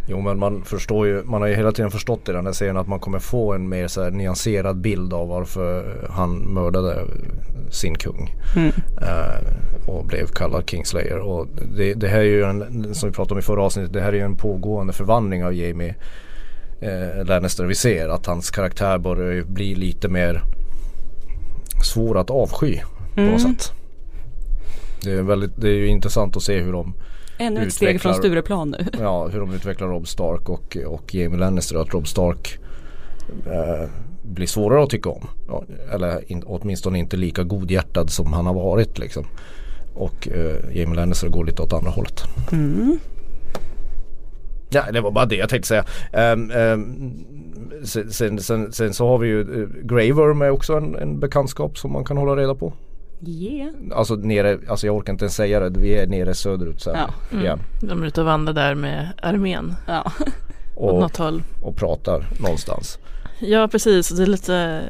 Jo 0.08 0.22
men 0.22 0.40
man 0.40 0.64
förstår 0.64 1.08
ju, 1.08 1.24
man 1.24 1.42
har 1.42 1.48
ju 1.48 1.56
hela 1.56 1.72
tiden 1.72 1.92
förstått 1.92 2.30
i 2.30 2.32
den 2.32 2.46
här 2.46 2.54
serien 2.54 2.78
att 2.78 2.88
man 2.88 3.00
kommer 3.00 3.20
få 3.20 3.54
en 3.54 3.70
mer 3.70 3.88
så 3.88 4.04
här 4.04 4.12
nyanserad 4.12 4.78
bild 4.78 5.14
av 5.14 5.28
varför 5.28 5.98
han 6.10 6.38
mördade 6.38 7.06
sin 7.70 7.96
kung. 7.96 8.36
Mm. 8.56 8.72
Eh, 9.02 9.90
och 9.90 10.06
blev 10.06 10.28
kallad 10.28 10.70
Kingslayer. 10.70 11.20
Och 11.20 11.48
det, 11.78 11.94
det 11.94 12.08
här 12.08 12.20
är 12.20 12.24
ju 12.24 12.44
en, 12.44 12.96
som 12.96 13.10
vi 13.10 13.16
pratade 13.16 13.34
om 13.34 13.40
i 13.40 13.42
förra 13.42 13.64
avsnittet, 13.64 13.94
det 13.94 14.02
här 14.02 14.10
är 14.10 14.18
ju 14.18 14.24
en 14.24 14.36
pågående 14.36 14.94
förvandling 14.94 15.46
av 15.46 15.54
Jamie 15.54 15.96
eh, 16.82 17.26
Lannister. 17.26 17.66
Vi 17.66 17.76
ser 17.76 18.10
att 18.10 18.26
hans 18.26 18.52
karaktär 18.52 18.98
börjar 18.98 19.44
bli 19.44 19.76
lite 19.76 20.08
mer 20.08 20.42
svår 21.84 22.18
att 22.18 22.30
avsky 22.30 22.80
på 23.16 23.22
något 23.22 23.42
sätt. 23.42 23.77
Det 25.04 25.12
är, 25.12 25.22
väldigt, 25.22 25.52
det 25.56 25.70
är 25.70 25.74
ju 25.74 25.88
intressant 25.88 26.38
att 26.38 26.44
se 26.44 26.60
hur 26.60 26.72
de 26.72 26.94
Ännu 27.38 27.68
ett 27.68 27.74
steg 27.74 28.02
från 28.02 28.14
Stureplan 28.14 28.76
nu. 28.80 28.86
Ja, 29.00 29.28
hur 29.28 29.40
de 29.40 29.54
utvecklar 29.54 29.88
Rob 29.88 30.08
Stark 30.08 30.50
och, 30.50 30.78
och 30.86 31.16
Jamie 31.16 31.40
Lannister. 31.40 31.78
Att 31.78 31.94
Rob 31.94 32.08
Stark 32.08 32.60
eh, 33.46 33.90
blir 34.22 34.48
svårare 34.48 34.84
att 34.84 34.90
tycka 34.90 35.10
om. 35.10 35.28
Ja, 35.48 35.64
eller 35.94 36.32
in, 36.32 36.44
åtminstone 36.46 37.00
inte 37.00 37.18
lika 37.18 37.44
godhjärtad 37.44 38.10
som 38.10 38.34
han 38.34 38.46
har 38.46 38.54
varit 38.54 39.00
liksom. 39.00 39.26
Och 39.94 40.28
eh, 40.28 40.78
Jamie 40.78 40.96
Lannister 40.96 41.28
går 41.28 41.46
lite 41.46 41.62
åt 41.62 41.74
andra 41.74 41.92
hållet. 41.92 42.24
Ja, 44.70 44.84
det 44.92 45.02
var 45.02 45.12
bara 45.12 45.26
det 45.26 45.36
jag 45.36 45.50
tänkte 45.50 45.68
säga. 45.68 45.86
Um, 46.34 46.52
um, 46.52 47.26
sen, 47.84 48.12
sen, 48.12 48.40
sen, 48.40 48.72
sen 48.72 48.94
så 48.94 49.08
har 49.08 49.18
vi 49.18 49.28
ju 49.28 49.68
Grey 49.84 50.12
Worm 50.12 50.42
är 50.42 50.50
också 50.50 50.74
en, 50.74 50.96
en 50.96 51.20
bekantskap 51.20 51.78
som 51.78 51.92
man 51.92 52.06
kan 52.06 52.18
hålla 52.18 52.36
reda 52.36 52.56
på. 52.56 52.74
Yeah. 53.26 53.70
Alltså 53.94 54.16
nere, 54.16 54.60
alltså 54.70 54.86
jag 54.88 54.96
orkar 54.96 55.14
inte 55.14 55.26
ens 55.26 55.36
säga 55.36 55.60
det, 55.60 55.80
vi 55.80 55.94
är 55.98 56.08
nere 56.08 56.34
söderut 56.34 56.82
sen 56.82 56.96
Ja. 57.32 57.38
igen. 57.40 57.60
De 57.82 58.04
är 58.04 58.08
ute 58.08 58.22
och 58.22 58.26
vandrar 58.28 58.54
där 58.54 58.76
med 58.76 59.10
armén 59.22 59.76
Ja. 59.88 60.12
Och, 60.76 61.00
något 61.00 61.18
håll. 61.18 61.44
och 61.62 61.76
pratar 61.76 62.26
någonstans. 62.40 63.00
Ja 63.40 63.68
precis, 63.68 64.10
det 64.10 64.24
är 64.24 64.28
lite 64.28 64.84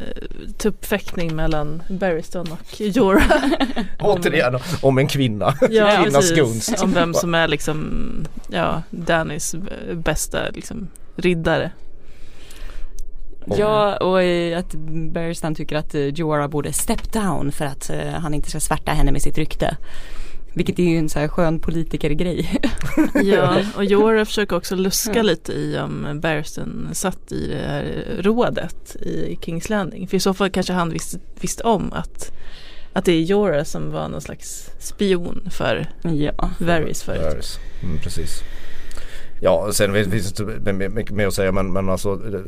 tuppfäktning 0.58 1.36
mellan 1.36 1.84
Barristan 1.90 2.48
och 2.52 2.82
Jorah. 2.82 3.42
Återigen 4.00 4.60
om 4.82 4.98
en 4.98 5.08
kvinna. 5.08 5.54
Ja 5.70 6.02
Kvinnas 6.04 6.32
gunst. 6.32 6.84
om 6.84 6.94
vem 6.94 7.14
som 7.14 7.36
är 7.36 7.48
liksom, 7.48 8.02
ja, 8.50 8.82
Dannys 8.90 9.56
bästa 9.94 10.50
liksom 10.54 10.88
riddare. 11.16 11.72
Ja 13.58 13.98
och 13.98 14.20
att 14.60 14.74
Barristan 15.14 15.56
tycker 15.56 15.76
att 15.76 15.96
eh, 15.96 16.02
Jorah 16.02 16.48
borde 16.48 16.74
step 16.74 17.14
down 17.14 17.52
för 17.52 17.66
att 17.66 17.90
eh, 17.90 18.10
han 18.10 18.34
inte 18.34 18.50
ska 18.50 18.60
svärta 18.60 18.92
henne 18.92 19.12
med 19.12 19.22
sitt 19.22 19.38
rykte. 19.38 19.78
Vilket 20.54 20.80
är 20.80 20.84
ju 20.84 20.98
en 20.98 21.10
så 21.10 21.20
här 21.20 21.28
skön 21.28 21.60
politikergrej. 21.60 22.62
Ja, 23.24 23.62
och 23.76 23.86
Jorah 23.86 24.26
försöker 24.26 24.56
också 24.56 24.76
luska 24.76 25.14
Ja. 25.16 25.22
lite 25.22 25.52
i 25.54 25.80
om 25.80 26.20
Barristan 26.22 26.90
satt 26.94 27.32
i 27.32 27.48
det 27.48 27.68
här 27.68 28.06
rådet 28.20 28.96
i 28.96 29.38
Kings 29.42 29.70
Landing. 29.70 30.08
För 30.08 30.18
i 30.18 30.20
så 30.20 30.34
fall 30.34 30.50
kanske 30.50 30.74
han 30.74 30.90
visste, 30.90 31.20
visste 31.42 31.64
om 31.64 31.94
att, 31.94 32.32
att 32.94 33.06
det 33.06 33.12
är 33.12 33.22
Jorah 33.22 33.64
som 33.64 33.92
var 33.92 34.10
någon 34.10 34.22
slags 34.22 34.70
spion 34.80 35.50
för 35.52 35.88
ja. 36.04 36.50
Varys 36.60 37.04
förut. 37.04 37.22
Varys. 37.22 37.58
Mm, 37.84 37.98
precis. 38.00 38.42
Ja, 39.42 39.72
sen 39.72 39.94
finns 39.94 40.34
det 40.34 40.54
inte 40.54 40.74
mycket 40.74 41.12
mer 41.16 41.28
att 41.28 41.34
säga 41.34 41.52
men, 41.52 41.74
men 41.74 41.90
alltså 41.90 42.12
eh, 42.14 42.40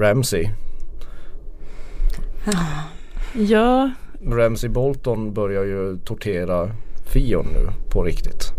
Ramsey. 0.00 0.48
Ja, 3.32 3.90
Ramsey 4.26 4.70
Bolton 4.70 5.32
börjar 5.34 5.64
ju 5.64 5.98
tortera 6.04 6.70
Fion 7.06 7.46
nu 7.46 7.68
på 7.90 8.02
riktigt? 8.02 8.52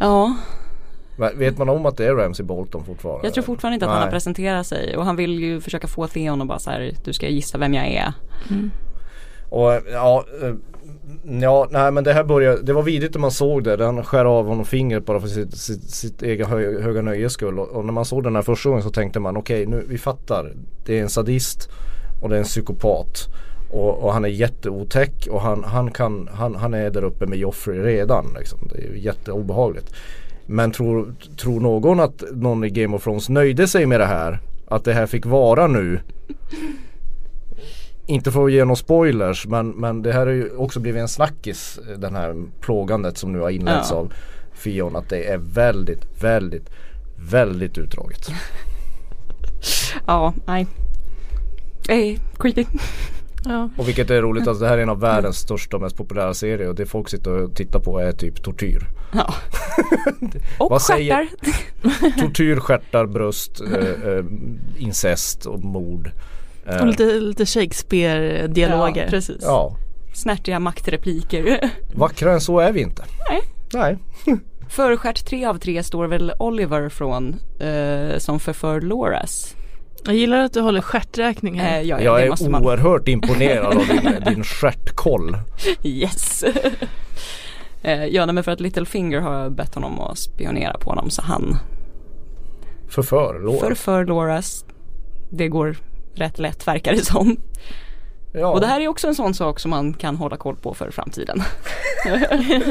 Ja, 0.00 0.36
Vet 1.34 1.58
man 1.58 1.68
om 1.68 1.86
att 1.86 1.96
det 1.96 2.06
är 2.06 2.14
Ramsey 2.14 2.46
Bolton 2.46 2.84
fortfarande? 2.84 3.26
jag 3.26 3.34
tror 3.34 3.44
fortfarande 3.44 3.74
inte 3.74 3.86
att 3.86 3.90
han 3.92 3.98
Nej. 4.00 4.06
har 4.06 4.12
presenterat 4.12 4.66
sig 4.66 4.96
och 4.96 5.04
han 5.04 5.16
vill 5.16 5.38
ju 5.38 5.60
försöka 5.60 5.86
få 5.86 6.06
Theon 6.06 6.40
och 6.40 6.46
bara 6.46 6.58
så 6.58 6.70
här, 6.70 6.92
du 7.04 7.12
ska 7.12 7.28
gissa 7.28 7.58
vem 7.58 7.74
jag 7.74 7.86
är. 7.86 8.12
Och 9.54 9.80
ja, 9.92 10.24
eh, 10.42 10.54
ja 11.40 11.68
nej 11.70 11.90
men 11.90 12.04
det 12.04 12.12
här 12.12 12.24
började, 12.24 12.62
det 12.62 12.72
var 12.72 12.82
vidrigt 12.82 13.14
när 13.14 13.20
man 13.20 13.30
såg 13.30 13.64
det. 13.64 13.76
Den 13.76 14.04
skär 14.04 14.24
av 14.24 14.46
honom 14.46 14.64
fingret 14.64 15.06
bara 15.06 15.20
för 15.20 15.28
sitt, 15.28 15.56
sitt, 15.56 15.90
sitt 15.90 16.22
eget 16.22 16.48
hö, 16.48 16.80
höga 16.80 17.02
nöjes 17.02 17.32
skull. 17.32 17.58
Och, 17.58 17.68
och 17.68 17.84
när 17.84 17.92
man 17.92 18.04
såg 18.04 18.22
den 18.24 18.34
här 18.34 18.42
första 18.42 18.68
gången 18.68 18.82
så 18.82 18.90
tänkte 18.90 19.20
man 19.20 19.36
okej 19.36 19.66
nu 19.66 19.84
vi 19.88 19.98
fattar. 19.98 20.52
Det 20.86 20.98
är 20.98 21.02
en 21.02 21.08
sadist 21.08 21.68
och 22.22 22.28
det 22.28 22.34
är 22.34 22.38
en 22.38 22.44
psykopat. 22.44 23.28
Och, 23.70 24.04
och 24.04 24.12
han 24.12 24.24
är 24.24 24.28
jätteotäck 24.28 25.28
och 25.30 25.40
han, 25.40 25.64
han, 25.64 25.90
kan, 25.90 26.28
han, 26.32 26.54
han 26.54 26.74
är 26.74 26.90
där 26.90 27.04
uppe 27.04 27.26
med 27.26 27.38
Joffrey 27.38 27.82
redan. 27.82 28.26
Liksom. 28.38 28.58
Det 28.72 28.78
är 28.78 28.92
ju 28.92 28.98
jätteobehagligt. 28.98 29.94
Men 30.46 30.70
tror, 30.70 31.14
tror 31.36 31.60
någon 31.60 32.00
att 32.00 32.24
någon 32.32 32.64
i 32.64 32.70
Game 32.70 32.96
of 32.96 33.04
Thrones 33.04 33.28
nöjde 33.28 33.68
sig 33.68 33.86
med 33.86 34.00
det 34.00 34.06
här? 34.06 34.38
Att 34.68 34.84
det 34.84 34.92
här 34.92 35.06
fick 35.06 35.26
vara 35.26 35.66
nu? 35.66 36.00
Inte 38.06 38.32
för 38.32 38.44
att 38.44 38.52
ge 38.52 38.64
några 38.64 38.76
spoilers 38.76 39.46
men, 39.46 39.68
men 39.70 40.02
det 40.02 40.12
här 40.12 40.26
har 40.26 40.32
ju 40.32 40.50
också 40.56 40.80
blivit 40.80 41.00
en 41.00 41.08
snackis 41.08 41.78
eh, 41.90 41.98
den 41.98 42.14
här 42.14 42.34
plågandet 42.60 43.18
som 43.18 43.32
nu 43.32 43.38
har 43.38 43.50
inletts 43.50 43.90
Ja. 43.90 43.96
av 43.96 44.12
Fion 44.52 44.96
att 44.96 45.08
det 45.08 45.24
är 45.24 45.38
väldigt, 45.38 46.22
väldigt, 46.22 46.70
väldigt 47.30 47.78
utdraget. 47.78 48.28
Ja, 50.06 50.34
nej. 50.46 50.66
Eh, 51.88 52.20
creepy. 52.38 52.64
Ja. 53.46 53.70
Och 53.78 53.88
vilket 53.88 54.10
är 54.10 54.22
roligt, 54.22 54.48
alltså 54.48 54.64
det 54.64 54.68
här 54.70 54.78
är 54.78 54.82
en 54.82 54.88
av 54.88 55.00
världens 55.00 55.36
största 55.38 55.76
och 55.76 55.82
mest 55.82 55.96
populära 55.96 56.34
serier 56.34 56.68
och 56.68 56.74
det 56.74 56.86
folk 56.86 57.08
sitter 57.08 57.30
och 57.42 57.54
tittar 57.54 57.80
på 57.80 57.98
är 57.98 58.12
typ 58.12 58.42
tortyr. 58.42 58.86
Ja. 59.14 59.34
Och 60.58 60.70
Vad 60.70 60.82
säger- 60.82 61.28
stjärtar. 61.82 62.20
Tortyr, 62.20 62.56
stjärtar, 62.56 63.06
bröst, 63.06 63.60
eh, 63.60 64.10
eh, 64.12 64.24
incest 64.78 65.46
och 65.46 65.64
mord. 65.64 66.10
Eh, 66.66 66.80
Och 66.80 66.86
lite, 66.86 67.04
lite 67.04 67.46
Shakespeare-dialoger. 67.46 69.04
Ja, 69.04 69.10
precis. 69.10 69.42
Ja, 69.42 69.76
Snärtiga 70.14 70.58
maktrepliker. 70.58 71.70
vackrare 71.94 72.32
än 72.34 72.40
så 72.40 72.58
är 72.58 72.72
vi 72.72 72.80
inte. 72.80 73.02
Nej. 73.30 73.40
Nej. 73.74 73.98
Förstjärt 74.68 75.24
tre 75.26 75.44
av 75.44 75.58
tre 75.58 75.82
står 75.82 76.06
väl 76.06 76.32
Oliver 76.38 76.88
från 76.88 77.36
eh, 77.60 78.18
som 78.18 78.40
förför 78.40 78.80
Loras. 78.80 79.54
Jag 80.04 80.14
gillar 80.14 80.38
att 80.44 80.52
du 80.52 80.60
håller 80.60 80.80
stjärträkning 80.80 81.60
här. 81.60 81.80
Eh, 81.80 81.82
ja, 81.86 81.96
ja, 81.98 82.04
Jag 82.04 82.22
är 82.22 82.30
måste 82.30 82.50
man. 82.50 82.64
oerhört 82.64 83.08
imponerad 83.08 83.66
av 83.66 83.86
din, 83.86 84.34
din 84.34 84.44
stjärtkoll. 84.44 85.36
Yes. 85.82 86.44
eh, 87.82 88.04
ja, 88.04 88.26
nej, 88.26 88.34
men 88.34 88.44
för 88.44 88.52
att 88.52 88.60
Littlefinger 88.60 89.20
har 89.20 89.50
bett 89.50 89.74
honom 89.74 90.00
att 90.00 90.18
spionera 90.18 90.78
på 90.78 90.90
honom 90.90 91.10
så 91.10 91.22
han 91.22 91.56
Förför, 92.88 93.40
lår. 93.40 93.56
förför 93.60 94.04
Loras. 94.04 94.64
Det 95.30 95.48
går 95.48 95.76
rätt 96.14 96.38
lätt 96.38 96.66
verkar 96.68 96.92
det 96.92 97.04
som. 97.04 97.36
ja. 98.32 98.46
Och 98.46 98.60
det 98.60 98.66
här 98.66 98.80
är 98.80 98.88
också 98.88 99.06
en 99.08 99.14
sån 99.14 99.34
sak 99.34 99.60
som 99.60 99.70
man 99.70 99.92
kan 99.94 100.16
hålla 100.16 100.36
koll 100.36 100.56
på 100.56 100.74
för 100.74 100.90
framtiden. 100.90 101.42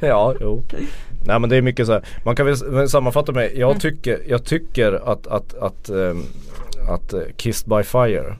Ja, 0.00 0.34
jo. 0.40 0.62
Nej 1.26 1.40
men 1.40 1.50
det 1.50 1.56
är 1.56 1.62
mycket 1.62 1.86
så 1.86 1.92
här. 1.92 2.04
Man 2.24 2.36
kan 2.36 2.46
väl 2.46 2.88
sammanfatta 2.88 3.32
med, 3.32 3.50
jag 3.56 3.70
Mm. 3.70 3.80
tycker, 3.80 4.22
jag 4.28 4.44
tycker 4.44 4.92
att, 5.12 5.26
att, 5.26 5.54
att, 5.54 5.88
ehm, 5.88 6.22
att 6.88 7.12
eh, 7.12 7.20
Kissed 7.36 7.68
by 7.68 7.82
Fire 7.82 8.36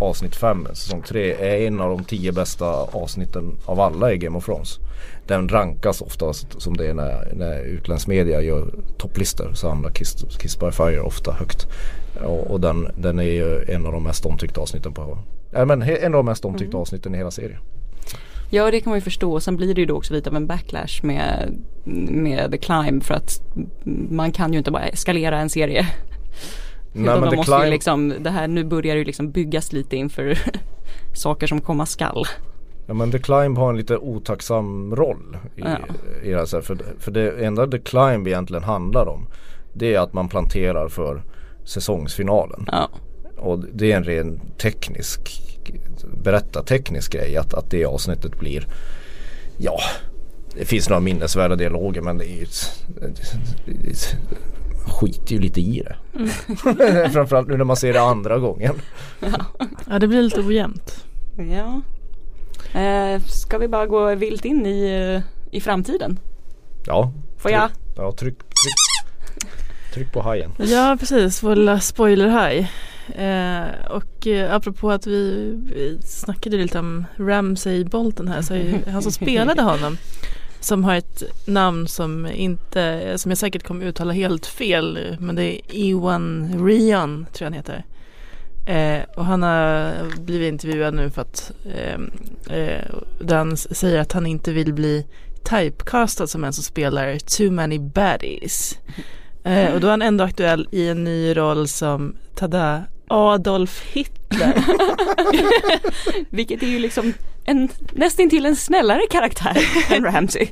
avsnitt 0.00 0.36
5, 0.36 0.66
säsong 0.72 1.02
3 1.02 1.32
är 1.32 1.66
en 1.66 1.80
av 1.80 1.90
de 1.90 2.04
tio 2.04 2.32
bästa 2.32 2.66
avsnitten 2.92 3.58
av 3.64 3.80
alla 3.80 4.12
i 4.12 4.18
Game 4.18 4.38
of 4.38 4.44
Thrones. 4.44 4.78
Den 5.26 5.48
rankas 5.48 6.00
oftast 6.00 6.62
som 6.62 6.76
det 6.76 6.86
är 6.86 6.94
när, 6.94 7.32
när 7.34 7.62
utländsk 7.62 8.06
media 8.06 8.40
gör 8.42 8.66
topplistor 8.98 9.50
så 9.54 9.68
hamnar 9.68 9.90
Kissed, 9.90 10.40
Kissed 10.40 10.60
by 10.60 10.70
Fire 10.72 11.00
ofta 11.00 11.32
högt. 11.32 11.66
Och, 12.24 12.50
och 12.50 12.60
den, 12.60 12.88
den 12.98 13.18
är 13.18 13.22
ju 13.24 13.64
en 13.68 13.86
av 13.86 13.92
de 13.92 14.02
mest 14.02 14.26
omtyckta 14.26 14.60
avsnitten 14.60 14.92
på 14.92 15.18
men 15.52 15.82
en 15.82 16.04
av 16.14 16.18
de 16.18 16.26
mest 16.26 16.44
omtyckta 16.44 16.70
Mm. 16.70 16.80
avsnitten 16.80 17.14
i 17.14 17.18
hela 17.18 17.30
serien. 17.30 17.58
Ja 18.50 18.70
det 18.70 18.80
kan 18.80 18.90
man 18.90 18.96
ju 18.98 19.00
förstå. 19.02 19.40
Sen 19.40 19.56
blir 19.56 19.74
det 19.74 19.80
ju 19.80 19.86
då 19.86 19.96
också 19.96 20.14
lite 20.14 20.30
av 20.30 20.36
en 20.36 20.46
backlash 20.46 21.00
med, 21.02 21.54
med 22.10 22.50
The 22.50 22.58
Climb 22.58 23.02
för 23.02 23.14
att 23.14 23.40
man 24.10 24.32
kan 24.32 24.52
ju 24.52 24.58
inte 24.58 24.70
bara 24.70 24.82
eskalera 24.86 25.38
en 25.38 25.50
serie. 25.50 25.86
Nej, 26.92 27.04
men 27.04 27.20
man 27.20 27.30
The 27.30 27.36
måste 27.36 27.52
ju 27.52 27.58
Climb- 27.58 27.70
liksom, 27.70 28.14
det 28.20 28.30
här 28.30 28.48
nu 28.48 28.64
börjar 28.64 28.94
det 28.94 28.98
ju 28.98 29.04
liksom 29.04 29.30
byggas 29.30 29.72
lite 29.72 29.96
inför 29.96 30.38
saker 31.14 31.46
som 31.46 31.60
komma 31.60 31.86
skall. 31.86 32.24
Ja 32.86 32.94
men 32.94 33.10
The 33.12 33.18
Climb 33.18 33.58
har 33.58 33.70
en 33.70 33.76
lite 33.76 33.96
otacksam 33.96 34.96
roll 34.96 35.36
i, 35.56 35.60
Ja. 35.60 35.78
i 36.22 36.30
det 36.30 36.36
här, 36.52 36.60
För, 36.60 36.78
för 36.98 37.10
det 37.10 37.44
enda 37.44 37.66
The 37.66 37.78
Climb 37.78 38.26
egentligen 38.26 38.64
handlar 38.64 39.06
om 39.08 39.26
det 39.72 39.94
är 39.94 40.00
att 40.00 40.12
man 40.12 40.28
planterar 40.28 40.88
för 40.88 41.22
säsongsfinalen. 41.66 42.66
Ja. 42.72 42.88
Och 43.36 43.64
det 43.72 43.92
är 43.92 43.96
en 43.96 44.04
ren 44.04 44.40
teknisk, 44.58 45.42
berättarteknisk 46.24 47.12
grej 47.12 47.36
att, 47.36 47.54
att 47.54 47.70
det 47.70 47.84
avsnittet 47.84 48.38
blir, 48.38 48.66
ja 49.58 49.78
det 50.58 50.64
finns 50.64 50.88
några 50.88 51.00
minnesvärda 51.00 51.56
dialoger 51.56 52.00
men 52.02 52.18
det 52.18 52.24
är 52.30 52.36
ju 52.36 52.42
ett, 52.42 52.84
det- 53.00 53.22
det- 53.66 54.16
skiter 54.86 55.32
ju 55.34 55.40
lite 55.40 55.60
i 55.60 55.82
det. 55.84 55.96
Framförallt 57.12 57.48
nu 57.48 57.56
när 57.56 57.64
man 57.64 57.76
ser 57.76 57.92
det 57.92 58.00
andra 58.00 58.38
gången. 58.38 58.74
Ja 59.88 59.98
det 59.98 60.08
blir 60.08 60.22
lite 60.22 60.40
ojämnt. 60.40 61.04
ja. 61.52 61.80
Eh, 62.80 63.20
ska 63.22 63.58
vi 63.58 63.68
bara 63.68 63.86
gå 63.86 64.14
vilt 64.14 64.44
in 64.44 64.66
i, 64.66 65.22
i 65.50 65.60
framtiden? 65.60 66.18
Ja. 66.86 67.12
Får 67.38 67.50
jag? 67.50 67.70
Ja, 67.96 68.12
tryck, 68.12 68.38
tryck, 68.38 68.74
tryck 69.96 70.12
på 70.12 70.22
hajen. 70.22 70.52
Ja 70.58 70.96
precis, 71.00 71.42
vår 71.42 71.56
lilla 71.56 71.80
spoiler 71.80 72.28
här. 72.28 72.52
Eh, 73.08 73.90
och 73.90 74.26
eh, 74.26 74.54
apropå 74.54 74.90
att 74.90 75.06
vi, 75.06 75.52
vi 75.74 75.98
snackade 76.02 76.56
lite 76.56 76.78
om 76.78 77.04
Ramsay 77.16 77.84
Bolton 77.84 78.28
här 78.28 78.42
så 78.42 78.54
är 78.54 78.82
han 78.90 79.02
som 79.02 79.12
spelade 79.12 79.62
honom 79.62 79.96
som 80.60 80.84
har 80.84 80.94
ett 80.94 81.22
namn 81.46 81.88
som 81.88 82.26
inte, 82.26 83.12
som 83.16 83.30
jag 83.30 83.38
säkert 83.38 83.62
kommer 83.66 83.86
uttala 83.86 84.12
helt 84.12 84.46
fel 84.46 85.16
men 85.20 85.34
det 85.34 85.44
är 85.44 85.60
Ewan 85.90 86.50
Rion 86.66 87.26
tror 87.32 87.44
jag 87.44 87.46
han 87.46 87.52
heter. 87.52 87.84
Eh, 88.66 89.02
och 89.16 89.24
han 89.24 89.42
har 89.42 89.94
blivit 90.20 90.48
intervjuad 90.48 90.94
nu 90.94 91.10
för 91.10 91.22
att 91.22 91.52
eh, 91.64 92.00
eh, 92.56 92.84
där 93.20 93.36
han 93.36 93.56
säger 93.56 94.00
att 94.00 94.12
han 94.12 94.26
inte 94.26 94.52
vill 94.52 94.72
bli 94.72 95.06
typecastad 95.50 96.26
som 96.26 96.44
en 96.44 96.52
som 96.52 96.64
spelar 96.64 97.18
too 97.18 97.50
many 97.50 97.78
baddies. 97.78 98.78
Eh, 99.46 99.74
och 99.74 99.80
då 99.80 99.86
är 99.86 99.90
han 99.90 100.02
ändå 100.02 100.24
aktuell 100.24 100.68
i 100.70 100.88
en 100.88 101.04
ny 101.04 101.36
roll 101.36 101.68
som, 101.68 102.16
tada, 102.34 102.84
Adolf 103.08 103.82
Hitler. 103.92 104.64
Vilket 106.30 106.62
är 106.62 106.66
ju 106.66 106.78
liksom 106.78 107.12
en, 107.44 107.68
nästintill 107.92 108.46
en 108.46 108.56
snällare 108.56 109.00
karaktär 109.10 109.56
än 109.90 110.04
Ramsey. 110.04 110.48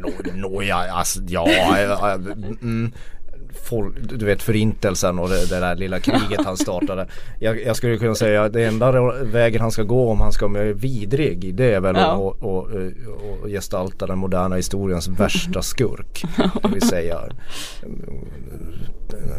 Nå, 0.00 0.10
nå 0.34 0.62
ja, 0.62 0.90
alltså, 0.92 1.20
ja, 1.28 1.50
ja, 1.50 2.14
mm, 2.14 2.92
folk, 2.92 2.92
du 4.00 4.26
vet 4.26 4.42
förintelsen 4.42 5.18
och 5.18 5.28
det, 5.28 5.46
det 5.50 5.60
där 5.60 5.76
lilla 5.76 6.00
kriget 6.00 6.44
han 6.44 6.56
startade. 6.56 7.06
Jag, 7.38 7.62
jag 7.62 7.76
skulle 7.76 7.98
kunna 7.98 8.14
säga 8.14 8.48
det 8.48 8.64
enda 8.64 9.12
vägen 9.22 9.60
han 9.60 9.70
ska 9.70 9.82
gå 9.82 10.10
om 10.10 10.20
han 10.20 10.32
ska 10.32 10.48
bli 10.48 10.72
vidrig 10.72 11.54
det 11.54 11.74
är 11.74 11.80
väl 11.80 11.96
Ja. 11.96 12.12
att 12.12 12.18
och, 12.18 12.42
och, 12.42 12.70
och 13.42 13.48
gestalta 13.48 14.06
den 14.06 14.18
moderna 14.18 14.56
historiens 14.56 15.08
värsta 15.08 15.62
skurk. 15.62 16.22
Det 16.62 16.68
vill 16.68 16.82
säga 16.88 17.20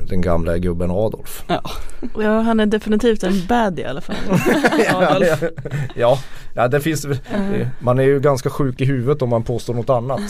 den 0.08 0.22
gamla 0.22 0.58
gubben 0.58 0.92
Adolf. 0.92 1.44
Ja. 1.48 1.62
ja, 2.20 2.40
han 2.42 2.60
är 2.60 2.66
definitivt 2.66 3.24
en 3.24 3.46
baddie 3.48 3.82
i 3.82 3.86
alla 3.86 4.02
fall. 4.02 4.16
Adolf. 4.96 5.44
ja, 5.96 6.20
ja, 6.54 6.68
det 6.68 6.82
finns 6.82 7.08
Man 7.80 8.00
är 8.00 8.04
ju 8.04 8.20
ganska 8.20 8.50
sjuk 8.50 8.82
i 8.82 8.86
huvudet 8.86 9.22
om 9.22 9.30
man 9.30 9.44
påstår 9.44 9.74
något 9.74 9.90
annat. 9.90 10.22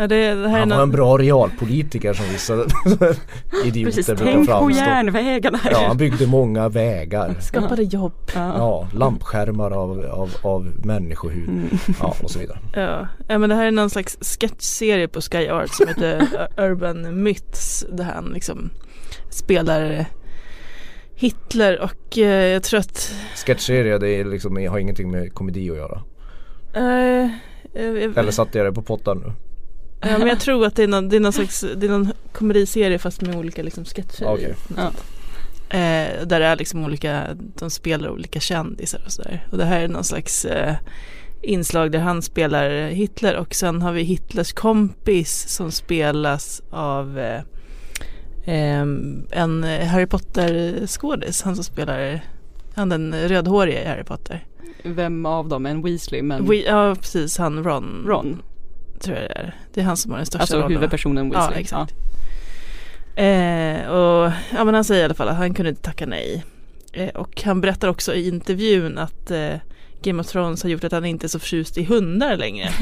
Ja, 0.00 0.06
det, 0.06 0.34
det 0.34 0.48
Han 0.48 0.58
var 0.60 0.66
någon, 0.66 0.80
en 0.80 0.90
bra 0.90 1.18
realpolitiker 1.18 2.12
som 2.12 2.26
vissa 2.32 2.54
idioter 3.64 3.84
Precis, 3.84 4.06
brukar 4.06 4.24
tänk 4.24 4.46
på 4.48 4.52
framstå. 4.52 4.84
järnvägarna. 4.84 5.58
Ja, 5.70 5.84
han 5.88 5.96
byggde 5.96 6.26
många 6.26 6.68
vägar. 6.68 7.34
skapade 7.40 7.82
jobb. 7.82 8.12
Ja, 8.34 8.88
lampskärmar 8.92 9.70
av, 9.70 10.04
av, 10.10 10.30
av 10.42 10.72
människohud. 10.86 11.48
Ja, 12.00 12.14
och 12.22 12.30
så 12.30 12.38
vidare. 12.38 12.58
Ja. 12.74 13.08
ja, 13.28 13.38
men 13.38 13.48
det 13.50 13.56
här 13.56 13.66
är 13.66 13.70
någon 13.70 13.90
slags 13.90 14.18
sketchserie 14.20 15.08
på 15.08 15.20
Sky 15.20 15.48
Art 15.48 15.70
som 15.74 15.88
heter 15.88 16.28
Urban 16.56 17.22
Myths. 17.22 17.86
Där 17.92 18.04
han 18.04 18.24
liksom 18.34 18.70
spelar 19.30 20.06
Hitler 21.14 21.80
och 21.80 22.18
eh, 22.18 22.46
jag 22.46 22.62
tror 22.62 22.80
att 22.80 23.14
Sketchserie, 23.46 23.98
det 23.98 24.08
är 24.10 24.24
liksom, 24.24 24.56
har 24.66 24.78
ingenting 24.78 25.10
med 25.10 25.34
komedi 25.34 25.70
att 25.70 25.76
göra. 25.76 26.02
eh, 26.74 27.30
Eller 28.18 28.30
satte 28.30 28.58
jag 28.58 28.66
det 28.66 28.72
på 28.72 28.82
pottan 28.82 29.22
nu? 29.26 29.32
Ja 30.00 30.18
men 30.18 30.26
jag 30.28 30.40
tror 30.40 30.66
att 30.66 30.76
det 30.76 30.82
är 30.82 30.88
någon, 30.88 31.08
det 31.08 31.16
är 31.16 31.20
någon 31.20 31.32
slags, 31.32 31.60
det 31.76 31.86
är 31.86 31.90
någon 31.90 32.12
komediserie 32.32 32.98
fast 32.98 33.22
med 33.22 33.36
olika 33.36 33.62
liksom 33.62 33.84
sketcher. 33.84 34.24
Något 34.24 34.40
sånt. 34.76 35.04
Eh, 35.70 36.26
där 36.26 36.40
det 36.40 36.46
är 36.46 36.56
liksom 36.56 36.84
olika, 36.84 37.26
de 37.34 37.70
spelar 37.70 38.08
olika 38.08 38.40
kändisar 38.40 39.02
och 39.06 39.12
sådär. 39.12 39.46
Och 39.50 39.58
det 39.58 39.64
här 39.64 39.80
är 39.80 39.88
någon 39.88 40.04
slags 40.04 40.44
eh, 40.44 40.74
inslag 41.42 41.92
där 41.92 41.98
han 41.98 42.22
spelar 42.22 42.88
Hitler 42.88 43.36
och 43.36 43.54
sen 43.54 43.82
har 43.82 43.92
vi 43.92 44.02
Hitlers 44.02 44.52
kompis 44.52 45.48
som 45.48 45.72
spelas 45.72 46.62
av 46.70 47.18
eh, 47.18 47.42
en 49.30 49.64
Harry 49.64 50.06
Potter 50.06 50.80
skådis, 50.86 51.42
han 51.42 51.54
som 51.54 51.64
spelar 51.64 52.20
han 52.74 52.88
den 52.88 53.14
rödhåriga 53.14 53.82
i 53.82 53.86
Harry 53.86 54.04
Potter. 54.04 54.46
Vem 54.82 55.26
av 55.26 55.48
dem? 55.48 55.66
En 55.66 55.82
Weasley 55.82 56.22
men 56.22 56.48
We, 56.48 56.56
ja 56.56 56.94
precis, 56.94 57.38
han 57.38 57.64
Ron. 57.64 58.04
Ron. 58.06 58.42
Tror 59.00 59.16
jag 59.16 59.28
det 59.28 59.34
är. 59.34 59.54
Det 59.74 59.80
är 59.80 59.84
han 59.84 59.96
som 59.96 60.10
har 60.10 60.18
den 60.18 60.26
största 60.26 60.42
Alltså 60.42 60.56
rollen. 60.56 60.70
huvudpersonen 60.72 61.30
Weasley. 61.30 61.54
Ja, 61.56 61.60
exakt. 61.60 61.94
Eh, 63.16 63.88
och 63.90 64.32
ja, 64.54 64.64
men 64.64 64.74
han 64.74 64.84
säger 64.84 65.02
i 65.02 65.04
alla 65.04 65.14
fall 65.14 65.28
att 65.28 65.36
han 65.36 65.54
kunde 65.54 65.68
inte 65.70 65.82
tacka 65.82 66.06
nej. 66.06 66.44
Eh, 66.92 67.08
och 67.08 67.42
han 67.44 67.60
berättar 67.60 67.88
också 67.88 68.14
i 68.14 68.28
intervjun 68.28 68.98
att 68.98 69.30
eh, 69.30 69.54
Game 70.02 70.20
of 70.20 70.26
Thrones 70.26 70.62
har 70.62 70.70
gjort 70.70 70.84
att 70.84 70.92
han 70.92 71.04
inte 71.04 71.26
är 71.26 71.28
så 71.28 71.38
förtjust 71.38 71.78
i 71.78 71.84
hundar 71.84 72.36
längre. 72.36 72.68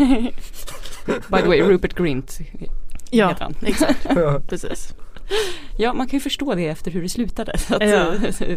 By 1.07 1.41
the 1.43 1.49
way, 1.49 1.63
Rupert 1.63 1.95
Grint 1.99 2.39
ja, 3.11 3.29
heter 3.29 3.43
han. 3.45 3.55
exakt. 3.67 4.07
Precis. 4.49 4.95
Ja, 5.77 5.93
man 5.93 6.07
kan 6.07 6.17
ju 6.17 6.21
förstå 6.21 6.55
det 6.55 6.67
efter 6.69 6.91
hur 6.91 7.03
det 7.03 7.09
slutade. 7.09 7.59
Så 7.59 7.75
att, 7.77 7.89
Ja. 7.91 8.13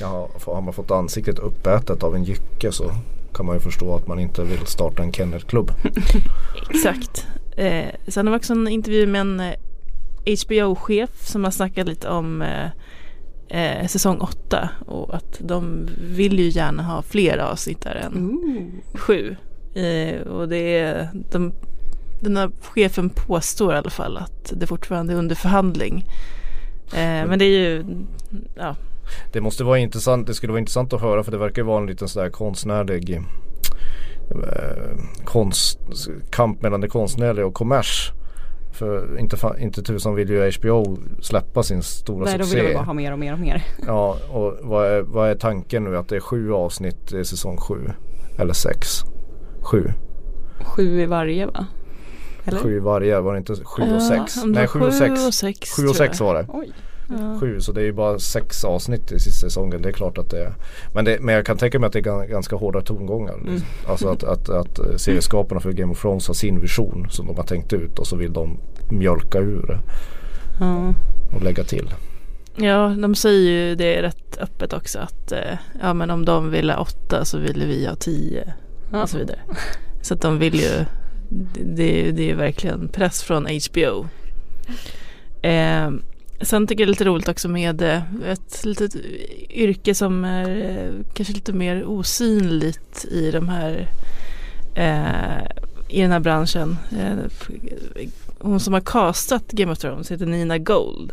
Ja, 0.00 0.28
har 0.46 0.60
man 0.60 0.74
fått 0.74 0.90
ansiktet 0.90 1.38
uppätet 1.38 2.02
av 2.02 2.14
en 2.14 2.24
jycke 2.24 2.72
så 2.72 2.90
kan 3.34 3.46
man 3.46 3.56
ju 3.56 3.60
förstå 3.60 3.96
att 3.96 4.06
man 4.06 4.18
inte 4.18 4.42
vill 4.42 4.66
starta 4.66 5.02
en 5.02 5.12
kennelklubb. 5.12 5.72
Exakt. 6.70 7.26
Eh, 7.56 7.88
sen 8.06 8.26
har 8.26 8.34
vi 8.34 8.38
också 8.38 8.52
en 8.52 8.68
intervju 8.68 9.06
med 9.06 9.20
en 9.20 9.40
eh, 9.40 9.54
HBO-chef 10.44 11.10
som 11.26 11.44
har 11.44 11.50
snackat 11.50 11.86
lite 11.86 12.08
om 12.08 12.42
eh, 12.42 12.70
eh, 13.48 13.86
säsong 13.86 14.18
8 14.18 14.68
och 14.86 15.14
att 15.14 15.38
de 15.38 15.88
vill 15.98 16.38
ju 16.38 16.48
gärna 16.48 16.82
ha 16.82 17.02
fler 17.02 17.38
avsnitt 17.38 17.80
där 17.80 17.94
än 17.94 18.30
Ooh. 18.30 18.98
sju. 18.98 19.36
Eh, 19.74 20.20
och 20.20 20.48
det 20.48 20.78
är, 20.78 21.08
de, 21.30 21.52
den 22.20 22.36
här 22.36 22.50
chefen 22.60 23.10
påstår 23.10 23.74
i 23.74 23.76
alla 23.76 23.90
fall 23.90 24.16
att 24.16 24.52
det 24.56 24.66
fortfarande 24.66 25.12
är 25.12 25.16
under 25.16 25.34
förhandling. 25.34 26.04
Eh, 26.92 27.26
men 27.26 27.38
det 27.38 27.44
är 27.44 27.58
ju, 27.58 27.84
ja, 28.56 28.76
Det 29.32 29.40
måste 29.40 29.64
vara 29.64 29.78
intressant, 29.78 30.26
det 30.26 30.34
skulle 30.34 30.52
vara 30.52 30.60
intressant 30.60 30.92
att 30.92 31.00
höra 31.00 31.22
för 31.24 31.32
det 31.32 31.38
verkar 31.38 31.62
ju 31.62 31.66
vara 31.66 31.80
en 31.80 31.86
liten 31.86 32.08
sån 32.08 32.22
där 32.22 32.30
konstnärlig 32.30 33.16
eh, 34.30 34.96
konst, 35.24 35.78
kamp 36.30 36.62
mellan 36.62 36.80
det 36.80 36.88
konstnärliga 36.88 37.46
och 37.46 37.54
kommers. 37.54 38.12
För 38.72 39.18
inte, 39.18 39.36
inte 39.58 39.82
tusan 39.82 40.14
vill 40.14 40.30
ju 40.30 40.50
HBO 40.60 40.98
släppa 41.22 41.62
sin 41.62 41.82
stora 41.82 42.24
Nej, 42.24 42.32
de 42.32 42.38
vill 42.38 42.46
succé. 42.48 42.62
väl 42.62 42.74
bara 42.74 42.84
ha 42.84 42.92
mer 42.92 43.12
och 43.12 43.18
mer 43.18 43.32
och 43.32 43.38
mer. 43.38 43.62
Ja, 43.86 44.16
och 44.30 44.58
vad 44.62 44.86
är, 44.86 45.00
vad 45.02 45.30
är 45.30 45.34
tanken 45.34 45.84
nu? 45.84 45.96
Att 45.96 46.08
det 46.08 46.16
är 46.16 46.20
sju 46.20 46.52
avsnitt 46.52 47.12
i 47.12 47.24
säsong 47.24 47.56
sju? 47.56 47.90
Eller 48.38 48.52
sex? 48.52 48.88
Sju? 49.62 49.92
Sju 50.64 51.00
i 51.00 51.06
varje 51.06 51.46
va? 51.46 51.66
Eller? 52.44 52.58
Sju 52.58 52.76
i 52.76 52.78
varje, 52.78 53.20
var 53.20 53.32
det 53.32 53.38
inte 53.38 53.54
sju 53.64 53.82
och 53.94 54.02
sex? 54.02 54.34
det 54.34 54.46
Nej, 54.46 54.66
sju 54.66 54.80
och 54.80 54.92
sex. 54.94 55.26
och 55.26 55.34
sex, 55.34 55.76
Sju 55.76 55.86
och 55.86 55.96
sex 55.96 56.20
var 56.20 56.34
det. 56.34 56.46
Oj. 56.48 56.72
Ja. 57.10 57.40
Sju, 57.40 57.60
så 57.60 57.72
det 57.72 57.80
är 57.80 57.84
ju 57.84 57.92
bara 57.92 58.18
sex 58.18 58.64
avsnitt 58.64 59.12
i 59.12 59.18
sista 59.18 59.46
säsongen. 59.46 59.82
Det 59.82 59.88
är 59.88 59.92
klart 59.92 60.18
att 60.18 60.30
det 60.30 60.44
är. 60.44 60.52
Men, 60.94 61.04
det, 61.04 61.20
men 61.20 61.34
jag 61.34 61.46
kan 61.46 61.56
tänka 61.56 61.78
mig 61.78 61.86
att 61.86 61.92
det 61.92 61.98
är 61.98 62.02
gan- 62.02 62.26
ganska 62.26 62.56
hårda 62.56 62.80
tongångar. 62.80 63.34
Mm. 63.34 63.60
Alltså 63.88 64.08
att, 64.08 64.24
att, 64.24 64.48
att 64.48 64.78
eh, 64.78 64.96
serieskaparna 64.96 65.60
för 65.60 65.72
Game 65.72 65.92
of 65.92 66.00
Thrones 66.02 66.26
har 66.26 66.34
sin 66.34 66.60
vision 66.60 67.06
som 67.10 67.26
de 67.26 67.36
har 67.36 67.44
tänkt 67.44 67.72
ut 67.72 67.98
och 67.98 68.06
så 68.06 68.16
vill 68.16 68.32
de 68.32 68.58
mjölka 68.90 69.38
ur 69.38 69.66
det 69.66 69.78
Ja. 70.60 70.94
och 71.36 71.42
lägga 71.42 71.64
till. 71.64 71.90
Ja, 72.56 72.96
de 73.02 73.14
säger 73.14 73.50
ju 73.50 73.74
det 73.74 74.02
rätt 74.02 74.38
öppet 74.40 74.72
också 74.72 74.98
att 74.98 75.32
eh, 75.32 75.38
ja 75.80 75.94
men 75.94 76.10
om 76.10 76.24
de 76.24 76.50
vill 76.50 76.70
ha 76.70 76.78
åtta 76.80 77.24
så 77.24 77.38
vill 77.38 77.64
vi 77.66 77.86
ha 77.86 77.94
tio 77.94 78.52
Ja. 78.92 79.02
och 79.02 79.08
så 79.10 79.18
vidare. 79.18 79.38
Så 80.02 80.14
att 80.14 80.20
de 80.20 80.38
vill 80.38 80.54
ju, 80.54 80.84
det, 81.64 82.10
det 82.10 82.22
är 82.22 82.26
ju 82.26 82.34
verkligen 82.34 82.88
press 82.88 83.22
från 83.22 83.46
HBO. 83.46 84.06
Eh, 85.42 85.90
sen 86.40 86.66
tycker 86.66 86.82
jag 86.82 86.88
det 86.88 86.90
är 86.90 86.92
lite 86.92 87.04
roligt 87.04 87.28
också 87.28 87.48
med 87.48 87.82
eh, 87.82 88.02
ett 88.26 88.64
litet 88.64 88.94
yrke 89.50 89.94
som 89.94 90.24
är 90.24 90.48
eh, 90.50 91.04
kanske 91.14 91.34
lite 91.34 91.52
mer 91.52 91.84
osynligt 91.84 93.04
i 93.04 93.30
de 93.30 93.48
här 93.48 93.88
eh, 94.74 95.60
i 95.88 96.00
den 96.02 96.10
här 96.10 96.20
branschen. 96.20 96.76
Eh, 96.98 97.16
hon 98.38 98.60
som 98.60 98.74
har 98.74 98.80
castat 98.80 99.52
Game 99.52 99.72
of 99.72 99.78
Thrones 99.78 100.10
heter 100.10 100.26
Nina 100.26 100.58
Gold. 100.58 101.12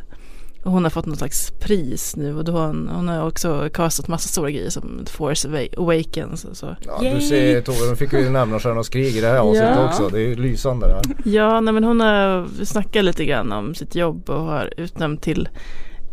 Hon 0.67 0.83
har 0.83 0.89
fått 0.89 1.05
något 1.05 1.17
slags 1.17 1.51
pris 1.51 2.15
nu 2.15 2.35
och 2.37 2.43
då 2.43 2.51
har 2.51 2.67
hon, 2.67 2.89
hon 2.93 3.07
har 3.07 3.27
också 3.27 3.69
castat 3.73 4.07
massa 4.07 4.27
stora 4.29 4.51
grejer 4.51 4.69
som 4.69 5.01
The 5.05 5.11
Force 5.11 5.47
Awa- 5.49 5.77
Awakens 5.79 6.45
och 6.45 6.57
så. 6.57 6.75
Ja, 6.81 6.99
du 7.15 7.21
ser 7.21 7.61
Tove, 7.61 7.85
de 7.89 7.95
fick 7.95 8.13
ju 8.13 8.29
nämna 8.29 8.59
Stjärnornas 8.59 8.89
krig 8.89 9.15
i 9.17 9.21
det 9.21 9.27
här 9.27 9.37
avsnittet 9.37 9.73
Ja. 9.75 9.85
också. 9.89 10.09
Det 10.09 10.17
är 10.19 10.27
ju 10.27 10.35
lysande 10.35 10.87
det 10.87 10.93
här. 10.93 11.03
Ja, 11.25 11.61
nej 11.61 11.73
men 11.73 11.83
hon 11.83 11.99
har 11.99 12.47
snackat 12.65 13.03
lite 13.03 13.25
grann 13.25 13.51
om 13.51 13.75
sitt 13.75 13.95
jobb 13.95 14.29
och 14.29 14.41
har 14.43 14.73
utnämnt 14.77 15.21
till 15.21 15.49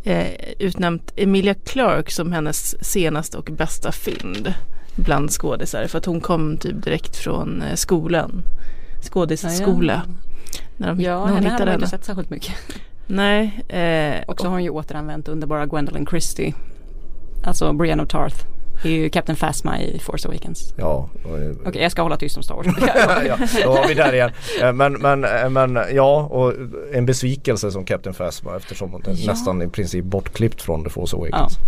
eh, 0.04 0.26
utnämnt 0.58 1.12
Emilia 1.16 1.54
Clarke 1.54 2.10
som 2.12 2.32
hennes 2.32 2.84
senaste 2.84 3.38
och 3.38 3.50
bästa 3.52 3.92
fynd 3.92 4.54
bland 4.96 5.30
skådisar 5.30 5.86
för 5.86 5.98
att 5.98 6.04
hon 6.06 6.20
kom 6.20 6.56
typ 6.56 6.82
direkt 6.84 7.16
från 7.16 7.62
eh, 7.62 7.74
skolan 7.74 8.42
skådisskola 9.10 10.02
när, 10.76 10.88
de, 10.94 11.00
Ja, 11.00 11.10
när 11.12 11.18
hon 11.20 11.28
henne 11.28 11.34
hade 11.34 11.44
hittade 11.44 11.58
man 11.58 11.68
henne. 11.68 11.74
inte 11.74 11.88
sett 11.88 12.04
särskilt 12.04 12.30
mycket. 12.30 12.54
Nej, 13.06 13.62
eh, 13.68 14.22
Och 14.26 14.40
så 14.40 14.46
har 14.46 14.50
hon 14.52 14.64
ju 14.64 14.70
återanvänt 14.70 15.28
underbara 15.28 15.66
Gwendolyn 15.66 16.06
Christie. 16.06 16.54
Alltså 17.44 17.72
Brienne 17.72 18.02
of 18.02 18.08
Tarth. 18.08 18.36
Det 18.82 18.88
är 18.88 18.92
ju 18.92 19.08
Captain 19.10 19.36
Phasma 19.36 19.80
i 19.80 19.98
Force 19.98 20.28
Awakens. 20.28 20.74
Ja, 20.76 21.08
Okej, 21.66 21.82
jag 21.82 21.92
ska 21.92 22.02
hålla 22.02 22.16
tyst 22.16 22.36
om 22.36 22.42
Star 22.42 22.54
Wars. 22.54 22.66
ja, 23.28 23.36
då 23.64 23.70
var 23.70 23.88
vi 23.88 23.94
där 23.94 24.12
igen. 24.12 24.30
Eh, 24.62 24.72
Men, 24.72 24.92
men, 24.92 25.24
eh, 25.24 25.48
men 25.50 25.78
ja, 25.92 26.22
och 26.22 26.52
en 26.92 27.06
besvikelse 27.06 27.70
som 27.70 27.84
Captain 27.84 28.14
Phasma 28.14 28.56
eftersom 28.56 28.90
hon 28.92 29.02
är 29.06 29.14
Ja. 29.14 29.30
nästan 29.32 29.62
i 29.62 29.68
princip 29.68 30.04
bortklippt 30.04 30.62
från 30.62 30.84
The 30.84 30.90
Force 30.90 31.16
Awakens. 31.16 31.58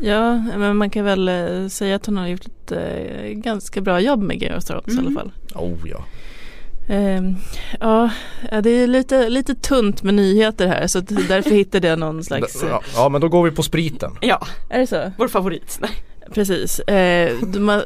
ja, 0.00 0.34
men 0.56 0.76
man 0.76 0.90
kan 0.90 1.04
väl 1.04 1.28
eh, 1.28 1.68
säga 1.68 1.96
att 1.96 2.06
hon 2.06 2.16
har 2.16 2.26
gjort 2.26 2.46
ett 2.46 2.72
eh, 2.72 3.28
ganska 3.32 3.80
bra 3.80 4.00
jobb 4.00 4.22
med 4.22 4.40
Game 4.40 4.56
of 4.56 4.64
Thrones 4.64 4.88
i 4.88 4.90
alla 4.98 5.00
Mm. 5.00 5.14
fall. 5.14 5.32
Oh 5.54 5.88
ja. 5.88 6.04
Ehm, 6.88 7.36
ja, 7.80 8.10
det 8.62 8.70
är 8.70 8.86
lite, 8.86 9.28
lite 9.28 9.54
tunt 9.54 10.02
med 10.02 10.14
nyheter 10.14 10.66
här 10.66 10.86
så 10.86 11.00
därför 11.28 11.50
hittade 11.50 11.88
jag 11.88 11.98
någon 11.98 12.24
slags... 12.24 12.62
Ja, 12.62 12.82
ja 12.94 13.08
men 13.08 13.20
då 13.20 13.28
går 13.28 13.44
vi 13.44 13.50
på 13.50 13.62
spriten. 13.62 14.12
ja, 14.20 14.46
Är 14.70 14.78
det 14.78 14.86
så? 14.86 15.12
vår 15.18 15.28
favorit. 15.28 15.78
Nej. 15.80 15.90
Precis. 16.34 16.78
Eh, 16.80 17.36
har, 17.68 17.82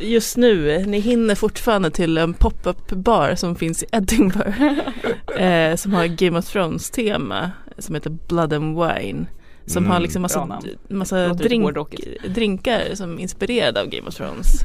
just 0.00 0.36
nu, 0.36 0.84
ni 0.86 1.00
hinner 1.00 1.34
fortfarande 1.34 1.90
till 1.90 2.18
en 2.18 2.34
pop-up 2.34 2.90
bar 2.90 3.34
som 3.34 3.56
finns 3.56 3.82
i 3.82 3.86
Edinburgh. 3.92 4.62
eh, 5.42 5.76
som 5.76 5.92
har 5.94 6.06
Game 6.06 6.38
of 6.38 6.52
Thrones 6.52 6.90
tema 6.90 7.50
som 7.78 7.94
heter 7.94 8.10
Blood 8.28 8.52
and 8.52 8.76
Wine. 8.78 9.26
Som 9.66 9.82
Mm, 9.84 9.90
har 9.90 10.00
liksom 10.00 10.22
massa, 10.22 10.60
massa 10.88 11.28
drink, 11.28 11.76
drinkar 12.28 12.94
som 12.94 13.18
är 13.18 13.22
inspirerade 13.22 13.80
av 13.80 13.86
Game 13.86 14.08
of 14.08 14.14
Thrones. 14.14 14.60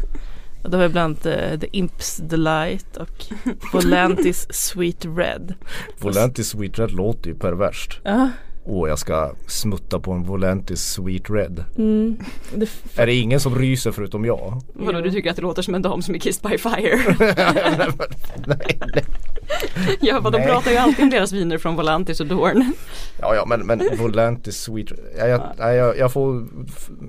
Och 0.63 0.69
då 0.69 0.77
har 0.77 0.87
vi 0.87 0.89
bland 0.89 1.05
annat 1.05 1.25
eh, 1.25 1.59
The 1.59 1.67
Imps 1.71 2.17
Delight 2.17 2.97
och 2.97 3.25
Volantis 3.73 4.47
Sweet 4.53 5.05
Red. 5.05 5.53
Volantis 5.99 6.47
Sweet 6.47 6.79
Red 6.79 6.91
låter 6.91 7.29
ju 7.29 7.35
perverst. 7.35 7.99
Ja, 8.03 8.29
Åh, 8.71 8.89
jag 8.89 8.99
ska 8.99 9.35
smutta 9.47 9.99
på 9.99 10.11
en 10.11 10.23
Volantis 10.23 10.81
Sweet 10.81 11.29
Red. 11.29 11.63
mm, 11.77 12.17
det, 12.55 12.69
Är 12.95 13.05
det 13.05 13.15
ingen 13.15 13.39
som 13.39 13.55
ryser 13.55 13.91
förutom 13.91 14.25
jag? 14.25 14.61
Vadå, 14.73 15.01
du 15.01 15.11
tycker 15.11 15.29
att 15.29 15.35
det 15.35 15.41
låter 15.41 15.61
som 15.61 15.75
en 15.75 15.81
dam 15.81 16.01
som 16.01 16.15
är 16.15 16.19
kissed 16.19 16.51
by 16.51 16.57
fire? 16.57 17.15
nej, 18.47 18.79
nej. 18.95 19.05
ja, 19.99 20.19
vad 20.19 20.33
de 20.33 20.43
pratar 20.43 20.71
ju 20.71 20.77
alltid 20.77 21.03
om 21.03 21.09
deras 21.09 21.31
viner 21.31 21.57
från 21.57 21.75
Volantis 21.75 22.19
och 22.19 22.27
Dorn. 22.27 22.73
Ja, 23.21 23.35
ja, 23.35 23.45
men, 23.45 23.59
men 23.59 23.81
Volantis 23.97 24.57
Sweet 24.61 24.91
ja, 25.17 25.27
jag, 25.27 25.75
jag, 25.75 25.97
jag 25.97 26.13
får 26.13 26.47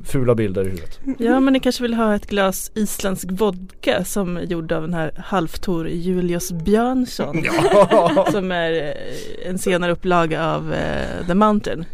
fula 0.05 0.35
bilder 0.35 0.63
i 0.63 0.65
huvudet. 0.65 1.01
Ja 1.19 1.41
men 1.41 1.53
ni 1.53 1.61
kanske 1.61 1.83
vill 1.83 1.95
ha 1.95 2.15
ett 2.15 2.27
glas 2.27 2.71
isländsk 2.75 3.29
vodka 3.31 4.05
som 4.05 4.37
är 4.37 4.43
gjord 4.43 4.73
av 4.73 4.83
den 4.83 4.95
här 4.95 5.13
halvtor 5.17 5.89
Julius 5.89 6.53
Björnsson. 6.53 7.45
Ja, 7.45 8.27
Som 8.33 8.53
är 8.53 8.73
eh, 8.73 9.49
en 9.51 9.59
senare 9.59 9.93
upplaga 9.93 10.47
av 10.47 10.73
eh, 10.73 11.27
The 11.27 11.35
Mountain. 11.35 11.85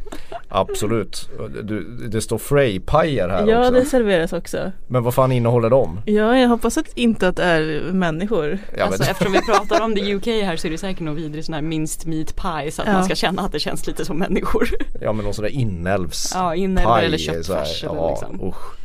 absolut. 0.49 1.28
Du, 1.62 1.80
det 2.09 2.20
står 2.20 2.38
Frey-pajer 2.38 3.28
här 3.28 3.47
Ja 3.47 3.59
också. 3.61 3.70
det 3.70 3.84
serveras 3.84 4.32
också. 4.32 4.72
Men 4.86 5.03
vad 5.03 5.14
fan 5.14 5.32
innehåller 5.32 5.70
de? 5.70 6.01
Ja 6.07 6.38
jag 6.38 6.49
hoppas 6.49 6.78
att 6.78 6.88
inte 6.94 7.28
att 7.28 7.36
det 7.36 7.44
är 7.44 7.92
människor. 7.92 8.59
Ja, 8.78 8.84
alltså 8.84 9.03
men, 9.03 9.11
eftersom 9.11 9.32
vi 9.32 9.40
pratar 9.40 9.80
om 9.84 9.94
the 9.94 10.14
UK 10.14 10.26
här 10.45 10.57
så 10.57 10.66
är 10.66 10.70
det 10.70 10.78
säkert 10.78 11.01
någon 11.01 11.14
vidrig 11.14 11.45
sån 11.45 11.55
här 11.55 11.62
minced 11.62 12.07
meat 12.09 12.37
pie 12.37 12.70
så 12.72 12.82
att 12.82 12.89
Ja. 12.89 12.95
man 12.95 13.05
ska 13.05 13.14
känna 13.14 13.43
att 13.43 13.53
det 13.53 13.59
känns 13.61 13.87
lite 13.87 14.05
som 14.05 14.18
människor. 14.18 14.68
ja 15.01 15.12
men 15.12 15.24
någon 15.24 15.34
sån 15.34 15.43
där 15.43 15.51
inälvs 15.51 16.30
Ja, 16.34 16.55
inälvor 16.55 16.99
eller 16.99 17.18
köttfärs 17.18 17.82
ja, 17.82 18.11
liksom. 18.11 18.49
usch. 18.49 18.76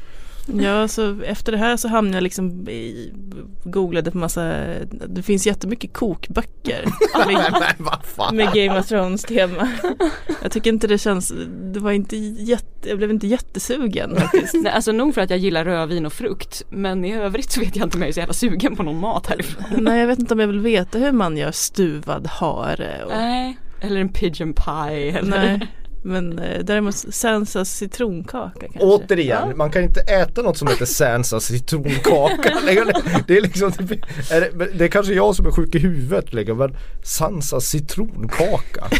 Ja, 0.45 0.87
så 0.87 1.21
efter 1.21 1.51
det 1.51 1.57
här 1.57 1.77
så 1.77 1.87
hamnade 1.87 2.17
jag 2.17 2.23
liksom 2.23 2.69
i, 2.69 3.13
googlade 3.63 4.11
på 4.11 4.17
massa, 4.17 4.53
det 5.07 5.23
finns 5.23 5.47
jättemycket 5.47 5.93
kokböcker 5.93 6.85
med 8.33 8.53
Game 8.53 8.79
of 8.79 8.87
Thrones 8.87 9.21
tema. 9.21 9.71
Jag 10.41 10.51
tycker 10.51 10.69
inte 10.69 10.87
det 10.87 10.97
känns, 10.97 11.33
det 11.73 11.79
var 11.79 11.91
inte 11.91 12.15
jätte, 12.17 12.89
jag 12.89 12.97
blev 12.97 13.11
inte 13.11 13.27
jättesugen 13.27 14.15
faktiskt. 14.15 14.53
Nej, 14.53 14.71
alltså 14.71 14.91
nog 14.91 15.13
för 15.13 15.21
att 15.21 15.29
jag 15.29 15.39
gillar 15.39 15.65
rödvin 15.65 16.05
och 16.05 16.13
frukt 16.13 16.63
men 16.69 17.05
i 17.05 17.13
övrigt 17.13 17.51
så 17.51 17.59
vet 17.59 17.75
jag 17.75 17.85
inte 17.85 17.97
om 17.97 18.01
jag 18.01 18.09
är 18.09 18.13
så 18.13 18.19
jävla 18.19 18.33
sugen 18.33 18.75
på 18.75 18.83
någon 18.83 18.99
mat 18.99 19.27
härifrån. 19.27 19.63
Nej, 19.83 19.99
jag 19.99 20.07
vet 20.07 20.19
inte 20.19 20.33
om 20.33 20.39
jag 20.39 20.47
vill 20.47 20.59
veta 20.59 20.97
hur 20.97 21.11
man 21.11 21.37
gör 21.37 21.51
stuvad 21.51 22.27
hare. 22.27 23.03
Och, 23.05 23.11
Nej, 23.11 23.57
eller 23.81 24.01
en 24.01 24.09
pigeon 24.09 24.53
pie 24.53 25.17
eller 25.17 25.29
nej. 25.29 25.67
Men 26.01 26.39
eh, 26.39 26.63
däremot 26.63 26.95
Sansas 26.95 27.69
citronkaka 27.69 28.59
kanske. 28.59 28.79
Återigen, 28.79 29.57
man 29.57 29.71
kan 29.71 29.83
inte 29.83 30.01
äta 30.01 30.41
något 30.41 30.57
som 30.57 30.67
heter 30.67 30.85
Sansas 30.85 31.45
citronkaka. 31.45 32.57
det 33.27 33.37
är 33.37 33.41
liksom, 33.41 33.71
är 34.31 34.41
det, 34.41 34.67
det 34.77 34.85
är 34.85 34.89
kanske 34.89 35.13
jag 35.13 35.35
som 35.35 35.45
är 35.45 35.51
sjuk 35.51 35.75
i 35.75 35.79
huvudet 35.79 36.33
liksom, 36.33 36.57
men 36.57 36.75
Sansas 37.03 37.65
citronkaka. 37.65 38.87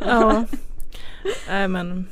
Ja. 0.00 0.44
Nej 1.48 1.68
men 1.68 2.06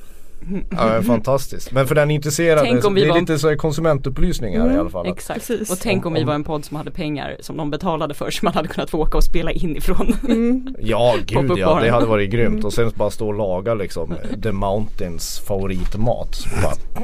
Ja, 0.70 0.84
det 0.86 0.92
är 0.92 1.02
fantastiskt. 1.02 1.72
Men 1.72 1.86
för 1.86 1.94
den 1.94 2.10
intresserade, 2.10 2.60
Tänk 2.60 2.84
om 2.84 2.94
vi 2.94 3.00
det 3.00 3.06
är 3.06 3.10
var- 3.12 3.20
lite 3.20 3.38
så 3.38 3.56
konsumentupplysning 3.56 4.60
här 4.60 4.72
i 4.74 4.78
alla 4.78 4.90
fall. 4.90 5.06
Exakt, 5.06 5.46
Precis. 5.48 5.70
och 5.70 5.78
tänk 5.80 6.06
om 6.06 6.12
vi 6.14 6.20
Om- 6.20 6.26
var 6.26 6.34
en 6.34 6.44
podd 6.44 6.64
som 6.64 6.76
hade 6.76 6.90
pengar 6.90 7.36
som 7.40 7.56
de 7.56 7.70
betalade 7.70 8.14
för 8.14 8.30
så 8.30 8.44
man 8.44 8.54
hade 8.54 8.68
kunnat 8.68 8.90
få 8.90 8.98
åka 8.98 9.16
och 9.18 9.24
spela 9.24 9.50
inifrån. 9.52 10.12
Ja 10.80 11.14
Poppa 11.34 11.42
gud 11.42 11.58
ja, 11.58 11.80
det 11.82 11.90
hade 11.90 12.06
varit 12.06 12.30
grymt 12.30 12.64
och 12.64 12.72
sen 12.72 12.92
bara 12.94 13.10
stå 13.10 13.26
och 13.28 13.34
laga 13.34 13.74
liksom 13.74 14.14
The 14.42 14.52
Mountains 14.52 15.38
favoritmat. 15.40 16.44
Bara, 16.62 17.02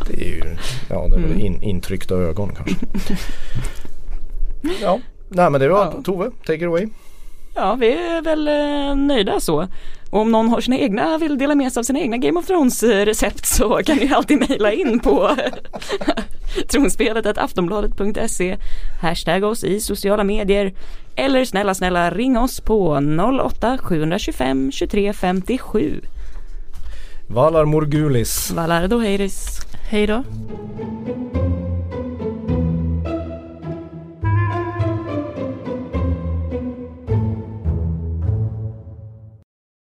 det 0.08 0.14
är 0.14 0.28
ju, 0.34 0.42
ja 0.88 1.08
det 1.08 1.16
är 1.16 1.20
väl 1.20 1.40
in, 1.40 1.62
intryckta 1.62 2.14
ögon 2.14 2.54
kanske. 2.56 2.76
Ja, 4.82 4.98
nej 5.28 5.50
men 5.50 5.60
det 5.60 5.68
var 5.68 5.78
Ja. 5.84 6.02
Tove, 6.04 6.30
take 6.46 6.54
it 6.54 6.62
away. 6.66 6.86
Ja, 7.54 7.74
vi 7.80 7.92
är 7.92 8.22
väl 8.22 8.48
eh, 8.48 8.96
nöjda 8.96 9.40
så. 9.40 9.68
Och 10.14 10.20
om 10.20 10.32
någon 10.32 10.48
har 10.48 10.60
sina 10.60 10.78
egna, 10.78 11.18
vill 11.18 11.38
dela 11.38 11.54
med 11.54 11.72
sig 11.72 11.80
av 11.80 11.84
sina 11.84 12.00
egna 12.00 12.16
Game 12.16 12.38
of 12.38 12.46
Thrones 12.46 12.82
recept 12.82 13.46
så 13.46 13.80
kan 13.86 13.96
ni 13.96 14.12
alltid 14.14 14.48
mejla 14.48 14.72
in 14.72 15.00
på 15.00 15.36
tronspelet 16.68 17.38
aftonbladet.se 17.38 18.56
Hashtag 19.02 19.44
oss 19.44 19.64
i 19.64 19.80
sociala 19.80 20.24
medier 20.24 20.74
eller 21.16 21.44
snälla 21.44 21.74
snälla 21.74 22.10
ring 22.10 22.38
oss 22.38 22.60
på 22.60 23.00
08 23.44 23.78
725 23.82 24.72
23 24.72 25.12
57 25.12 26.00
Valar 27.26 27.64
Morgulis. 27.64 28.50
Valardo 28.50 28.98
Heiris 28.98 29.60
hej 29.88 30.06
då. 30.06 30.24